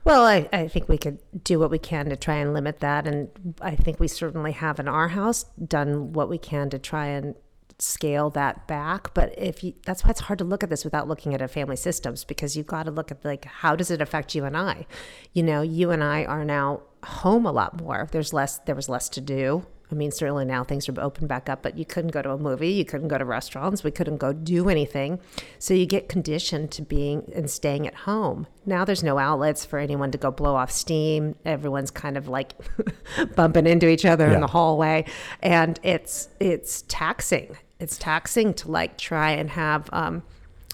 Well, 0.04 0.24
I, 0.24 0.48
I 0.52 0.68
think 0.68 0.88
we 0.88 0.96
could 0.96 1.18
do 1.44 1.58
what 1.58 1.70
we 1.70 1.78
can 1.78 2.08
to 2.08 2.16
try 2.16 2.36
and 2.36 2.54
limit 2.54 2.80
that. 2.80 3.06
And 3.06 3.28
I 3.60 3.74
think 3.74 4.00
we 4.00 4.08
certainly 4.08 4.52
have 4.52 4.80
in 4.80 4.88
our 4.88 5.08
house 5.08 5.44
done 5.62 6.12
what 6.12 6.28
we 6.28 6.38
can 6.38 6.70
to 6.70 6.78
try 6.78 7.06
and 7.06 7.34
scale 7.78 8.30
that 8.30 8.66
back. 8.66 9.12
But 9.14 9.34
if 9.38 9.62
you, 9.62 9.74
that's 9.84 10.04
why 10.04 10.10
it's 10.10 10.20
hard 10.20 10.38
to 10.38 10.44
look 10.44 10.62
at 10.62 10.70
this 10.70 10.84
without 10.84 11.08
looking 11.08 11.34
at 11.34 11.42
a 11.42 11.48
family 11.48 11.76
systems 11.76 12.24
because 12.24 12.56
you've 12.56 12.66
got 12.66 12.84
to 12.84 12.90
look 12.90 13.10
at 13.10 13.24
like, 13.24 13.44
how 13.44 13.76
does 13.76 13.90
it 13.90 14.00
affect 14.00 14.34
you 14.34 14.44
and 14.44 14.56
I? 14.56 14.86
You 15.32 15.42
know, 15.42 15.62
you 15.62 15.90
and 15.90 16.02
I 16.02 16.24
are 16.24 16.44
now 16.44 16.82
home 17.04 17.46
a 17.46 17.52
lot 17.52 17.80
more. 17.80 18.08
There's 18.10 18.32
less, 18.32 18.58
there 18.60 18.74
was 18.74 18.88
less 18.88 19.08
to 19.10 19.20
do. 19.20 19.66
I 19.90 19.94
mean, 19.94 20.10
certainly 20.10 20.44
now 20.44 20.64
things 20.64 20.88
are 20.88 21.00
open 21.00 21.26
back 21.26 21.48
up, 21.48 21.62
but 21.62 21.78
you 21.78 21.84
couldn't 21.84 22.10
go 22.10 22.20
to 22.22 22.30
a 22.32 22.38
movie, 22.38 22.70
you 22.70 22.84
couldn't 22.84 23.08
go 23.08 23.16
to 23.18 23.24
restaurants, 23.24 23.82
we 23.82 23.90
couldn't 23.90 24.18
go 24.18 24.32
do 24.32 24.68
anything. 24.68 25.18
So 25.58 25.72
you 25.74 25.86
get 25.86 26.08
conditioned 26.08 26.70
to 26.72 26.82
being 26.82 27.30
and 27.34 27.50
staying 27.50 27.86
at 27.86 27.94
home. 27.94 28.46
Now 28.66 28.84
there's 28.84 29.02
no 29.02 29.18
outlets 29.18 29.64
for 29.64 29.78
anyone 29.78 30.10
to 30.10 30.18
go 30.18 30.30
blow 30.30 30.54
off 30.56 30.70
steam. 30.70 31.36
Everyone's 31.44 31.90
kind 31.90 32.16
of 32.18 32.28
like 32.28 32.52
bumping 33.34 33.66
into 33.66 33.88
each 33.88 34.04
other 34.04 34.26
Yeah. 34.28 34.34
in 34.34 34.40
the 34.40 34.46
hallway, 34.48 35.04
and 35.42 35.78
it's 35.82 36.28
it's 36.40 36.82
taxing. 36.88 37.56
It's 37.80 37.96
taxing 37.96 38.54
to 38.54 38.70
like 38.70 38.98
try 38.98 39.30
and 39.30 39.50
have. 39.50 39.88
Um, 39.92 40.22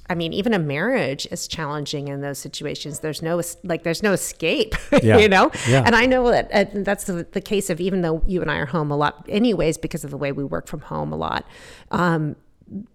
I 0.09 0.15
mean, 0.15 0.33
even 0.35 0.53
a 0.53 0.59
marriage 0.59 1.27
is 1.31 1.49
challenging 1.49 2.09
in 2.09 2.21
those 2.21 2.39
situations. 2.39 3.01
There's 3.01 3.23
no 3.23 3.41
like, 3.63 3.85
there's 3.85 4.03
no 4.03 4.13
escape, 4.13 4.75
Yeah. 5.03 5.17
you 5.19 5.29
know. 5.29 5.51
Yeah. 5.67 5.83
And 5.87 5.97
I 5.97 6.05
know 6.07 6.31
that 6.31 6.51
uh, 6.53 6.65
that's 6.75 7.05
the, 7.05 7.27
the 7.33 7.41
case 7.41 7.71
of 7.71 7.81
even 7.81 8.03
though 8.03 8.23
you 8.27 8.43
and 8.43 8.51
I 8.51 8.57
are 8.59 8.67
home 8.67 8.91
a 8.91 8.97
lot, 8.97 9.25
anyways, 9.29 9.79
because 9.79 10.05
of 10.05 10.11
the 10.11 10.19
way 10.19 10.31
we 10.33 10.45
work 10.45 10.67
from 10.67 10.81
home 10.81 11.13
a 11.13 11.17
lot. 11.17 11.47
Um, 11.91 12.37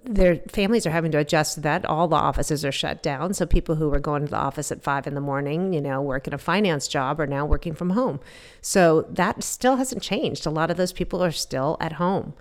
their 0.03 0.37
families 0.49 0.87
are 0.87 0.91
having 0.91 1.11
to 1.11 1.19
adjust 1.19 1.53
to 1.55 1.61
that. 1.61 1.85
All 1.85 2.07
the 2.07 2.15
offices 2.15 2.65
are 2.65 2.71
shut 2.71 3.03
down. 3.03 3.33
So 3.35 3.45
people 3.45 3.75
who 3.75 3.89
were 3.89 3.99
going 3.99 4.25
to 4.25 4.29
the 4.31 4.35
office 4.37 4.71
at 4.71 4.81
five 4.83 5.05
in 5.05 5.13
the 5.13 5.21
morning, 5.21 5.73
you 5.73 5.79
know, 5.81 6.01
working 6.01 6.33
a 6.33 6.39
finance 6.39 6.87
job 6.87 7.19
are 7.19 7.27
now 7.27 7.45
working 7.45 7.75
from 7.75 7.91
home. 7.91 8.19
So 8.61 9.03
that 9.11 9.43
still 9.43 9.75
hasn't 9.75 10.01
changed. 10.01 10.45
A 10.47 10.49
lot 10.49 10.71
of 10.71 10.77
those 10.77 10.91
people 10.91 11.23
are 11.23 11.31
still 11.31 11.77
at 11.79 11.93
home. 11.93 12.33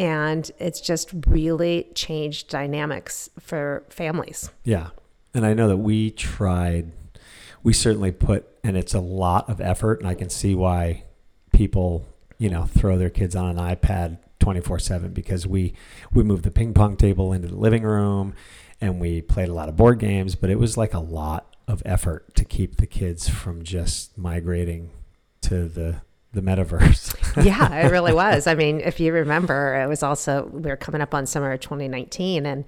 And 0.00 0.50
it's 0.58 0.80
just 0.80 1.10
really 1.26 1.88
changed 1.94 2.48
dynamics 2.48 3.28
for 3.38 3.84
families. 3.90 4.50
Yeah. 4.64 4.88
And 5.34 5.44
I 5.44 5.52
know 5.52 5.68
that 5.68 5.76
we 5.76 6.10
tried, 6.10 6.90
we 7.62 7.74
certainly 7.74 8.10
put, 8.10 8.48
and 8.64 8.78
it's 8.78 8.94
a 8.94 9.00
lot 9.00 9.50
of 9.50 9.60
effort, 9.60 10.00
and 10.00 10.08
I 10.08 10.14
can 10.14 10.30
see 10.30 10.54
why 10.54 11.04
people, 11.52 12.06
you 12.38 12.48
know, 12.48 12.64
throw 12.64 12.96
their 12.96 13.10
kids 13.10 13.36
on 13.36 13.58
an 13.58 13.76
iPad 13.76 14.16
24 14.38 14.78
7 14.78 15.12
because 15.12 15.46
we, 15.46 15.74
we 16.10 16.22
moved 16.22 16.44
the 16.44 16.50
ping 16.50 16.72
pong 16.72 16.96
table 16.96 17.34
into 17.34 17.48
the 17.48 17.56
living 17.56 17.82
room 17.82 18.32
and 18.80 18.98
we 19.00 19.20
played 19.20 19.50
a 19.50 19.54
lot 19.54 19.68
of 19.68 19.76
board 19.76 19.98
games, 19.98 20.34
but 20.34 20.48
it 20.48 20.58
was 20.58 20.78
like 20.78 20.94
a 20.94 20.98
lot 20.98 21.54
of 21.68 21.82
effort 21.84 22.34
to 22.36 22.44
keep 22.46 22.76
the 22.76 22.86
kids 22.86 23.28
from 23.28 23.62
just 23.62 24.16
migrating 24.16 24.92
to 25.42 25.68
the 25.68 26.00
the 26.32 26.42
metaverse. 26.42 27.44
yeah, 27.44 27.86
it 27.86 27.90
really 27.90 28.12
was. 28.12 28.46
I 28.46 28.54
mean, 28.54 28.80
if 28.80 29.00
you 29.00 29.12
remember, 29.12 29.74
it 29.82 29.88
was 29.88 30.02
also 30.02 30.48
we 30.52 30.70
were 30.70 30.76
coming 30.76 31.00
up 31.00 31.14
on 31.14 31.26
summer 31.26 31.52
of 31.52 31.60
2019 31.60 32.46
and 32.46 32.64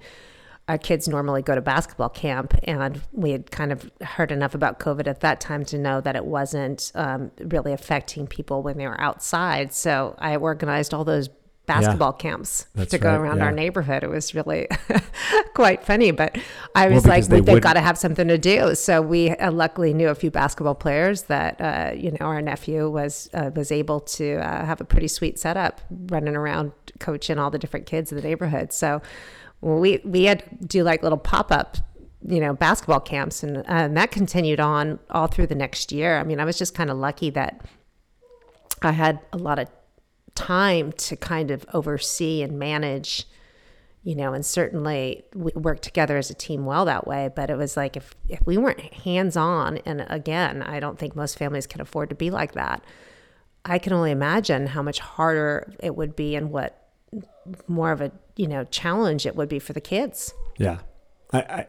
our 0.67 0.77
kids 0.77 1.07
normally 1.07 1.41
go 1.41 1.55
to 1.55 1.61
basketball 1.61 2.09
camp, 2.09 2.57
and 2.63 3.01
we 3.11 3.31
had 3.31 3.51
kind 3.51 3.71
of 3.71 3.91
heard 4.01 4.31
enough 4.31 4.55
about 4.55 4.79
COVID 4.79 5.07
at 5.07 5.19
that 5.19 5.41
time 5.41 5.65
to 5.65 5.77
know 5.77 5.99
that 5.99 6.15
it 6.15 6.23
wasn't 6.25 6.91
um, 6.95 7.31
really 7.39 7.73
affecting 7.73 8.27
people 8.27 8.63
when 8.63 8.77
they 8.77 8.87
were 8.87 8.99
outside. 8.99 9.73
So 9.73 10.15
I 10.19 10.37
organized 10.37 10.93
all 10.93 11.03
those 11.03 11.29
basketball 11.65 12.15
yeah, 12.17 12.21
camps 12.21 12.65
to 12.89 12.97
go 12.97 13.09
right, 13.09 13.15
around 13.15 13.37
yeah. 13.37 13.45
our 13.45 13.51
neighborhood. 13.51 14.03
It 14.03 14.09
was 14.09 14.35
really 14.35 14.67
quite 15.53 15.83
funny, 15.83 16.11
but 16.11 16.37
I 16.75 16.87
was 16.89 17.03
well, 17.03 17.19
like, 17.19 17.25
they 17.25 17.53
have 17.53 17.61
got 17.61 17.73
to 17.73 17.81
have 17.81 17.97
something 17.97 18.27
to 18.27 18.37
do. 18.37 18.75
So 18.75 19.01
we 19.01 19.31
uh, 19.31 19.51
luckily 19.51 19.93
knew 19.93 20.09
a 20.09 20.15
few 20.15 20.29
basketball 20.29 20.75
players 20.75 21.23
that, 21.23 21.61
uh, 21.61 21.93
you 21.95 22.11
know, 22.11 22.25
our 22.25 22.41
nephew 22.41 22.89
was, 22.89 23.29
uh, 23.33 23.51
was 23.55 23.71
able 23.71 24.01
to 24.01 24.35
uh, 24.35 24.65
have 24.65 24.81
a 24.81 24.85
pretty 24.85 25.07
sweet 25.07 25.39
setup 25.39 25.79
running 26.07 26.35
around 26.35 26.73
coaching 26.99 27.39
all 27.39 27.49
the 27.49 27.59
different 27.59 27.85
kids 27.85 28.11
in 28.11 28.17
the 28.17 28.23
neighborhood. 28.23 28.73
So 28.73 29.01
we 29.61 30.01
we 30.03 30.25
had 30.25 30.43
to 30.43 30.65
do 30.65 30.83
like 30.83 31.03
little 31.03 31.17
pop 31.17 31.51
up 31.51 31.77
you 32.27 32.39
know 32.39 32.53
basketball 32.53 32.99
camps 32.99 33.43
and, 33.43 33.57
uh, 33.57 33.63
and 33.67 33.97
that 33.97 34.11
continued 34.11 34.59
on 34.59 34.99
all 35.09 35.27
through 35.27 35.47
the 35.47 35.55
next 35.55 35.91
year 35.91 36.17
i 36.17 36.23
mean 36.23 36.39
i 36.39 36.45
was 36.45 36.57
just 36.57 36.75
kind 36.75 36.89
of 36.89 36.97
lucky 36.97 37.29
that 37.29 37.61
i 38.81 38.91
had 38.91 39.19
a 39.31 39.37
lot 39.37 39.59
of 39.59 39.69
time 40.35 40.91
to 40.93 41.15
kind 41.15 41.51
of 41.51 41.65
oversee 41.73 42.41
and 42.41 42.57
manage 42.57 43.27
you 44.03 44.15
know 44.15 44.33
and 44.33 44.45
certainly 44.45 45.23
we 45.35 45.51
worked 45.55 45.83
together 45.83 46.17
as 46.17 46.29
a 46.29 46.33
team 46.33 46.65
well 46.65 46.85
that 46.85 47.05
way 47.05 47.29
but 47.35 47.49
it 47.49 47.57
was 47.57 47.77
like 47.77 47.95
if 47.95 48.15
if 48.27 48.39
we 48.45 48.57
weren't 48.57 48.79
hands 48.81 49.37
on 49.37 49.77
and 49.85 50.05
again 50.09 50.61
i 50.63 50.79
don't 50.79 50.97
think 50.97 51.15
most 51.15 51.37
families 51.37 51.67
can 51.67 51.79
afford 51.79 52.09
to 52.09 52.15
be 52.15 52.31
like 52.31 52.53
that 52.53 52.83
i 53.63 53.77
can 53.77 53.93
only 53.93 54.11
imagine 54.11 54.67
how 54.67 54.81
much 54.81 54.99
harder 54.99 55.71
it 55.79 55.95
would 55.95 56.15
be 56.15 56.35
and 56.35 56.51
what 56.51 56.83
more 57.67 57.91
of 57.91 58.01
a 58.01 58.11
you 58.35 58.47
know 58.47 58.63
challenge 58.65 59.25
it 59.25 59.35
would 59.35 59.49
be 59.49 59.59
for 59.59 59.73
the 59.73 59.81
kids. 59.81 60.33
Yeah, 60.57 60.79
I, 61.31 61.39
I 61.39 61.67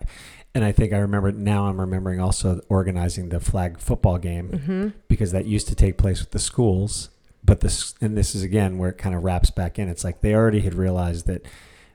and 0.54 0.64
I 0.64 0.72
think 0.72 0.92
I 0.92 0.98
remember 0.98 1.32
now. 1.32 1.66
I'm 1.66 1.80
remembering 1.80 2.20
also 2.20 2.60
organizing 2.68 3.28
the 3.28 3.40
flag 3.40 3.78
football 3.78 4.18
game 4.18 4.50
mm-hmm. 4.50 4.88
because 5.08 5.32
that 5.32 5.46
used 5.46 5.68
to 5.68 5.74
take 5.74 5.98
place 5.98 6.20
with 6.20 6.30
the 6.30 6.38
schools. 6.38 7.10
But 7.44 7.60
this 7.60 7.94
and 8.00 8.16
this 8.16 8.34
is 8.34 8.42
again 8.42 8.78
where 8.78 8.90
it 8.90 8.98
kind 8.98 9.14
of 9.14 9.22
wraps 9.22 9.50
back 9.50 9.78
in. 9.78 9.88
It's 9.88 10.04
like 10.04 10.20
they 10.20 10.34
already 10.34 10.60
had 10.60 10.74
realized 10.74 11.26
that 11.26 11.46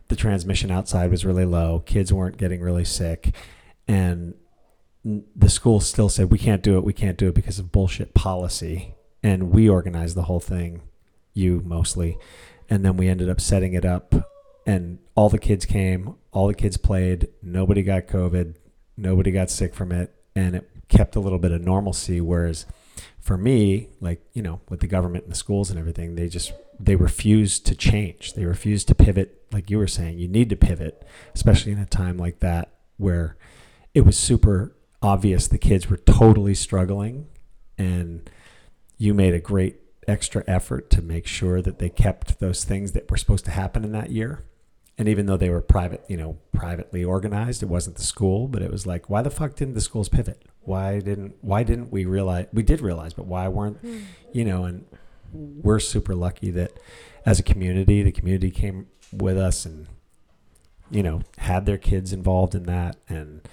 the 0.08 0.16
transmission 0.16 0.72
outside 0.72 1.12
was 1.12 1.26
really 1.26 1.46
low. 1.46 1.80
Kids 1.86 2.14
weren't 2.14 2.38
getting 2.38 2.62
really 2.62 2.86
sick, 2.86 3.34
and 3.88 4.36
the 5.04 5.50
school 5.50 5.80
still 5.80 6.10
said 6.10 6.32
we 6.32 6.38
can't 6.38 6.62
do 6.62 6.78
it. 6.78 6.84
We 6.84 6.94
can't 6.94 7.18
do 7.18 7.30
it 7.30 7.36
because 7.36 7.60
of 7.60 7.72
bullshit 7.72 8.14
policy. 8.14 8.96
And 9.22 9.52
we 9.52 9.68
organized 9.68 10.16
the 10.16 10.24
whole 10.24 10.40
thing, 10.40 10.82
you 11.34 11.62
mostly, 11.66 12.18
and 12.70 12.86
then 12.86 12.96
we 12.96 13.08
ended 13.10 13.30
up 13.30 13.42
setting 13.42 13.74
it 13.74 13.84
up 13.84 14.16
and 14.70 15.00
all 15.16 15.30
the 15.30 15.40
kids 15.40 15.66
came 15.66 16.16
all 16.32 16.48
the 16.48 16.54
kids 16.54 16.78
played 16.78 17.28
nobody 17.42 17.82
got 17.82 18.08
covid 18.08 18.56
nobody 18.96 19.32
got 19.32 19.50
sick 19.50 19.74
from 19.74 19.92
it 19.92 20.14
and 20.36 20.56
it 20.56 20.70
kept 20.88 21.16
a 21.16 21.20
little 21.20 21.40
bit 21.40 21.52
of 21.52 21.62
normalcy 21.62 22.22
whereas 22.22 22.66
for 23.20 23.38
me 23.38 23.90
like 24.00 24.22
you 24.34 24.42
know 24.42 24.62
with 24.70 24.80
the 24.80 24.88
government 24.88 25.24
and 25.24 25.32
the 25.32 25.38
schools 25.38 25.70
and 25.70 25.80
everything 25.80 26.16
they 26.16 26.28
just 26.28 26.52
they 26.80 26.96
refused 26.96 27.66
to 27.66 27.76
change 27.76 28.34
they 28.34 28.46
refused 28.46 28.88
to 28.88 28.96
pivot 28.96 29.44
like 29.52 29.70
you 29.70 29.78
were 29.78 29.88
saying 29.88 30.18
you 30.18 30.28
need 30.28 30.50
to 30.50 30.56
pivot 30.56 31.06
especially 31.36 31.72
in 31.72 31.80
a 31.80 31.86
time 31.86 32.18
like 32.18 32.40
that 32.40 32.72
where 32.98 33.38
it 33.94 34.02
was 34.02 34.18
super 34.18 34.76
obvious 35.02 35.48
the 35.48 35.58
kids 35.58 35.90
were 35.90 35.98
totally 35.98 36.56
struggling 36.56 37.28
and 37.78 38.30
you 38.98 39.14
made 39.14 39.34
a 39.34 39.40
great 39.40 39.78
extra 40.08 40.44
effort 40.48 40.90
to 40.90 41.02
make 41.02 41.26
sure 41.26 41.62
that 41.62 41.80
they 41.80 41.90
kept 41.90 42.40
those 42.40 42.64
things 42.64 42.92
that 42.92 43.10
were 43.10 43.18
supposed 43.18 43.46
to 43.46 43.52
happen 43.52 43.84
in 43.84 43.92
that 43.94 44.12
year. 44.12 44.44
And 45.00 45.08
even 45.08 45.26
though 45.28 45.38
they 45.38 45.50
were 45.50 45.62
private, 45.62 46.04
you 46.10 46.18
know, 46.18 46.38
privately 46.52 47.06
organized, 47.06 47.64
it 47.64 47.68
wasn't 47.68 47.96
the 47.96 48.04
school, 48.04 48.50
but 48.50 48.62
it 48.62 48.70
was 48.70 48.86
like, 48.86 49.10
why 49.10 49.22
the 49.22 49.32
fuck 49.32 49.56
didn't 49.56 49.74
the 49.74 49.82
schools 49.82 50.10
pivot? 50.10 50.44
Why 50.60 51.00
didn't 51.00 51.36
why 51.40 51.64
didn't 51.64 51.90
we 51.90 52.04
realize 52.04 52.48
we 52.52 52.64
did 52.64 52.82
realize, 52.82 53.14
but 53.14 53.26
why 53.26 53.48
weren't 53.48 53.82
mm. 53.82 54.04
you 54.34 54.44
know, 54.44 54.66
and 54.66 54.86
we're 55.32 55.80
super 55.80 56.14
lucky 56.14 56.52
that 56.52 56.74
as 57.26 57.40
a 57.40 57.44
community, 57.44 58.04
the 58.04 58.12
community 58.12 58.52
came 58.52 58.88
with 59.14 59.38
us 59.38 59.66
and 59.66 59.88
you 60.92 61.02
know, 61.02 61.22
had 61.38 61.66
their 61.66 61.78
kids 61.78 62.12
involved 62.12 62.54
in 62.54 62.64
that 62.64 62.98
and 63.08 63.48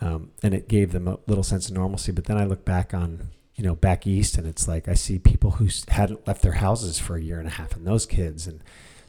um, 0.00 0.30
and 0.42 0.54
it 0.54 0.68
gave 0.68 0.92
them 0.92 1.06
a 1.06 1.18
little 1.26 1.44
sense 1.44 1.68
of 1.68 1.74
normalcy. 1.74 2.12
But 2.12 2.24
then 2.24 2.38
I 2.38 2.44
look 2.44 2.64
back 2.64 2.94
on 2.94 3.28
you 3.58 3.64
know, 3.64 3.74
back 3.74 4.06
east, 4.06 4.38
and 4.38 4.46
it's 4.46 4.68
like 4.68 4.86
I 4.86 4.94
see 4.94 5.18
people 5.18 5.50
who 5.50 5.68
hadn't 5.88 6.26
left 6.28 6.42
their 6.42 6.52
houses 6.52 7.00
for 7.00 7.16
a 7.16 7.20
year 7.20 7.40
and 7.40 7.48
a 7.48 7.50
half, 7.50 7.74
and 7.74 7.84
those 7.84 8.06
kids, 8.06 8.46
and 8.46 8.62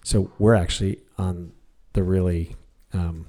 so 0.03 0.31
we're 0.39 0.55
actually 0.55 1.01
on 1.19 1.51
the 1.93 2.03
really, 2.03 2.55
um, 2.93 3.25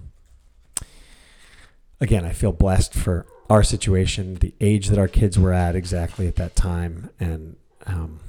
again, 2.01 2.25
I 2.25 2.33
feel 2.33 2.53
blessed 2.53 2.94
for 2.94 3.27
our 3.49 3.62
situation, 3.62 4.37
the 4.37 4.55
age 4.61 4.88
that 4.88 4.99
our 4.99 5.09
kids 5.09 5.38
were 5.38 5.53
at 5.53 5.75
exactly 5.75 6.27
at 6.29 6.37
that 6.37 6.55
time, 6.55 7.11
and 7.18 7.57
um, 7.87 8.20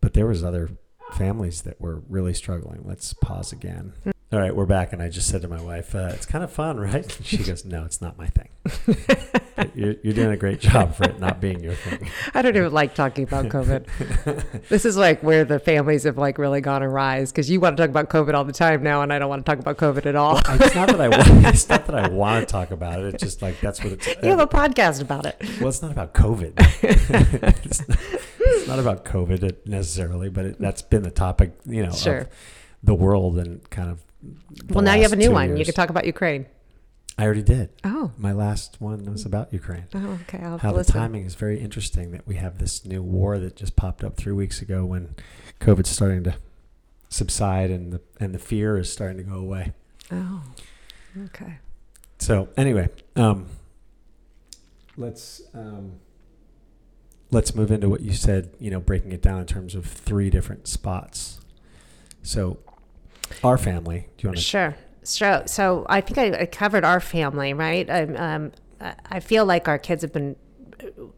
but 0.00 0.14
there 0.14 0.26
was 0.26 0.42
other 0.42 0.70
families 1.12 1.62
that 1.62 1.80
were 1.80 2.02
really 2.08 2.34
struggling. 2.34 2.82
Let's 2.84 3.12
pause 3.12 3.52
again. 3.52 3.92
All 4.32 4.40
right, 4.40 4.56
we're 4.56 4.66
back, 4.66 4.92
and 4.92 5.00
I 5.00 5.10
just 5.10 5.28
said 5.28 5.42
to 5.42 5.48
my 5.48 5.60
wife, 5.60 5.94
uh, 5.94 6.10
"It's 6.12 6.26
kind 6.26 6.42
of 6.42 6.50
fun, 6.50 6.80
right?" 6.80 7.16
And 7.16 7.26
she 7.26 7.38
goes, 7.38 7.64
"No, 7.64 7.84
it's 7.84 8.00
not 8.00 8.18
my 8.18 8.26
thing." 8.26 8.48
you're, 9.74 9.94
you're, 10.02 10.14
doing 10.14 10.30
a 10.30 10.36
great 10.36 10.58
job 10.58 10.94
for 10.94 11.04
it 11.04 11.20
not 11.20 11.40
being 11.40 11.60
your 11.62 11.74
thing. 11.74 12.10
I 12.32 12.42
don't 12.42 12.56
even 12.56 12.72
like 12.72 12.94
talking 12.94 13.24
about 13.24 13.44
COVID. 13.46 14.68
this 14.68 14.84
is 14.86 14.96
like 14.96 15.22
where 15.22 15.44
the 15.44 15.60
families 15.60 16.04
have 16.04 16.16
like 16.16 16.38
really 16.38 16.62
gone 16.62 16.82
awry 16.82 17.22
because 17.24 17.50
you 17.50 17.60
want 17.60 17.76
to 17.76 17.82
talk 17.82 17.90
about 17.90 18.08
COVID 18.08 18.34
all 18.34 18.44
the 18.44 18.52
time 18.52 18.82
now, 18.82 19.02
and 19.02 19.12
I 19.12 19.18
don't 19.18 19.28
want 19.28 19.44
to 19.44 19.52
talk 19.52 19.60
about 19.60 19.76
COVID 19.76 20.06
at 20.06 20.16
all. 20.16 20.40
Well, 20.48 20.62
it's 20.62 20.74
not 20.74 20.88
that 20.88 21.00
I 21.00 21.08
want. 21.08 21.46
It's 21.54 21.68
not 21.68 21.86
that 21.86 21.94
I 21.94 22.08
want 22.08 22.48
to 22.48 22.50
talk 22.50 22.70
about 22.70 23.00
it. 23.00 23.14
It's 23.14 23.22
just 23.22 23.42
like 23.42 23.60
that's 23.60 23.84
what 23.84 23.92
it's. 23.92 24.06
You 24.06 24.30
have 24.30 24.40
a 24.40 24.46
podcast 24.46 25.00
about 25.02 25.26
it. 25.26 25.36
Well, 25.60 25.68
it's 25.68 25.82
not 25.82 25.92
about 25.92 26.14
COVID. 26.14 26.54
it's, 26.82 27.88
not, 27.88 27.98
it's, 28.40 28.66
not, 28.66 28.78
about 28.78 29.04
COVID 29.04 29.66
necessarily, 29.66 30.30
but 30.30 30.44
it, 30.46 30.58
that's 30.58 30.82
been 30.82 31.02
the 31.02 31.10
topic, 31.10 31.52
you 31.66 31.84
know, 31.84 31.92
sure. 31.92 32.18
of 32.18 32.28
the 32.84 32.94
world 32.94 33.38
and 33.38 33.68
kind 33.70 33.90
of 33.90 34.04
well, 34.68 34.84
now 34.84 34.94
you 34.94 35.02
have 35.02 35.12
a 35.12 35.16
new 35.16 35.30
one. 35.30 35.48
Years. 35.48 35.58
You 35.60 35.64
can 35.66 35.74
talk 35.74 35.90
about 35.90 36.04
Ukraine. 36.04 36.46
I 37.16 37.24
already 37.24 37.42
did. 37.42 37.70
Oh. 37.84 38.10
My 38.18 38.32
last 38.32 38.80
one 38.80 39.04
was 39.04 39.24
about 39.24 39.52
Ukraine. 39.52 39.84
Oh, 39.94 40.18
okay. 40.22 40.38
I'll 40.38 40.58
How 40.58 40.72
the 40.72 40.82
timing 40.82 41.24
is 41.24 41.36
very 41.36 41.60
interesting 41.60 42.10
that 42.10 42.26
we 42.26 42.36
have 42.36 42.58
this 42.58 42.84
new 42.84 43.02
war 43.02 43.38
that 43.38 43.54
just 43.54 43.76
popped 43.76 44.02
up 44.02 44.16
three 44.16 44.32
weeks 44.32 44.60
ago 44.60 44.84
when 44.84 45.14
COVID's 45.60 45.90
starting 45.90 46.24
to 46.24 46.34
subside 47.08 47.70
and 47.70 47.92
the 47.92 48.00
and 48.18 48.34
the 48.34 48.38
fear 48.38 48.78
is 48.78 48.90
starting 48.90 49.18
to 49.18 49.22
go 49.22 49.36
away. 49.36 49.72
Oh. 50.10 50.42
Okay. 51.26 51.58
So 52.18 52.48
anyway, 52.56 52.88
um, 53.14 53.46
let's 54.96 55.40
um, 55.54 56.00
let's 57.30 57.54
move 57.54 57.70
into 57.70 57.88
what 57.88 58.00
you 58.00 58.12
said. 58.12 58.50
You 58.58 58.72
know, 58.72 58.80
breaking 58.80 59.12
it 59.12 59.22
down 59.22 59.40
in 59.40 59.46
terms 59.46 59.76
of 59.76 59.86
three 59.86 60.30
different 60.30 60.66
spots. 60.66 61.40
So 62.24 62.58
our 63.42 63.58
family. 63.58 64.08
Do 64.16 64.24
you 64.24 64.28
want 64.28 64.38
to? 64.38 64.42
Sure. 64.42 64.76
Sure. 65.04 65.42
So 65.46 65.86
I 65.88 66.00
think 66.00 66.18
I, 66.18 66.42
I 66.42 66.46
covered 66.46 66.84
our 66.84 67.00
family, 67.00 67.52
right? 67.52 67.88
Um, 67.90 68.16
um, 68.16 68.52
I 69.10 69.20
feel 69.20 69.44
like 69.44 69.68
our 69.68 69.78
kids 69.78 70.02
have 70.02 70.12
been, 70.12 70.36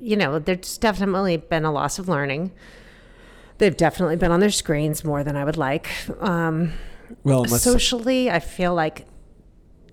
you 0.01 0.17
know, 0.17 0.39
there's 0.39 0.79
definitely 0.79 1.37
been 1.37 1.65
a 1.65 1.73
loss 1.73 1.99
of 1.99 2.09
learning. 2.09 2.53
They've 3.59 3.77
definitely 3.77 4.17
been 4.17 4.33
on 4.33 4.41
their 4.41 4.51
screens 4.51 5.05
more 5.05 5.25
than 5.25 5.37
I 5.37 5.45
would 5.45 5.57
like. 5.57 5.89
Um, 6.21 6.73
well, 7.23 7.45
socially, 7.45 8.31
I 8.31 8.41
feel 8.41 8.75
like 8.75 9.07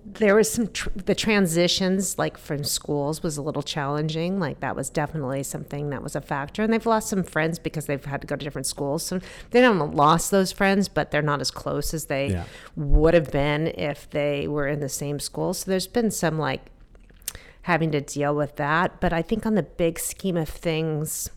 there 0.06 0.34
was 0.34 0.50
some 0.50 0.68
tr- 0.68 0.90
the 0.94 1.14
transitions 1.14 2.18
like 2.18 2.36
from 2.36 2.62
schools 2.62 3.22
was 3.22 3.38
a 3.38 3.42
little 3.42 3.62
challenging 3.62 4.38
like 4.38 4.60
that 4.60 4.76
was 4.76 4.90
definitely 4.90 5.42
something 5.42 5.88
that 5.90 6.02
was 6.02 6.14
a 6.14 6.20
factor 6.20 6.62
and 6.62 6.72
they've 6.72 6.84
lost 6.84 7.08
some 7.08 7.22
friends 7.22 7.58
because 7.58 7.86
they've 7.86 8.04
had 8.04 8.20
to 8.20 8.26
go 8.26 8.36
to 8.36 8.44
different 8.44 8.66
schools 8.66 9.02
so 9.02 9.18
they 9.50 9.62
don't 9.62 9.94
lost 9.94 10.30
those 10.30 10.52
friends 10.52 10.88
but 10.88 11.10
they're 11.10 11.22
not 11.22 11.40
as 11.40 11.50
close 11.50 11.94
as 11.94 12.06
they 12.06 12.28
yeah. 12.28 12.44
would 12.76 13.14
have 13.14 13.30
been 13.30 13.68
if 13.68 14.08
they 14.10 14.46
were 14.46 14.68
in 14.68 14.80
the 14.80 14.88
same 14.90 15.18
school 15.18 15.54
so 15.54 15.70
there's 15.70 15.86
been 15.86 16.10
some 16.10 16.38
like 16.38 16.66
having 17.62 17.90
to 17.90 18.00
deal 18.00 18.34
with 18.34 18.56
that 18.56 19.00
but 19.00 19.12
i 19.12 19.22
think 19.22 19.46
on 19.46 19.54
the 19.54 19.62
big 19.62 19.98
scheme 19.98 20.36
of 20.36 20.48
things 20.48 21.30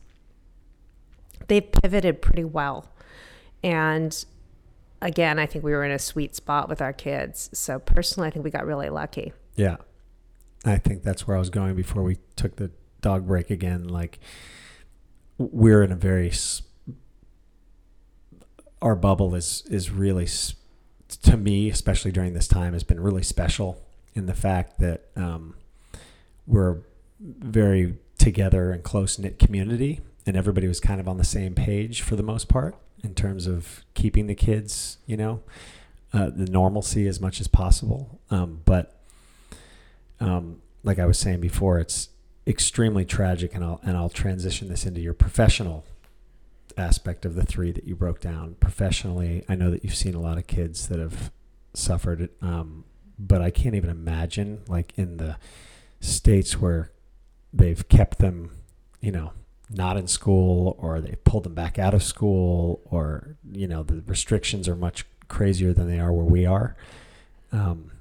they've 1.48 1.72
pivoted 1.72 2.22
pretty 2.22 2.44
well 2.44 2.92
and 3.64 4.26
again, 5.02 5.40
I 5.40 5.46
think 5.46 5.64
we 5.64 5.72
were 5.72 5.84
in 5.84 5.92
a 5.92 6.00
sweet 6.00 6.36
spot 6.36 6.70
with 6.70 6.82
our 6.82 6.94
kids. 6.94 7.50
So 7.54 7.80
personally, 7.80 8.28
I 8.28 8.32
think 8.32 8.44
we 8.44 8.52
got 8.52 8.66
really 8.66 8.90
lucky. 8.90 9.34
Yeah. 9.56 9.78
I 10.66 10.78
think 10.78 11.04
that's 11.04 11.28
where 11.28 11.38
I 11.38 11.40
was 11.40 11.50
going 11.50 11.76
before 11.76 12.04
we 12.04 12.18
took 12.36 12.56
the 12.56 12.72
dog 13.02 13.28
break 13.28 13.50
again. 13.50 13.88
Like 13.88 14.20
we're 15.38 15.84
in 15.84 15.92
a 15.92 15.96
very 15.96 16.32
our 18.82 18.96
bubble 18.96 19.34
is 19.36 19.64
is 19.70 19.90
really 19.92 20.28
to 21.24 21.38
me, 21.38 21.70
especially 21.70 22.12
during 22.12 22.34
this 22.34 22.48
time, 22.48 22.74
has 22.74 22.84
been 22.84 23.00
really 23.00 23.24
special 23.24 23.82
in 24.14 24.26
the 24.26 24.34
fact 24.34 24.80
that 24.80 25.06
um, 25.16 25.56
we're 26.46 26.80
very 27.20 27.98
together 28.18 28.72
and 28.72 28.84
close 28.84 29.18
knit 29.18 29.40
community, 29.40 30.02
and 30.26 30.36
everybody 30.36 30.68
was 30.68 30.80
kind 30.80 31.00
of 31.00 31.08
on 31.08 31.18
the 31.18 31.24
same 31.24 31.56
page 31.56 32.02
for 32.02 32.16
the 32.16 32.24
most 32.24 32.50
part 32.50 32.76
in 33.04 33.14
terms 33.14 33.48
of 33.48 33.84
keeping 33.94 34.28
the 34.28 34.36
kids, 34.36 34.98
you 35.06 35.18
know, 35.18 35.42
uh, 36.14 36.30
the 36.30 36.50
normalcy 36.50 37.08
as 37.08 37.20
much 37.20 37.40
as 37.42 37.48
possible. 37.48 38.20
Um, 38.32 38.62
but 38.66 39.00
um, 40.20 40.62
like 40.84 41.00
I 41.00 41.06
was 41.06 41.20
saying 41.20 41.42
before, 41.42 41.80
it's 41.80 42.10
extremely 42.46 43.06
tragic, 43.06 43.54
and 43.54 43.64
I'll 43.64 43.80
and 43.84 43.98
I'll 43.98 44.10
transition 44.10 44.70
this 44.70 44.86
into 44.86 45.02
your 45.02 45.14
professional 45.14 45.86
aspect 46.78 47.26
of 47.26 47.36
the 47.36 47.44
three 47.44 47.72
that 47.72 47.86
you 47.86 47.96
broke 47.96 48.22
down. 48.22 48.56
Professionally, 48.60 49.44
I 49.50 49.56
know 49.56 49.72
that 49.72 49.84
you've 49.84 49.96
seen 49.96 50.16
a 50.16 50.22
lot 50.22 50.38
of 50.38 50.48
kids 50.48 50.88
that 50.88 51.00
have 51.00 51.32
suffered, 51.74 52.30
um, 52.42 52.86
but 53.20 53.42
I 53.42 53.50
can't 53.50 53.76
even 53.76 53.90
imagine 53.90 54.62
like 54.68 54.94
in 54.96 55.18
the 55.18 55.38
states 56.00 56.60
where 56.60 56.92
they've 57.52 57.88
kept 57.90 58.20
them, 58.20 58.52
you 59.02 59.12
know, 59.12 59.32
not 59.70 59.98
in 59.98 60.08
school 60.08 60.76
or 60.80 61.02
they 61.02 61.16
pulled 61.24 61.44
them 61.44 61.54
back 61.54 61.78
out 61.78 61.94
of 61.94 62.02
school 62.02 62.82
or 62.86 63.36
you 63.52 63.68
know 63.68 63.84
the 63.84 64.02
restrictions 64.08 64.68
are 64.68 64.76
much 64.76 65.06
crazier 65.28 65.74
than 65.74 65.88
they 65.88 66.00
are 66.00 66.12
where 66.12 66.26
we 66.26 66.46
are. 66.46 66.76
Um, 67.52 67.92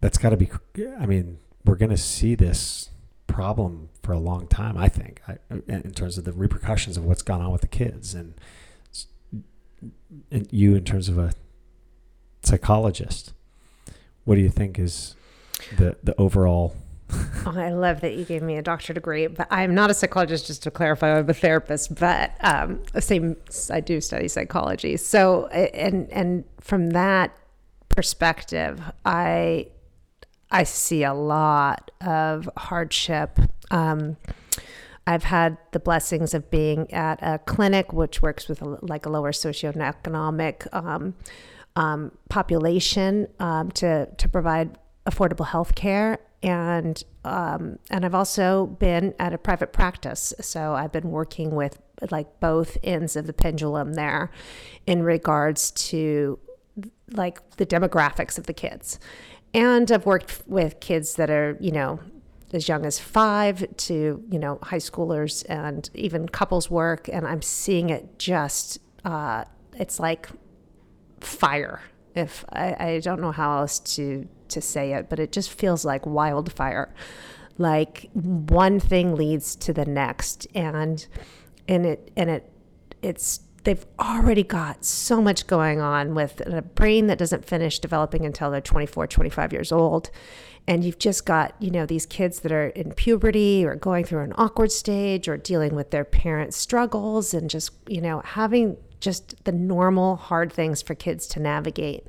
that's 0.00 0.18
got 0.18 0.30
to 0.30 0.36
be. 0.36 0.50
I 0.98 1.06
mean, 1.06 1.38
we're 1.64 1.76
going 1.76 1.90
to 1.90 1.96
see 1.96 2.34
this 2.34 2.90
problem 3.26 3.88
for 4.02 4.12
a 4.12 4.18
long 4.18 4.46
time. 4.46 4.76
I 4.76 4.88
think, 4.88 5.20
I, 5.26 5.38
in 5.66 5.92
terms 5.92 6.18
of 6.18 6.24
the 6.24 6.32
repercussions 6.32 6.96
of 6.96 7.04
what's 7.04 7.22
gone 7.22 7.40
on 7.40 7.50
with 7.50 7.62
the 7.62 7.66
kids, 7.66 8.14
and, 8.14 8.34
and 10.30 10.46
you, 10.52 10.74
in 10.74 10.84
terms 10.84 11.08
of 11.08 11.18
a 11.18 11.32
psychologist, 12.42 13.32
what 14.24 14.34
do 14.34 14.40
you 14.40 14.50
think 14.50 14.78
is 14.78 15.16
the 15.76 15.96
the 16.02 16.14
overall? 16.20 16.76
Oh, 17.46 17.58
I 17.58 17.72
love 17.72 18.00
that 18.00 18.14
you 18.14 18.24
gave 18.24 18.40
me 18.42 18.56
a 18.56 18.62
doctorate 18.62 18.94
degree, 18.94 19.26
but 19.26 19.46
I'm 19.50 19.74
not 19.74 19.90
a 19.90 19.94
psychologist. 19.94 20.46
Just 20.46 20.62
to 20.62 20.70
clarify, 20.70 21.18
I'm 21.18 21.28
a 21.28 21.34
therapist. 21.34 21.94
But 21.94 22.32
um, 22.40 22.82
same, 22.98 23.36
I 23.70 23.80
do 23.80 24.00
study 24.00 24.28
psychology. 24.28 24.96
So, 24.96 25.48
and 25.48 26.10
and 26.10 26.44
from 26.62 26.90
that 26.92 27.36
perspective, 27.90 28.80
I 29.04 29.68
I 30.50 30.62
see 30.62 31.02
a 31.02 31.12
lot 31.12 31.90
of 32.00 32.48
hardship. 32.56 33.38
Um, 33.70 34.16
I've 35.06 35.24
had 35.24 35.58
the 35.72 35.80
blessings 35.80 36.32
of 36.32 36.50
being 36.50 36.90
at 36.92 37.18
a 37.20 37.38
clinic 37.38 37.92
which 37.92 38.22
works 38.22 38.48
with 38.48 38.62
a, 38.62 38.78
like 38.80 39.04
a 39.04 39.10
lower 39.10 39.32
socioeconomic 39.32 40.66
um, 40.72 41.14
um, 41.76 42.12
population 42.30 43.28
um, 43.38 43.70
to 43.72 44.06
to 44.16 44.28
provide 44.28 44.78
affordable 45.06 45.46
health 45.46 45.74
care 45.74 46.18
and 46.44 47.02
um, 47.24 47.78
and 47.90 48.04
I've 48.04 48.14
also 48.14 48.66
been 48.66 49.14
at 49.18 49.32
a 49.32 49.38
private 49.38 49.72
practice. 49.72 50.34
So 50.40 50.74
I've 50.74 50.92
been 50.92 51.10
working 51.10 51.54
with 51.54 51.80
like 52.10 52.38
both 52.38 52.76
ends 52.84 53.16
of 53.16 53.26
the 53.26 53.32
pendulum 53.32 53.94
there 53.94 54.30
in 54.86 55.02
regards 55.02 55.70
to 55.70 56.38
like 57.12 57.56
the 57.56 57.64
demographics 57.64 58.36
of 58.36 58.44
the 58.44 58.52
kids. 58.52 58.98
And 59.54 59.90
I've 59.90 60.04
worked 60.04 60.42
with 60.46 60.80
kids 60.80 61.14
that 61.14 61.30
are 61.30 61.56
you 61.60 61.72
know 61.72 62.00
as 62.52 62.68
young 62.68 62.84
as 62.84 62.98
five 62.98 63.64
to 63.76 64.22
you 64.30 64.38
know 64.38 64.58
high 64.62 64.76
schoolers 64.76 65.46
and 65.48 65.88
even 65.94 66.28
couples 66.28 66.70
work 66.70 67.08
and 67.08 67.26
I'm 67.26 67.42
seeing 67.42 67.88
it 67.88 68.18
just 68.18 68.80
uh, 69.04 69.44
it's 69.78 69.98
like 69.98 70.28
fire. 71.20 71.80
If 72.14 72.44
I, 72.50 72.76
I 72.78 73.00
don't 73.00 73.20
know 73.20 73.32
how 73.32 73.58
else 73.60 73.78
to 73.96 74.28
to 74.54 74.60
say 74.60 74.92
it, 74.94 75.08
but 75.08 75.20
it 75.20 75.32
just 75.32 75.52
feels 75.52 75.84
like 75.84 76.06
wildfire. 76.06 76.92
Like 77.58 78.10
one 78.14 78.80
thing 78.80 79.14
leads 79.14 79.54
to 79.56 79.72
the 79.72 79.84
next 79.84 80.46
and 80.54 81.06
and 81.68 81.86
it 81.86 82.10
and 82.16 82.30
it 82.30 82.50
it's 83.02 83.40
they've 83.64 83.86
already 83.98 84.42
got 84.42 84.84
so 84.84 85.22
much 85.22 85.46
going 85.46 85.80
on 85.80 86.14
with 86.14 86.40
a 86.46 86.62
brain 86.62 87.06
that 87.06 87.18
doesn't 87.18 87.44
finish 87.44 87.78
developing 87.78 88.26
until 88.26 88.50
they're 88.50 88.60
24 88.60 89.06
25 89.06 89.52
years 89.52 89.72
old 89.72 90.10
and 90.66 90.84
you've 90.84 90.98
just 90.98 91.26
got 91.26 91.54
you 91.60 91.70
know 91.70 91.86
these 91.86 92.06
kids 92.06 92.40
that 92.40 92.52
are 92.52 92.68
in 92.68 92.92
puberty 92.92 93.64
or 93.64 93.74
going 93.74 94.04
through 94.04 94.22
an 94.22 94.32
awkward 94.36 94.72
stage 94.72 95.28
or 95.28 95.36
dealing 95.36 95.74
with 95.74 95.90
their 95.90 96.04
parents 96.04 96.56
struggles 96.56 97.34
and 97.34 97.50
just 97.50 97.72
you 97.88 98.00
know 98.00 98.20
having 98.24 98.76
just 99.00 99.44
the 99.44 99.52
normal 99.52 100.16
hard 100.16 100.52
things 100.52 100.80
for 100.80 100.94
kids 100.94 101.26
to 101.26 101.40
navigate 101.40 102.06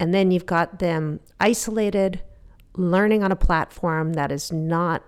and 0.00 0.14
then 0.14 0.30
you've 0.30 0.46
got 0.46 0.78
them 0.78 1.20
isolated, 1.38 2.22
learning 2.74 3.22
on 3.22 3.30
a 3.30 3.36
platform 3.36 4.14
that 4.14 4.32
is 4.32 4.50
not, 4.50 5.04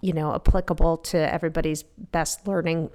you 0.00 0.12
know, 0.12 0.34
applicable 0.34 0.98
to 0.98 1.32
everybody's 1.32 1.84
best 1.84 2.46
learning. 2.48 2.90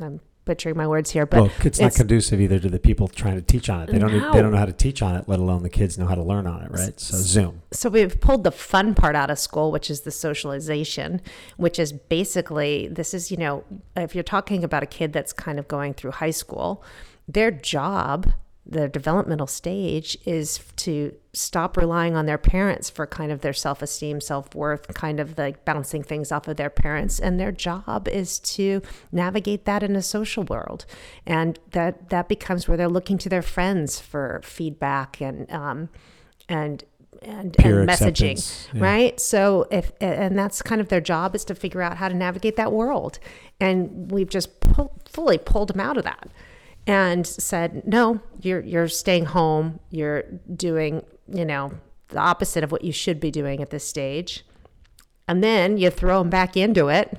I'm 0.00 0.20
butchering 0.46 0.78
my 0.78 0.86
words 0.86 1.10
here, 1.10 1.26
but 1.26 1.42
well, 1.42 1.50
it's, 1.62 1.78
not 1.78 1.94
conducive 1.94 2.40
either 2.40 2.58
to 2.58 2.70
the 2.70 2.78
people 2.78 3.06
trying 3.06 3.34
to 3.34 3.42
teach 3.42 3.68
on 3.68 3.82
it. 3.82 3.92
They 3.92 3.98
don't. 3.98 4.16
No. 4.16 4.32
They 4.32 4.40
don't 4.40 4.50
know 4.50 4.56
how 4.56 4.64
to 4.64 4.72
teach 4.72 5.02
on 5.02 5.14
it, 5.16 5.28
let 5.28 5.38
alone 5.38 5.62
the 5.62 5.68
kids 5.68 5.98
know 5.98 6.06
how 6.06 6.14
to 6.14 6.22
learn 6.22 6.46
on 6.46 6.62
it, 6.62 6.70
right? 6.70 6.98
So 6.98 7.18
Zoom. 7.18 7.60
So 7.70 7.90
we've 7.90 8.18
pulled 8.18 8.44
the 8.44 8.52
fun 8.52 8.94
part 8.94 9.14
out 9.14 9.30
of 9.30 9.38
school, 9.38 9.70
which 9.70 9.90
is 9.90 10.00
the 10.00 10.10
socialization, 10.10 11.20
which 11.58 11.78
is 11.78 11.92
basically 11.92 12.88
this 12.88 13.12
is 13.12 13.30
you 13.30 13.36
know 13.36 13.64
if 13.94 14.14
you're 14.14 14.24
talking 14.24 14.64
about 14.64 14.82
a 14.82 14.86
kid 14.86 15.12
that's 15.12 15.34
kind 15.34 15.58
of 15.58 15.68
going 15.68 15.92
through 15.92 16.12
high 16.12 16.30
school, 16.30 16.82
their 17.28 17.50
job 17.50 18.32
the 18.70 18.88
developmental 18.88 19.48
stage 19.48 20.16
is 20.24 20.60
to 20.76 21.12
stop 21.32 21.76
relying 21.76 22.14
on 22.14 22.26
their 22.26 22.38
parents 22.38 22.88
for 22.88 23.06
kind 23.06 23.32
of 23.32 23.40
their 23.40 23.52
self-esteem 23.52 24.20
self-worth 24.20 24.94
kind 24.94 25.18
of 25.18 25.36
like 25.36 25.64
bouncing 25.64 26.02
things 26.02 26.30
off 26.30 26.46
of 26.46 26.56
their 26.56 26.70
parents. 26.70 27.18
And 27.18 27.38
their 27.38 27.52
job 27.52 28.06
is 28.08 28.38
to 28.40 28.80
navigate 29.10 29.64
that 29.64 29.82
in 29.82 29.96
a 29.96 30.02
social 30.02 30.44
world. 30.44 30.86
And 31.26 31.58
that 31.72 32.10
that 32.10 32.28
becomes 32.28 32.68
where 32.68 32.76
they're 32.76 32.88
looking 32.88 33.18
to 33.18 33.28
their 33.28 33.42
friends 33.42 33.98
for 33.98 34.40
feedback 34.44 35.20
and 35.20 35.50
um, 35.50 35.88
and 36.48 36.84
and, 37.22 37.56
and 37.60 37.88
messaging 37.88 38.68
yeah. 38.72 38.82
right? 38.82 39.20
So 39.20 39.66
if 39.70 39.92
and 40.00 40.38
that's 40.38 40.62
kind 40.62 40.80
of 40.80 40.88
their 40.88 41.00
job 41.00 41.34
is 41.34 41.44
to 41.46 41.54
figure 41.54 41.82
out 41.82 41.96
how 41.96 42.08
to 42.08 42.14
navigate 42.14 42.56
that 42.56 42.72
world. 42.72 43.18
And 43.60 44.10
we've 44.10 44.30
just 44.30 44.60
pull, 44.60 44.98
fully 45.06 45.38
pulled 45.38 45.68
them 45.68 45.80
out 45.80 45.96
of 45.96 46.04
that 46.04 46.28
and 46.90 47.26
said, 47.26 47.86
"No, 47.86 48.20
you're 48.40 48.60
you're 48.60 48.88
staying 48.88 49.26
home. 49.26 49.78
You're 49.90 50.22
doing, 50.54 51.04
you 51.28 51.44
know, 51.44 51.72
the 52.08 52.18
opposite 52.18 52.64
of 52.64 52.72
what 52.72 52.82
you 52.82 52.92
should 52.92 53.20
be 53.20 53.30
doing 53.30 53.62
at 53.62 53.70
this 53.70 53.86
stage." 53.86 54.44
And 55.28 55.44
then 55.44 55.78
you 55.78 55.90
throw 55.90 56.18
them 56.18 56.30
back 56.30 56.56
into 56.56 56.88
it 56.88 57.16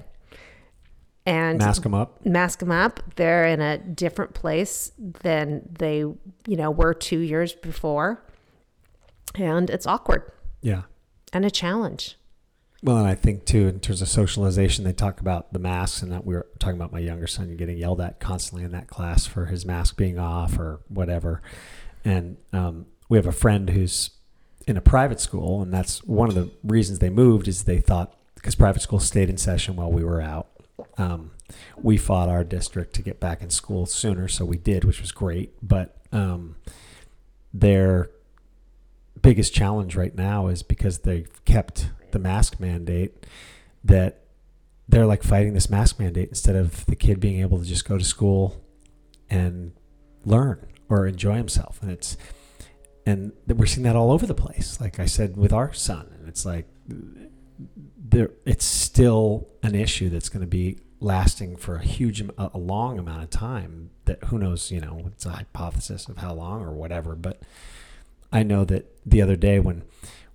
and 1.26 1.60
mask 1.60 1.84
them 1.84 1.94
up. 1.94 2.26
Mask 2.26 2.60
them 2.60 2.72
up. 2.72 3.00
They're 3.16 3.46
in 3.48 3.62
a 3.62 3.78
different 3.78 4.34
place 4.34 4.92
than 4.98 5.62
they, 5.80 6.00
you 6.00 6.58
know, 6.58 6.70
were 6.70 6.94
2 6.94 7.20
years 7.20 7.54
before. 7.54 8.22
And 9.36 9.70
it's 9.70 9.88
awkward. 9.88 10.30
Yeah. 10.62 10.82
And 11.32 11.46
a 11.46 11.52
challenge. 11.52 12.18
Well, 12.84 12.98
and 12.98 13.08
I 13.08 13.14
think 13.14 13.46
too, 13.46 13.68
in 13.68 13.80
terms 13.80 14.02
of 14.02 14.08
socialization, 14.08 14.84
they 14.84 14.94
talk 14.94 15.20
about 15.20 15.54
the 15.54 15.60
masks, 15.60 16.02
and 16.02 16.12
that 16.12 16.26
we 16.26 16.34
were 16.34 16.48
talking 16.58 16.78
about 16.78 16.92
my 16.92 17.00
younger 17.00 17.28
son 17.28 17.56
getting 17.56 17.78
yelled 17.78 18.02
at 18.02 18.20
constantly 18.20 18.64
in 18.64 18.72
that 18.72 18.88
class 18.88 19.28
for 19.28 19.46
his 19.46 19.66
mask 19.66 19.98
being 19.98 20.18
off 20.18 20.58
or 20.58 20.80
whatever. 20.88 21.42
And 22.04 22.38
um, 22.54 22.88
we 23.08 23.18
have 23.18 23.28
a 23.28 23.32
friend 23.32 23.70
who's 23.70 24.12
in 24.66 24.78
a 24.78 24.82
private 24.82 25.20
school, 25.20 25.62
and 25.62 25.72
that's 25.72 26.04
one 26.04 26.28
of 26.28 26.36
the 26.36 26.50
reasons 26.64 27.00
they 27.00 27.12
moved 27.12 27.48
is 27.48 27.64
they 27.64 27.80
thought 27.80 28.18
because 28.34 28.56
private 28.56 28.82
school 28.82 29.00
stayed 29.00 29.30
in 29.30 29.38
session 29.38 29.76
while 29.76 29.92
we 29.92 30.04
were 30.04 30.22
out. 30.22 30.48
Um, 30.98 31.32
we 31.78 31.98
fought 31.98 32.30
our 32.30 32.44
district 32.44 32.96
to 32.96 33.04
get 33.04 33.20
back 33.20 33.44
in 33.44 33.52
school 33.52 33.86
sooner, 33.86 34.28
so 34.28 34.44
we 34.44 34.58
did, 34.58 34.86
which 34.86 35.02
was 35.02 35.12
great. 35.12 35.54
But 35.62 35.98
um, 36.12 36.56
their 37.54 38.10
biggest 39.22 39.54
challenge 39.54 39.96
right 39.96 40.16
now 40.16 40.48
is 40.48 40.64
because 40.64 41.00
they've 41.00 41.30
kept 41.46 41.92
the 42.12 42.20
mask 42.20 42.60
mandate 42.60 43.26
that 43.84 44.22
they're 44.88 45.06
like 45.06 45.24
fighting 45.24 45.54
this 45.54 45.70
mask 45.70 46.00
mandate 46.00 46.30
instead 46.30 46.56
of 46.56 46.86
the 46.86 46.96
kid 46.96 47.20
being 47.20 47.42
able 47.42 47.58
to 47.60 47.66
just 47.66 47.88
go 47.88 47.98
to 47.98 48.04
school 48.04 48.64
and 49.30 49.72
learn 50.26 50.68
or 50.90 51.08
enjoy 51.08 51.36
himself. 51.36 51.80
And 51.82 51.92
it's 51.92 52.18
and 53.06 53.32
we're 53.48 53.66
seeing 53.66 53.84
that 53.84 53.96
all 53.96 54.12
over 54.12 54.26
the 54.26 54.36
place. 54.36 54.80
Like 54.80 55.00
i 55.00 55.06
said 55.06 55.38
with 55.38 55.54
our 55.54 55.74
son 55.74 56.14
and 56.20 56.28
it's 56.28 56.46
like 56.46 56.68
there 57.98 58.32
it's 58.46 58.66
still 58.66 59.48
an 59.64 59.76
issue 59.76 60.10
that's 60.10 60.30
going 60.30 60.42
to 60.42 60.48
be 60.48 60.80
lasting 61.00 61.56
for 61.56 61.78
a 61.78 61.82
huge 61.84 62.22
a 62.38 62.58
long 62.58 63.00
amount 63.00 63.24
of 63.24 63.30
time 63.30 63.90
that 64.06 64.24
who 64.26 64.38
knows 64.38 64.72
you 64.72 64.80
know 64.80 65.04
it's 65.08 65.26
a 65.26 65.32
hypothesis 65.32 66.08
of 66.08 66.18
how 66.18 66.34
long 66.34 66.62
or 66.62 66.72
whatever. 66.72 67.16
But 67.16 67.42
i 68.32 68.44
know 68.44 68.66
that 68.66 68.92
the 69.06 69.22
other 69.22 69.38
day 69.38 69.60
when 69.60 69.84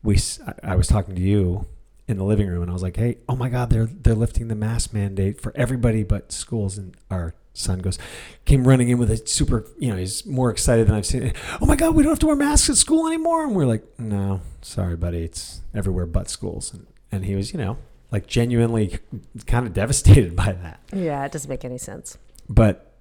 we 0.07 0.19
I 0.63 0.77
was 0.77 0.87
talking 0.87 1.15
to 1.15 1.21
you 1.21 1.67
in 2.09 2.17
the 2.17 2.25
living 2.25 2.47
room, 2.47 2.63
and 2.63 2.71
I 2.71 2.73
was 2.73 2.83
like, 2.83 2.97
"Hey, 2.97 3.19
oh 3.29 3.37
my 3.37 3.49
God, 3.49 3.71
they're 3.71 3.87
they're 3.87 4.15
lifting 4.15 4.49
the 4.49 4.55
mask 4.55 4.93
mandate 4.93 5.41
for 5.41 5.53
everybody 5.57 6.05
but 6.05 6.33
schools." 6.33 6.79
And 6.79 6.97
our 7.11 7.35
son 7.53 7.81
goes, 7.81 7.99
came 8.45 8.69
running 8.69 8.91
in 8.91 8.99
with 8.99 9.11
a 9.11 9.17
super, 9.27 9.67
you 9.79 9.91
know, 9.91 9.97
he's 9.97 10.27
more 10.27 10.51
excited 10.51 10.87
than 10.87 10.95
I've 10.95 11.07
seen. 11.07 11.33
Oh 11.61 11.67
my 11.67 11.75
God, 11.75 11.95
we 11.95 12.03
don't 12.03 12.13
have 12.13 12.19
to 12.21 12.27
wear 12.27 12.37
masks 12.37 12.69
at 12.69 12.77
school 12.77 13.07
anymore. 13.07 13.45
And 13.45 13.57
we're 13.57 13.67
like, 13.67 13.85
"No, 13.99 14.41
sorry, 14.63 14.97
buddy, 14.97 15.25
it's 15.25 15.61
everywhere 15.75 16.07
but 16.07 16.31
schools." 16.31 16.73
And 16.73 16.87
and 17.11 17.25
he 17.25 17.35
was, 17.35 17.53
you 17.53 17.59
know, 17.59 17.77
like 18.13 18.27
genuinely 18.27 18.99
kind 19.47 19.67
of 19.67 19.75
devastated 19.75 20.37
by 20.45 20.53
that. 20.53 20.81
Yeah, 20.95 21.25
it 21.25 21.33
doesn't 21.33 21.51
make 21.51 21.65
any 21.65 21.79
sense. 21.79 22.17
But 22.49 22.93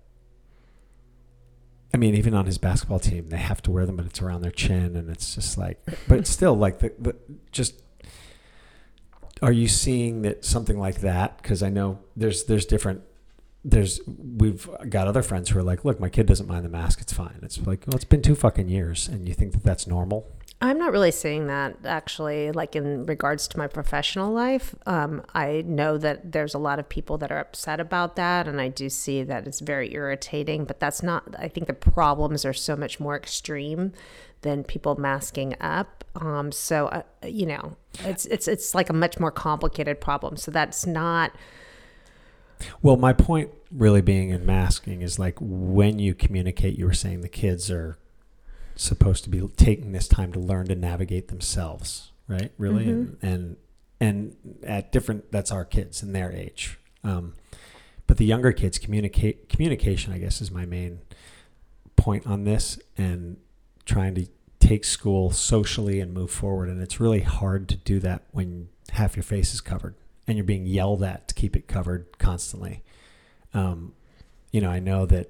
I 1.96 1.98
mean, 1.98 2.14
even 2.14 2.34
on 2.34 2.46
his 2.46 2.58
basketball 2.58 3.00
team, 3.00 3.30
they 3.30 3.38
have 3.38 3.62
to 3.62 3.72
wear 3.72 3.86
them, 3.86 3.96
but 3.96 4.06
it's 4.06 4.22
around 4.22 4.42
their 4.42 4.52
chin, 4.52 4.98
and 4.98 5.10
it's 5.10 5.36
just 5.36 5.58
like, 5.58 5.82
but 6.10 6.28
still, 6.28 6.54
like 6.54 6.80
the, 6.80 6.92
the 7.00 7.16
just. 7.54 7.82
Are 9.42 9.54
you 9.54 9.70
seeing 9.70 10.22
that 10.24 10.44
something 10.44 10.78
like 10.78 11.00
that? 11.00 11.42
Because 11.42 11.64
I 11.64 11.70
know 11.70 12.00
there's 12.14 12.44
there's 12.44 12.66
different. 12.66 13.02
There's 13.64 14.02
we've 14.06 14.70
got 14.90 15.08
other 15.08 15.24
friends 15.24 15.50
who 15.50 15.60
are 15.60 15.64
like, 15.64 15.86
look, 15.86 16.02
my 16.02 16.10
kid 16.10 16.26
doesn't 16.26 16.50
mind 16.50 16.66
the 16.66 16.70
mask; 16.70 17.00
it's 17.00 17.14
fine. 17.14 17.40
It's 17.42 17.66
like, 17.66 17.88
well, 17.88 17.96
it's 17.96 18.04
been 18.04 18.22
two 18.22 18.36
fucking 18.36 18.68
years, 18.68 19.08
and 19.08 19.26
you 19.26 19.34
think 19.34 19.54
that 19.54 19.64
that's 19.64 19.88
normal? 19.88 20.30
I'm 20.62 20.80
not 20.80 20.94
really 20.94 21.12
seeing 21.12 21.48
that 21.48 21.78
actually, 21.86 22.52
like 22.52 22.76
in 22.76 23.06
regards 23.06 23.48
to 23.50 23.58
my 23.58 23.68
professional 23.68 24.32
life. 24.32 24.74
Um, 24.86 25.22
I 25.34 25.64
know 25.68 25.98
that 25.98 26.32
there's 26.32 26.54
a 26.54 26.58
lot 26.58 26.80
of 26.80 26.88
people 26.88 27.18
that 27.20 27.32
are 27.32 27.40
upset 27.40 27.80
about 27.80 28.16
that, 28.16 28.48
and 28.48 28.60
I 28.62 28.70
do 28.70 28.90
see 28.90 29.22
that 29.24 29.48
it's 29.48 29.60
very 29.60 29.94
irritating, 29.94 30.64
but 30.64 30.80
that's 30.80 31.04
not, 31.04 31.24
I 31.38 31.50
think 31.50 31.68
the 31.68 31.74
problems 31.74 32.46
are 32.46 32.54
so 32.54 32.76
much 32.76 33.00
more 33.00 33.16
extreme 33.16 33.92
than 34.42 34.64
people 34.64 34.96
masking 34.96 35.56
up. 35.60 36.06
Um, 36.16 36.52
so, 36.52 36.88
uh, 36.88 37.04
you 37.28 37.46
know, 37.46 37.76
it's, 38.00 38.26
it's, 38.28 38.48
it's 38.48 38.74
like 38.74 38.90
a 38.90 38.94
much 38.94 39.20
more 39.20 39.32
complicated 39.32 40.00
problem. 40.00 40.38
So 40.38 40.52
that's 40.52 40.88
not, 40.88 41.34
Well, 42.82 42.98
my 42.98 43.14
point 43.14 43.52
really 43.72 44.02
being 44.02 44.30
in 44.30 44.46
masking 44.46 45.02
is 45.02 45.20
like 45.20 45.38
when 45.40 46.00
you 46.00 46.14
communicate, 46.14 46.78
you 46.78 46.86
were 46.86 46.94
saying 46.94 47.22
the 47.22 47.30
kids 47.30 47.70
are 47.70 47.98
supposed 48.76 49.24
to 49.24 49.30
be 49.30 49.42
taking 49.56 49.92
this 49.92 50.08
time 50.08 50.32
to 50.34 50.40
learn 50.40 50.68
to 50.68 50.76
navigate 50.76 51.28
themselves, 51.30 52.12
right? 52.28 52.52
Really, 52.58 52.90
and, 52.90 53.18
and 53.22 53.58
and 54.00 54.36
at 54.64 54.92
different 54.92 55.32
that's 55.32 55.52
our 55.52 55.66
kids 55.66 56.02
and 56.02 56.14
their 56.14 56.32
age. 56.32 56.80
Um, 57.04 57.36
but 58.08 58.18
the 58.18 58.26
younger 58.26 58.52
kids 58.52 58.78
communicate 58.78 59.50
communication, 59.50 60.14
I 60.14 60.18
guess, 60.20 60.42
is 60.42 60.52
my 60.52 60.66
main 60.66 61.00
point 61.96 62.28
on 62.28 62.44
this, 62.44 62.80
and 62.98 63.38
trying 63.86 64.16
to 64.16 64.28
take 64.60 64.84
school 64.84 65.32
socially 65.32 66.00
and 66.00 66.14
move 66.14 66.32
forward. 66.32 66.70
And 66.70 66.82
it's 66.82 67.00
really 67.00 67.22
hard 67.22 67.70
to 67.70 67.76
do 67.78 68.00
that 68.00 68.24
when 68.32 68.70
half 68.92 69.16
your 69.16 69.24
face 69.24 69.54
is 69.54 69.62
covered 69.62 69.96
and 70.28 70.38
you're 70.38 70.46
being 70.46 70.66
yelled 70.66 71.04
at 71.04 71.28
to 71.28 71.36
keep 71.36 71.56
it 71.56 71.68
covered 71.68 72.18
constantly. 72.18 72.84
Um, 73.54 73.94
you 74.52 74.62
know, 74.62 74.72
I 74.72 74.80
know 74.80 75.06
that 75.06 75.30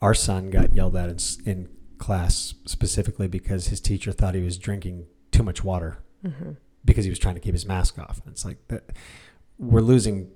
our 0.00 0.14
son 0.14 0.50
got 0.50 0.74
yelled 0.74 0.96
at 0.96 1.08
in, 1.08 1.18
in 1.44 1.68
class 1.98 2.54
specifically 2.66 3.28
because 3.28 3.68
his 3.68 3.80
teacher 3.80 4.12
thought 4.12 4.34
he 4.34 4.42
was 4.42 4.58
drinking 4.58 5.06
too 5.30 5.42
much 5.42 5.62
water 5.64 5.98
because 6.84 7.04
he 7.04 7.10
was 7.10 7.18
trying 7.18 7.34
to 7.34 7.40
keep 7.40 7.54
his 7.54 7.66
mask 7.66 7.98
off. 7.98 8.20
And 8.24 8.32
it's 8.32 8.44
like 8.44 8.58
that 8.68 8.90
we're 9.58 9.80
losing. 9.80 10.30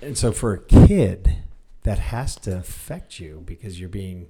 And 0.00 0.16
so 0.16 0.32
for 0.32 0.52
a 0.54 0.58
kid, 0.58 1.36
that 1.82 1.98
has 1.98 2.36
to 2.36 2.56
affect 2.56 3.18
you 3.18 3.42
because 3.44 3.80
you're 3.80 3.88
being 3.88 4.28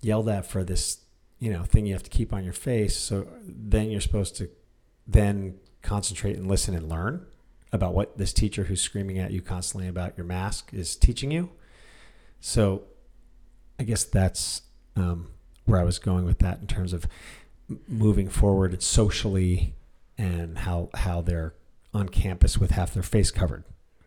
yelled 0.00 0.28
at 0.28 0.46
for 0.46 0.64
this, 0.64 0.98
you 1.38 1.52
know, 1.52 1.64
thing 1.64 1.86
you 1.86 1.92
have 1.92 2.02
to 2.02 2.10
keep 2.10 2.32
on 2.32 2.44
your 2.44 2.52
face. 2.52 2.96
So 2.96 3.26
then 3.44 3.90
you're 3.90 4.00
supposed 4.00 4.36
to 4.36 4.48
then 5.06 5.58
concentrate 5.82 6.36
and 6.36 6.46
listen 6.48 6.74
and 6.74 6.88
learn 6.88 7.26
about 7.72 7.94
what 7.94 8.18
this 8.18 8.32
teacher 8.32 8.64
who's 8.64 8.80
screaming 8.80 9.18
at 9.18 9.30
you 9.30 9.40
constantly 9.40 9.88
about 9.88 10.16
your 10.16 10.26
mask 10.26 10.70
is 10.72 10.96
teaching 10.96 11.30
you. 11.30 11.50
So 12.40 12.84
I 13.78 13.84
guess 13.84 14.04
that's 14.04 14.62
um, 14.96 15.28
where 15.64 15.80
I 15.80 15.84
was 15.84 15.98
going 15.98 16.24
with 16.24 16.38
that 16.40 16.60
in 16.60 16.66
terms 16.66 16.92
of 16.92 17.06
moving 17.88 18.28
forward 18.28 18.82
socially 18.82 19.74
and 20.18 20.58
how 20.58 20.90
how 20.94 21.20
they're 21.22 21.54
on 21.94 22.08
campus 22.08 22.58
with 22.58 22.70
half 22.72 22.94
their 22.94 23.02
face 23.02 23.30
covered. 23.30 23.64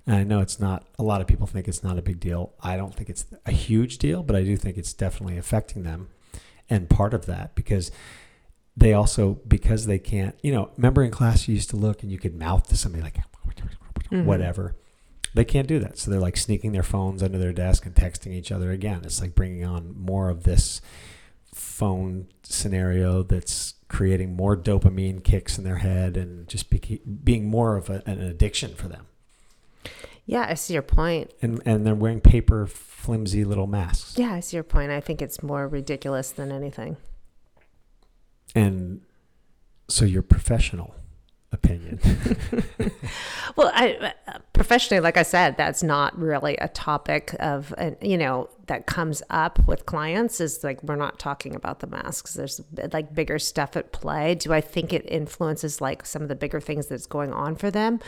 And 0.08 0.15
I 0.15 0.24
know 0.24 0.39
it's 0.39 0.60
not 0.60 0.86
a 1.00 1.04
lot 1.04 1.22
of 1.22 1.28
people 1.28 1.48
think 1.48 1.68
it's 1.68 1.84
not 1.84 1.98
a 1.98 2.02
big 2.02 2.20
deal. 2.20 2.54
I 2.62 2.78
don't 2.78 2.94
think 2.94 3.10
it's 3.10 3.26
a 3.46 3.52
huge 3.52 3.98
deal, 3.98 4.22
but 4.24 4.36
I 4.36 4.44
do 4.44 4.56
think 4.58 4.78
it's 4.78 4.94
definitely 4.94 5.38
affecting 5.38 5.84
them. 5.84 6.10
And 6.70 6.89
part 6.89 7.13
of 7.13 7.26
that 7.28 7.56
because 7.56 7.91
they 8.78 8.94
also 8.94 9.39
because 9.48 9.86
they 9.86 10.00
can't, 10.00 10.36
you 10.44 10.52
know, 10.52 10.70
remember 10.78 11.04
in 11.04 11.12
class 11.12 11.48
you 11.48 11.56
used 11.56 11.70
to 11.72 11.76
look 11.76 12.04
and 12.04 12.12
you 12.12 12.18
could 12.20 12.36
mouth 12.36 12.68
to 12.70 12.78
somebody 12.78 13.04
like 13.04 13.18
Mhm. 14.12 14.26
whatever. 14.26 14.76
They 15.34 15.46
can't 15.46 15.68
do 15.68 15.80
that. 15.80 15.98
So 15.98 16.12
they're 16.12 16.20
like 16.20 16.38
sneaking 16.38 16.72
their 16.72 16.84
phones 16.84 17.24
under 17.24 17.38
their 17.38 17.54
desk 17.54 17.86
and 17.86 17.96
texting 17.96 18.32
each 18.34 18.52
other 18.52 18.72
again. 18.72 19.02
It's 19.04 19.22
like 19.22 19.36
bringing 19.36 19.65
on 19.65 19.96
more 19.98 20.30
of 20.30 20.44
this 20.44 20.82
phone 21.76 22.28
scenario 22.42 23.22
that's 23.22 23.74
creating 23.90 24.34
more 24.34 24.56
dopamine 24.56 25.22
kicks 25.22 25.58
in 25.58 25.66
their 25.66 25.78
head 25.78 26.16
and 26.16 26.48
just 26.48 26.70
be, 26.70 27.02
being 27.24 27.50
more 27.50 27.76
of 27.76 27.90
a, 27.90 28.02
an 28.06 28.22
addiction 28.22 28.74
for 28.74 28.88
them. 28.88 29.08
yeah, 30.26 30.46
I 30.50 30.54
see 30.54 30.74
your 30.74 30.82
point. 30.82 31.32
And 31.42 31.62
and 31.66 31.86
they're 31.86 31.94
wearing 31.94 32.22
paper 32.22 32.66
flimsy 32.66 33.44
little 33.44 33.68
masks. 33.68 34.18
Yeah, 34.18 34.34
I 34.34 34.40
see 34.40 34.56
your 34.56 34.64
point. 34.64 34.92
I 34.92 35.02
think 35.02 35.22
it's 35.22 35.44
more 35.44 35.68
ridiculous 35.68 36.32
than 36.32 36.50
anything. 36.50 36.96
And 38.56 39.02
so 39.90 40.06
your 40.06 40.24
professional 40.24 40.96
opinion. 41.52 42.00
Well, 43.56 43.72
I 43.74 44.14
uh, 44.28 44.40
professionally, 44.52 45.00
like 45.00 45.16
I 45.18 45.24
said, 45.24 45.56
that's 45.56 45.82
not 45.82 46.18
really 46.20 46.58
a 46.58 46.68
topic 46.68 47.36
of, 47.40 47.74
uh, 47.78 47.92
you 48.02 48.18
know, 48.18 48.50
that 48.67 48.86
comes 48.88 49.21
up 49.30 49.65
with 49.67 49.86
clients. 49.86 50.41
Is 50.41 50.63
like 50.63 50.82
we're 50.84 50.95
not 50.95 51.19
talking 51.19 51.56
about 51.56 51.80
the 51.80 51.88
masks. 51.88 52.34
There's 52.34 52.62
like 52.91 53.13
bigger 53.13 53.39
stuff 53.39 53.75
at 53.75 53.91
play. 53.91 54.36
Do 54.36 54.54
I 54.54 54.62
think 54.62 54.93
it 54.93 55.06
influences 55.10 55.82
like 55.82 56.06
some 56.06 56.21
of 56.21 56.28
the 56.28 56.36
bigger 56.36 56.60
things 56.60 56.88
that's 56.88 57.06
going 57.06 57.34
on 57.34 57.56
for 57.56 57.69
them? 57.71 57.99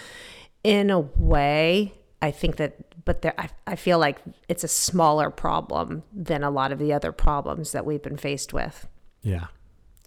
In 0.64 0.90
a 0.90 1.00
way, 1.00 1.94
I 2.22 2.32
think 2.32 2.56
that, 2.58 3.06
but 3.06 3.22
there, 3.22 3.34
I, 3.38 3.50
I 3.66 3.76
feel 3.76 4.00
like 4.00 4.18
it's 4.50 4.64
a 4.64 4.68
smaller 4.68 5.30
problem 5.30 6.04
than 6.12 6.44
a 6.44 6.50
lot 6.50 6.72
of 6.72 6.80
the 6.80 6.92
other 6.92 7.12
problems 7.12 7.72
that 7.72 7.86
we've 7.86 8.02
been 8.02 8.18
faced 8.18 8.54
with. 8.54 8.88
yeah. 9.22 9.48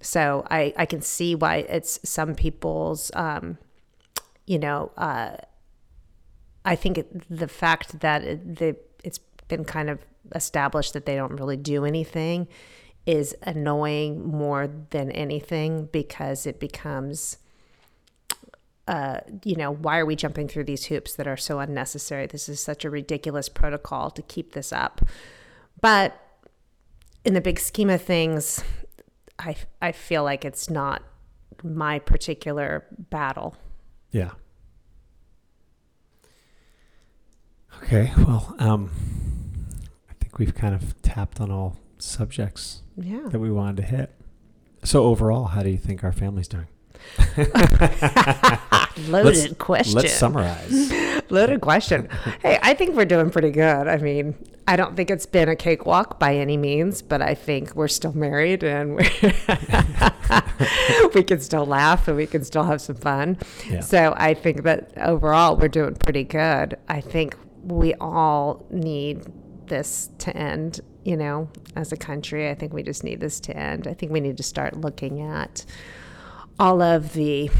So 0.02 0.46
I, 0.50 0.72
I 0.76 0.86
can 0.86 1.02
see 1.02 1.34
why 1.34 1.56
it's 1.56 2.00
some 2.08 2.34
people's, 2.34 3.10
um, 3.14 3.58
you 4.46 4.58
know, 4.58 4.92
uh, 4.96 5.36
I 6.64 6.74
think 6.74 6.96
it, 6.96 7.28
the 7.28 7.48
fact 7.48 8.00
that 8.00 8.24
it, 8.24 8.56
the, 8.56 8.76
it's 9.04 9.18
been 9.48 9.64
kind 9.64 9.90
of 9.90 9.98
established 10.34 10.92
that 10.92 11.06
they 11.06 11.16
don't 11.16 11.32
really 11.32 11.56
do 11.56 11.84
anything 11.84 12.48
is 13.06 13.34
annoying 13.42 14.26
more 14.26 14.70
than 14.90 15.10
anything 15.10 15.86
because 15.86 16.46
it 16.46 16.60
becomes, 16.60 17.38
uh, 18.86 19.20
you 19.44 19.56
know, 19.56 19.70
why 19.72 19.98
are 19.98 20.06
we 20.06 20.14
jumping 20.14 20.48
through 20.48 20.64
these 20.64 20.86
hoops 20.86 21.14
that 21.14 21.26
are 21.26 21.36
so 21.36 21.60
unnecessary? 21.60 22.26
This 22.26 22.48
is 22.48 22.60
such 22.60 22.84
a 22.84 22.90
ridiculous 22.90 23.48
protocol 23.48 24.10
to 24.10 24.22
keep 24.22 24.52
this 24.52 24.72
up. 24.72 25.00
But 25.80 26.20
in 27.24 27.34
the 27.34 27.40
big 27.40 27.58
scheme 27.58 27.90
of 27.90 28.02
things, 28.02 28.62
I 29.38 29.56
I 29.80 29.92
feel 29.92 30.22
like 30.22 30.44
it's 30.44 30.68
not 30.68 31.02
my 31.62 31.98
particular 31.98 32.84
battle. 32.90 33.56
Yeah. 34.10 34.32
Okay. 37.82 38.12
Well, 38.18 38.54
um, 38.58 38.90
we've 40.40 40.54
kind 40.54 40.74
of 40.74 41.00
tapped 41.02 41.38
on 41.40 41.50
all 41.50 41.76
subjects 41.98 42.80
Yeah. 42.96 43.28
that 43.28 43.38
we 43.38 43.50
wanted 43.50 43.76
to 43.76 43.82
hit. 43.82 44.10
So 44.82 45.04
overall, 45.04 45.44
how 45.44 45.62
do 45.62 45.68
you 45.68 45.76
think 45.76 46.02
our 46.02 46.12
family's 46.12 46.48
doing? 46.48 46.66
Loaded 49.08 49.58
question. 49.58 49.94
Let's 49.96 50.14
summarize. 50.14 50.92
Loaded 51.30 51.60
question. 51.60 52.08
hey, 52.42 52.58
I 52.62 52.72
think 52.74 52.96
we're 52.96 53.04
doing 53.04 53.28
pretty 53.30 53.50
good. 53.50 53.86
I 53.86 53.98
mean, 53.98 54.34
I 54.66 54.76
don't 54.76 54.96
think 54.96 55.10
it's 55.10 55.26
been 55.26 55.48
a 55.50 55.56
cakewalk 55.56 56.18
by 56.18 56.36
any 56.36 56.56
means, 56.56 57.02
but 57.02 57.20
I 57.22 57.34
think 57.34 57.74
we're 57.76 57.88
still 57.88 58.14
married 58.14 58.62
and 58.64 58.96
we're 58.96 59.32
we 61.14 61.22
can 61.22 61.40
still 61.40 61.66
laugh 61.66 62.08
and 62.08 62.16
we 62.16 62.26
can 62.26 62.44
still 62.44 62.64
have 62.64 62.80
some 62.80 62.96
fun. 62.96 63.36
Yeah. 63.68 63.80
So 63.80 64.14
I 64.16 64.32
think 64.34 64.62
that 64.62 64.92
overall 64.96 65.56
we're 65.56 65.68
doing 65.68 65.94
pretty 65.96 66.24
good. 66.24 66.78
I 66.88 67.00
think 67.02 67.36
we 67.62 67.92
all 67.94 68.64
need 68.70 69.22
this 69.70 70.10
to 70.18 70.36
end, 70.36 70.80
you 71.04 71.16
know, 71.16 71.48
as 71.74 71.92
a 71.92 71.96
country. 71.96 72.50
I 72.50 72.54
think 72.54 72.74
we 72.74 72.82
just 72.82 73.02
need 73.02 73.20
this 73.20 73.40
to 73.40 73.56
end. 73.56 73.86
I 73.86 73.94
think 73.94 74.12
we 74.12 74.20
need 74.20 74.36
to 74.36 74.42
start 74.42 74.78
looking 74.78 75.22
at 75.22 75.64
all 76.58 76.82
of 76.82 77.14
the 77.14 77.50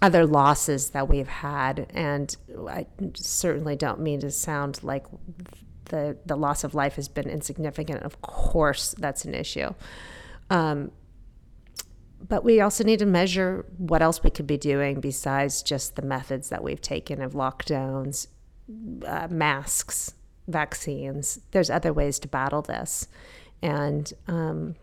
other 0.00 0.26
losses 0.26 0.90
that 0.90 1.08
we've 1.08 1.28
had 1.28 1.86
and 1.90 2.34
I 2.68 2.86
certainly 3.14 3.76
don't 3.76 4.00
mean 4.00 4.18
to 4.20 4.32
sound 4.32 4.82
like 4.82 5.06
the 5.84 6.16
the 6.26 6.34
loss 6.34 6.64
of 6.64 6.74
life 6.74 6.96
has 6.96 7.06
been 7.06 7.28
insignificant 7.28 8.02
of 8.02 8.20
course 8.20 8.96
that's 8.98 9.24
an 9.24 9.32
issue 9.32 9.72
um, 10.50 10.90
but 12.28 12.44
we 12.44 12.60
also 12.60 12.84
need 12.84 13.00
to 13.00 13.06
measure 13.06 13.66
what 13.78 14.02
else 14.02 14.22
we 14.22 14.30
could 14.30 14.46
be 14.46 14.56
doing 14.56 15.00
besides 15.00 15.62
just 15.62 15.96
the 15.96 16.02
methods 16.02 16.50
that 16.50 16.62
we've 16.62 16.80
taken 16.80 17.20
of 17.20 17.32
lockdowns, 17.32 18.28
uh, 19.06 19.28
masks, 19.30 20.14
vaccines. 20.48 21.40
There's 21.50 21.70
other 21.70 21.92
ways 21.92 22.18
to 22.20 22.28
battle 22.28 22.62
this. 22.62 23.08
And 23.62 24.12
um, 24.26 24.74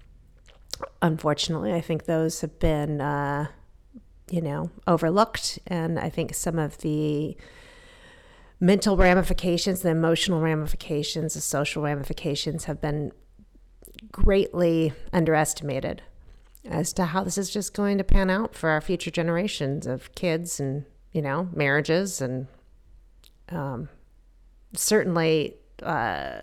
unfortunately, 1.01 1.73
I 1.73 1.81
think 1.81 2.05
those 2.05 2.41
have 2.41 2.59
been, 2.59 3.01
uh, 3.01 3.47
you 4.29 4.41
know, 4.41 4.71
overlooked. 4.87 5.59
And 5.67 5.99
I 5.99 6.09
think 6.09 6.33
some 6.33 6.57
of 6.57 6.77
the 6.79 7.35
mental 8.59 8.97
ramifications, 8.97 9.81
the 9.81 9.89
emotional 9.89 10.41
ramifications, 10.41 11.33
the 11.33 11.41
social 11.41 11.81
ramifications 11.81 12.65
have 12.65 12.81
been 12.81 13.11
greatly 14.11 14.93
underestimated 15.11 16.01
as 16.65 16.93
to 16.93 17.05
how 17.05 17.23
this 17.23 17.37
is 17.37 17.49
just 17.49 17.73
going 17.73 17.97
to 17.97 18.03
pan 18.03 18.29
out 18.29 18.53
for 18.53 18.69
our 18.69 18.81
future 18.81 19.11
generations 19.11 19.87
of 19.87 20.13
kids 20.15 20.59
and 20.59 20.85
you 21.11 21.21
know 21.21 21.49
marriages 21.53 22.21
and 22.21 22.47
um, 23.49 23.89
certainly 24.73 25.55
uh, 25.83 26.41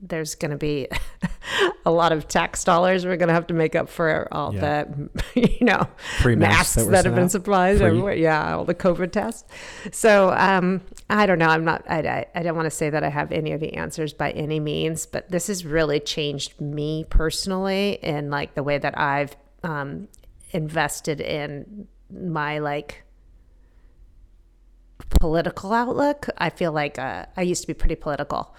there's 0.00 0.34
going 0.34 0.50
to 0.50 0.56
be 0.56 0.88
a 1.84 1.90
lot 1.90 2.10
of 2.12 2.26
tax 2.26 2.64
dollars 2.64 3.04
we're 3.04 3.16
going 3.16 3.28
to 3.28 3.34
have 3.34 3.46
to 3.48 3.54
make 3.54 3.74
up 3.74 3.88
for 3.88 4.26
all 4.32 4.54
Yeah. 4.54 4.84
the 4.84 5.10
you 5.60 5.66
know 5.66 5.86
Free 6.22 6.36
masks 6.36 6.76
masks 6.76 6.84
that 6.86 6.90
that, 6.90 7.04
have 7.04 7.14
been 7.14 7.28
supplied 7.28 7.78
Free? 7.78 7.86
everywhere. 7.86 8.14
Yeah, 8.14 8.56
all 8.56 8.64
the 8.64 8.74
COVID 8.74 9.12
tests. 9.12 9.44
So 9.92 10.30
um, 10.32 10.80
I 11.10 11.26
don't 11.26 11.38
know. 11.38 11.48
I'm 11.48 11.64
not. 11.64 11.84
I, 11.88 11.98
I, 11.98 12.26
I 12.34 12.42
don't 12.42 12.56
want 12.56 12.66
to 12.66 12.70
say 12.70 12.88
that 12.90 13.04
I 13.04 13.08
have 13.10 13.30
any 13.32 13.52
of 13.52 13.60
the 13.60 13.74
answers 13.74 14.12
by 14.14 14.30
any 14.32 14.60
means, 14.60 15.04
but 15.06 15.28
this 15.30 15.48
has 15.48 15.66
really 15.66 16.00
changed 16.00 16.60
me 16.60 17.04
personally 17.10 17.98
in 18.02 18.30
like 18.30 18.54
the 18.54 18.62
way 18.62 18.78
that 18.78 18.98
I've 18.98 19.36
um, 19.62 20.08
invested 20.52 21.20
in 21.20 21.86
my 22.10 22.58
like 22.58 23.04
political 25.18 25.72
outlook. 25.72 26.28
I 26.38 26.50
feel 26.50 26.72
like 26.72 26.98
uh, 26.98 27.26
I 27.36 27.42
used 27.42 27.62
to 27.62 27.66
be 27.66 27.74
pretty 27.74 27.96
political, 27.96 28.54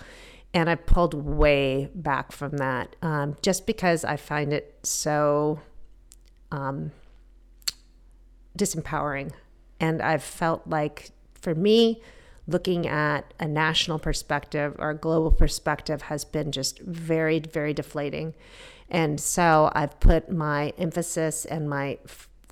and 0.53 0.69
I 0.69 0.75
pulled 0.75 1.13
way 1.13 1.89
back 1.95 2.31
from 2.31 2.57
that 2.57 2.95
um, 3.01 3.35
just 3.41 3.65
because 3.65 4.03
I 4.03 4.17
find 4.17 4.53
it 4.53 4.79
so 4.83 5.59
um, 6.51 6.91
disempowering. 8.57 9.31
And 9.79 10.01
I've 10.01 10.23
felt 10.23 10.67
like 10.67 11.11
for 11.33 11.55
me, 11.55 12.01
looking 12.47 12.87
at 12.87 13.33
a 13.39 13.47
national 13.47 13.99
perspective 13.99 14.75
or 14.79 14.91
a 14.91 14.95
global 14.95 15.31
perspective 15.31 16.03
has 16.03 16.25
been 16.25 16.51
just 16.51 16.79
very, 16.79 17.39
very 17.39 17.73
deflating. 17.73 18.33
And 18.89 19.19
so 19.19 19.71
I've 19.73 19.99
put 19.99 20.31
my 20.31 20.73
emphasis 20.77 21.45
and 21.45 21.69
my 21.69 21.97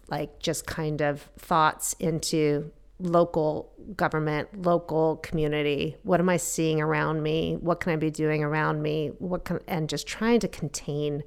like 0.09 0.39
just 0.39 0.65
kind 0.65 1.01
of 1.01 1.21
thoughts 1.37 1.93
into 1.99 2.71
local 2.99 3.71
government, 3.95 4.63
local 4.63 5.17
community. 5.17 5.95
What 6.03 6.19
am 6.19 6.29
I 6.29 6.37
seeing 6.37 6.81
around 6.81 7.23
me? 7.23 7.57
What 7.59 7.79
can 7.79 7.93
I 7.93 7.95
be 7.95 8.11
doing 8.11 8.43
around 8.43 8.81
me? 8.81 9.11
What 9.19 9.45
can 9.45 9.59
and 9.67 9.89
just 9.89 10.05
trying 10.07 10.39
to 10.41 10.47
contain 10.47 11.23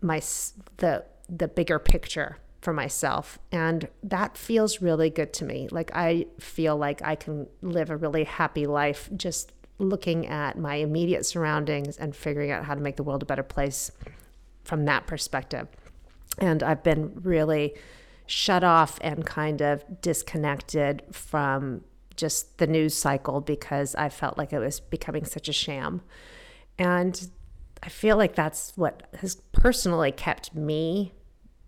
my 0.00 0.20
the 0.78 1.04
the 1.28 1.48
bigger 1.48 1.78
picture 1.78 2.38
for 2.60 2.72
myself 2.72 3.38
and 3.52 3.88
that 4.02 4.38
feels 4.38 4.80
really 4.80 5.10
good 5.10 5.34
to 5.34 5.44
me 5.44 5.68
like 5.70 5.90
i 5.94 6.24
feel 6.40 6.76
like 6.76 7.02
i 7.02 7.14
can 7.14 7.46
live 7.60 7.90
a 7.90 7.96
really 7.96 8.24
happy 8.24 8.66
life 8.66 9.10
just 9.16 9.52
looking 9.78 10.26
at 10.26 10.56
my 10.58 10.76
immediate 10.76 11.26
surroundings 11.26 11.98
and 11.98 12.16
figuring 12.16 12.50
out 12.50 12.64
how 12.64 12.74
to 12.74 12.80
make 12.80 12.96
the 12.96 13.02
world 13.02 13.22
a 13.22 13.26
better 13.26 13.42
place 13.42 13.90
from 14.64 14.86
that 14.86 15.06
perspective 15.06 15.68
and 16.38 16.62
i've 16.62 16.82
been 16.82 17.12
really 17.22 17.74
shut 18.26 18.64
off 18.64 18.98
and 19.00 19.26
kind 19.26 19.60
of 19.60 19.84
disconnected 20.00 21.02
from 21.12 21.82
just 22.16 22.58
the 22.58 22.66
news 22.66 22.94
cycle 22.94 23.40
because 23.40 23.94
i 23.96 24.08
felt 24.08 24.38
like 24.38 24.52
it 24.52 24.58
was 24.60 24.80
becoming 24.80 25.24
such 25.24 25.48
a 25.48 25.52
sham 25.52 26.00
and 26.78 27.28
I 27.84 27.90
feel 27.90 28.16
like 28.16 28.34
that's 28.34 28.72
what 28.76 29.02
has 29.20 29.36
personally 29.52 30.10
kept 30.10 30.54
me 30.54 31.12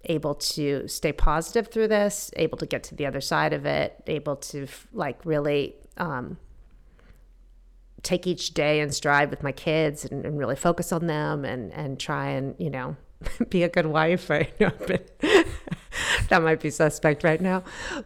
able 0.04 0.34
to 0.34 0.88
stay 0.88 1.12
positive 1.12 1.68
through 1.68 1.88
this, 1.88 2.30
able 2.36 2.56
to 2.58 2.66
get 2.66 2.82
to 2.84 2.94
the 2.94 3.04
other 3.04 3.20
side 3.20 3.52
of 3.52 3.66
it, 3.66 4.02
able 4.06 4.36
to 4.36 4.66
like 4.94 5.24
really 5.26 5.74
um, 5.98 6.38
take 8.02 8.26
each 8.26 8.54
day 8.54 8.80
and 8.80 8.94
stride 8.94 9.28
with 9.30 9.42
my 9.42 9.52
kids 9.52 10.06
and, 10.06 10.24
and 10.24 10.38
really 10.38 10.56
focus 10.56 10.90
on 10.90 11.06
them 11.06 11.44
and, 11.44 11.70
and 11.74 12.00
try 12.00 12.28
and, 12.28 12.54
you 12.58 12.70
know, 12.70 12.96
be 13.50 13.62
a 13.62 13.68
good 13.68 13.86
wife. 13.86 14.30
I 14.30 14.48
know 14.58 14.68
I've 14.68 14.86
been- 14.86 15.44
that 16.28 16.42
might 16.42 16.60
be 16.60 16.70
suspect 16.70 17.24
right 17.24 17.40
now. 17.40 17.62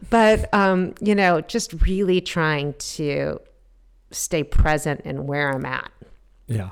But, 0.09 0.53
um, 0.53 0.93
you 1.01 1.15
know, 1.15 1.41
just 1.41 1.73
really 1.85 2.21
trying 2.21 2.73
to 2.75 3.39
stay 4.11 4.43
present 4.43 5.01
in 5.01 5.25
where 5.27 5.49
I'm 5.53 5.65
at 5.65 5.91
Yeah. 6.47 6.71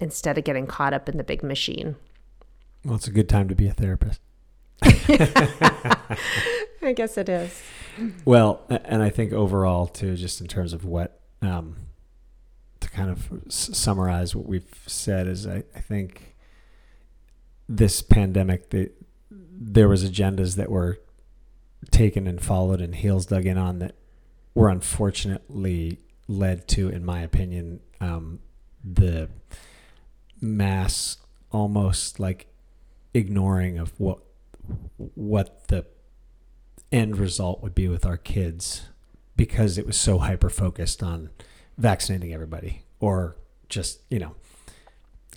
instead 0.00 0.36
of 0.38 0.44
getting 0.44 0.66
caught 0.66 0.92
up 0.92 1.08
in 1.08 1.16
the 1.16 1.24
big 1.24 1.42
machine. 1.42 1.96
Well, 2.84 2.96
it's 2.96 3.06
a 3.08 3.12
good 3.12 3.28
time 3.28 3.48
to 3.48 3.54
be 3.54 3.68
a 3.68 3.72
therapist. 3.72 4.20
I 6.82 6.92
guess 6.94 7.16
it 7.16 7.28
is. 7.28 7.60
Well, 8.24 8.62
and 8.68 9.02
I 9.02 9.10
think 9.10 9.32
overall 9.32 9.86
too, 9.86 10.16
just 10.16 10.40
in 10.40 10.46
terms 10.46 10.72
of 10.72 10.84
what 10.84 11.20
um, 11.42 11.76
to 12.80 12.90
kind 12.90 13.10
of 13.10 13.28
s- 13.46 13.70
summarize 13.72 14.36
what 14.36 14.46
we've 14.46 14.82
said 14.86 15.26
is, 15.26 15.46
I, 15.46 15.64
I 15.74 15.80
think 15.80 16.34
this 17.68 18.02
pandemic, 18.02 18.70
the, 18.70 18.90
there 19.58 19.88
was 19.88 20.08
agendas 20.08 20.56
that 20.56 20.70
were 20.70 21.00
taken 21.90 22.26
and 22.26 22.42
followed 22.42 22.80
and 22.80 22.94
heels 22.94 23.26
dug 23.26 23.46
in 23.46 23.56
on 23.56 23.78
that 23.78 23.94
were 24.54 24.68
unfortunately 24.68 25.98
led 26.28 26.66
to, 26.68 26.88
in 26.88 27.04
my 27.04 27.20
opinion, 27.20 27.80
um, 28.00 28.40
the 28.82 29.28
mass 30.40 31.18
almost 31.50 32.20
like 32.20 32.46
ignoring 33.14 33.78
of 33.78 33.98
what 33.98 34.18
what 34.96 35.68
the 35.68 35.86
end 36.90 37.16
result 37.16 37.62
would 37.62 37.74
be 37.74 37.88
with 37.88 38.04
our 38.04 38.16
kids 38.16 38.86
because 39.36 39.78
it 39.78 39.86
was 39.86 39.96
so 39.96 40.18
hyper 40.18 40.50
focused 40.50 41.02
on 41.02 41.30
vaccinating 41.78 42.32
everybody 42.32 42.82
or 43.00 43.36
just 43.68 44.00
you 44.10 44.18
know 44.18 44.34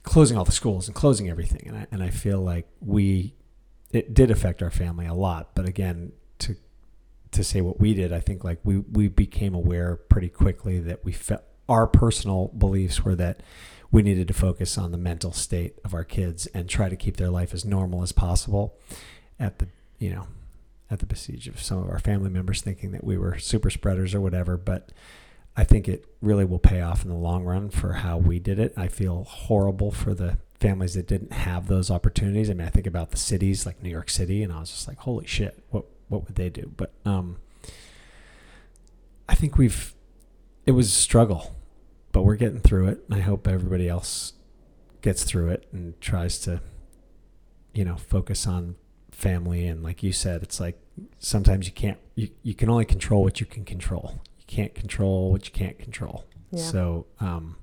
closing 0.04 0.38
all 0.38 0.46
the 0.46 0.52
schools 0.52 0.88
and 0.88 0.96
closing 0.96 1.30
everything. 1.30 1.68
And 1.68 1.78
I, 1.78 1.88
and 1.92 2.04
I 2.04 2.10
feel 2.10 2.42
like 2.42 2.68
we 2.82 3.36
it 3.92 4.14
did 4.14 4.32
affect 4.32 4.62
our 4.62 4.70
family 4.70 5.06
a 5.06 5.14
lot 5.14 5.50
but 5.56 5.68
again 5.68 6.12
to 6.38 6.56
to 7.32 7.44
say 7.44 7.62
what 7.62 7.80
we 7.80 7.94
did 7.94 8.12
I 8.12 8.20
think 8.20 8.44
like 8.44 8.60
we 8.64 8.78
we 8.78 9.08
became 9.08 9.54
aware 9.54 9.96
pretty 9.96 10.30
quickly 10.30 10.80
that 10.80 11.04
we 11.06 11.12
felt 11.12 11.44
our 11.68 11.88
personal 11.88 12.48
beliefs 12.58 13.04
were 13.04 13.16
that 13.16 13.42
we 13.92 14.02
needed 14.02 14.28
to 14.28 14.34
focus 14.34 14.78
on 14.78 14.92
the 14.92 14.98
mental 14.98 15.32
state 15.32 15.76
of 15.84 15.94
our 15.94 16.04
kids 16.04 16.48
and 16.48 16.68
try 16.68 16.90
to 16.90 16.96
keep 16.96 17.18
their 17.18 17.30
life 17.30 17.54
as 17.54 17.66
normal 17.66 18.02
as 18.04 18.12
possible 18.12 18.78
at 19.40 19.60
the 19.60 19.68
you 19.98 20.10
know 20.10 20.28
at 20.92 21.00
the 21.00 21.06
besiege 21.06 21.48
of 21.48 21.62
some 21.62 21.78
of 21.80 21.90
our 21.90 22.00
family 22.00 22.30
members 22.30 22.62
thinking 22.62 22.92
that 22.92 23.04
we 23.04 23.18
were 23.18 23.38
super 23.38 23.70
spreaders 23.70 24.16
or 24.16 24.22
whatever 24.22 24.58
but 24.58 24.92
i 25.56 25.64
think 25.64 25.88
it 25.88 26.10
really 26.22 26.46
will 26.46 26.60
pay 26.60 26.82
off 26.82 27.04
in 27.04 27.10
the 27.10 27.16
long 27.16 27.44
run 27.44 27.70
for 27.70 27.94
how 27.94 28.18
we 28.18 28.40
did 28.40 28.60
it. 28.60 28.74
I 28.76 28.88
feel 28.88 29.24
horrible 29.24 29.92
for 29.92 30.14
the 30.14 30.38
families 30.60 30.94
that 30.96 31.08
didn't 31.08 31.32
have 31.32 31.68
those 31.68 31.90
opportunities. 31.90 32.50
I 32.50 32.54
mean 32.54 32.68
i 32.68 32.70
think 32.70 32.88
about 32.88 33.12
the 33.12 33.18
cities 33.18 33.66
like 33.66 33.82
new 33.82 33.90
york 33.90 34.10
city 34.10 34.44
and 34.44 34.52
i 34.52 34.60
was 34.60 34.70
just 34.70 34.88
like 34.88 34.98
holy 35.00 35.26
shit 35.26 35.64
what 35.70 35.86
what 36.10 36.26
would 36.26 36.36
they 36.36 36.50
do? 36.50 36.72
But 36.76 36.92
um 37.06 37.38
i 39.28 39.36
think 39.36 39.58
we've 39.58 39.94
it 40.66 40.72
was 40.72 40.88
a 40.88 40.92
struggle 40.92 41.56
but 42.12 42.24
we're 42.24 42.36
getting 42.36 42.60
through 42.60 42.88
it 42.88 43.04
and 43.06 43.16
i 43.16 43.22
hope 43.22 43.48
everybody 43.48 43.88
else 43.88 44.34
gets 45.02 45.24
through 45.24 45.50
it 45.50 45.68
and 45.72 46.00
tries 46.02 46.40
to 46.40 46.62
you 47.74 47.86
know 47.86 47.96
focus 47.96 48.48
on 48.48 48.76
family. 49.12 49.68
And 49.68 49.84
like 49.84 50.02
you 50.02 50.12
said 50.12 50.42
it's 50.44 50.60
like 50.60 50.80
sometimes 51.20 51.68
you 51.68 51.74
can't 51.74 51.98
you, 52.16 52.30
you 52.44 52.54
can 52.54 52.70
only 52.70 52.86
control 52.86 53.24
what 53.24 53.40
you 53.40 53.46
can 53.46 53.66
control. 53.66 54.22
You 54.40 54.46
can't 54.48 54.74
control 54.74 55.32
what 55.32 55.46
you 55.46 55.52
can't 55.52 55.78
control. 55.78 56.26
Yeah. 56.52 56.64
so 56.64 57.06
um 57.20 57.58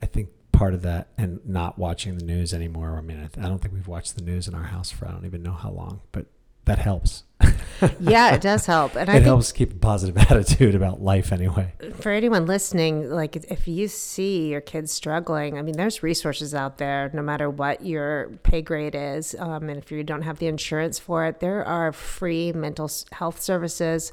i 0.00 0.06
think 0.06 0.28
part 0.62 0.74
of 0.74 0.82
that 0.82 1.08
and 1.18 1.40
not 1.44 1.76
watching 1.76 2.16
the 2.16 2.24
news 2.24 2.54
anymore 2.54 2.96
i 2.96 3.00
mean 3.00 3.18
I, 3.18 3.26
th- 3.26 3.44
I 3.44 3.48
don't 3.48 3.58
think 3.58 3.74
we've 3.74 3.88
watched 3.88 4.14
the 4.14 4.22
news 4.22 4.46
in 4.46 4.54
our 4.54 4.62
house 4.62 4.92
for 4.92 5.08
i 5.08 5.10
don't 5.10 5.26
even 5.26 5.42
know 5.42 5.54
how 5.54 5.70
long 5.70 6.02
but 6.12 6.26
that 6.66 6.78
helps 6.78 7.24
Yeah, 7.98 8.32
it 8.34 8.40
does 8.40 8.66
help. 8.66 8.94
And 8.94 9.10
I 9.10 9.14
it 9.14 9.16
think 9.16 9.26
helps 9.26 9.50
keep 9.50 9.72
a 9.72 9.76
positive 9.76 10.16
attitude 10.30 10.76
about 10.76 11.02
life 11.02 11.32
anyway 11.32 11.72
for 12.02 12.12
anyone 12.12 12.46
listening, 12.46 13.10
like 13.10 13.36
if 13.36 13.66
you 13.66 13.88
see 13.88 14.48
your 14.48 14.60
kids 14.60 14.92
struggling, 14.92 15.58
I 15.58 15.62
mean, 15.62 15.76
there's 15.76 16.02
resources 16.02 16.54
out 16.54 16.78
there, 16.78 17.10
no 17.12 17.22
matter 17.22 17.48
what 17.48 17.84
your 17.84 18.30
pay 18.42 18.62
grade 18.62 18.94
is. 18.94 19.34
Um, 19.38 19.68
and 19.68 19.78
if 19.78 19.90
you 19.90 20.02
don't 20.04 20.22
have 20.22 20.38
the 20.38 20.46
insurance 20.46 20.98
for 20.98 21.26
it, 21.26 21.40
there 21.40 21.64
are 21.64 21.92
free 21.92 22.52
mental 22.52 22.90
health 23.12 23.40
services. 23.40 24.12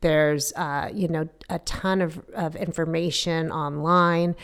There's, 0.00 0.52
uh, 0.54 0.90
you 0.92 1.08
know, 1.08 1.28
a 1.48 1.58
ton 1.60 2.02
of, 2.02 2.18
of 2.34 2.54
information 2.56 3.50
online. 3.50 4.36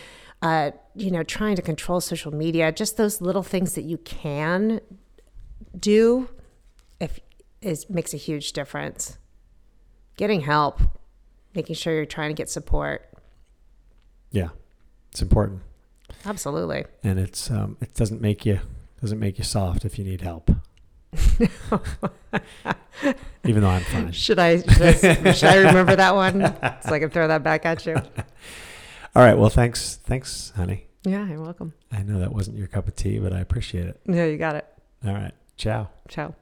Uh, 0.45 0.73
you 0.95 1.11
know, 1.11 1.23
trying 1.23 1.57
to 1.57 1.63
control 1.63 2.03
social 2.03 2.31
media, 2.31 2.71
just 2.71 2.99
those 2.99 3.23
little 3.23 3.43
things 3.43 3.75
that 3.75 3.85
you 3.85 3.97
can 3.97 4.79
do 5.79 6.29
if 7.01 7.19
is 7.63 7.89
makes 7.89 8.13
a 8.13 8.19
huge 8.19 8.53
difference. 8.53 9.17
Getting 10.19 10.43
help, 10.43 10.83
making 11.55 11.77
sure 11.77 11.95
you're 11.95 12.05
trying 12.05 12.29
to 12.29 12.35
get 12.35 12.51
support. 12.51 13.09
Yeah, 14.33 14.51
it's 15.11 15.23
important, 15.23 15.63
Absolutely. 16.27 16.85
and 17.03 17.19
it's 17.19 17.51
um, 17.51 17.79
it 17.81 17.95
doesn't 17.95 18.21
make 18.21 18.45
you 18.45 18.61
doesn't 19.01 19.19
make 19.19 19.39
you 19.39 19.45
soft 19.45 19.87
if 19.87 19.99
you 19.99 20.05
need 20.05 20.21
help. 20.21 20.51
Even 23.47 23.63
though 23.63 23.71
I'm 23.71 23.83
fine. 23.85 24.13
Should 24.13 24.39
I 24.39 24.61
should 24.61 24.83
I, 24.83 25.33
should 25.33 25.49
I 25.49 25.57
remember 25.57 25.97
that 25.97 26.15
one 26.15 26.41
so 26.87 26.93
I 26.93 26.99
can 26.99 27.09
throw 27.09 27.29
that 27.29 27.43
back 27.43 27.65
at 27.65 27.87
you? 27.87 27.97
All 29.17 29.23
right. 29.23 29.39
Well, 29.39 29.51
thanks, 29.51 29.97
thanks, 30.05 30.53
honey. 30.57 30.87
Yeah, 31.05 31.27
you're 31.29 31.41
welcome. 31.41 31.75
I 31.93 32.03
know 32.03 32.19
that 32.21 32.33
wasn't 32.33 32.57
your 32.57 32.67
cup 32.67 32.89
of 32.89 32.97
tea, 32.97 33.19
but 33.19 33.33
I 33.33 33.41
appreciate 33.41 33.87
it. 33.87 34.01
Yeah, 34.07 34.25
you 34.25 34.39
got 34.39 34.57
it. 34.57 34.67
All 35.07 35.13
right. 35.13 35.33
Ciao. 35.57 35.91
Ciao. 36.09 36.35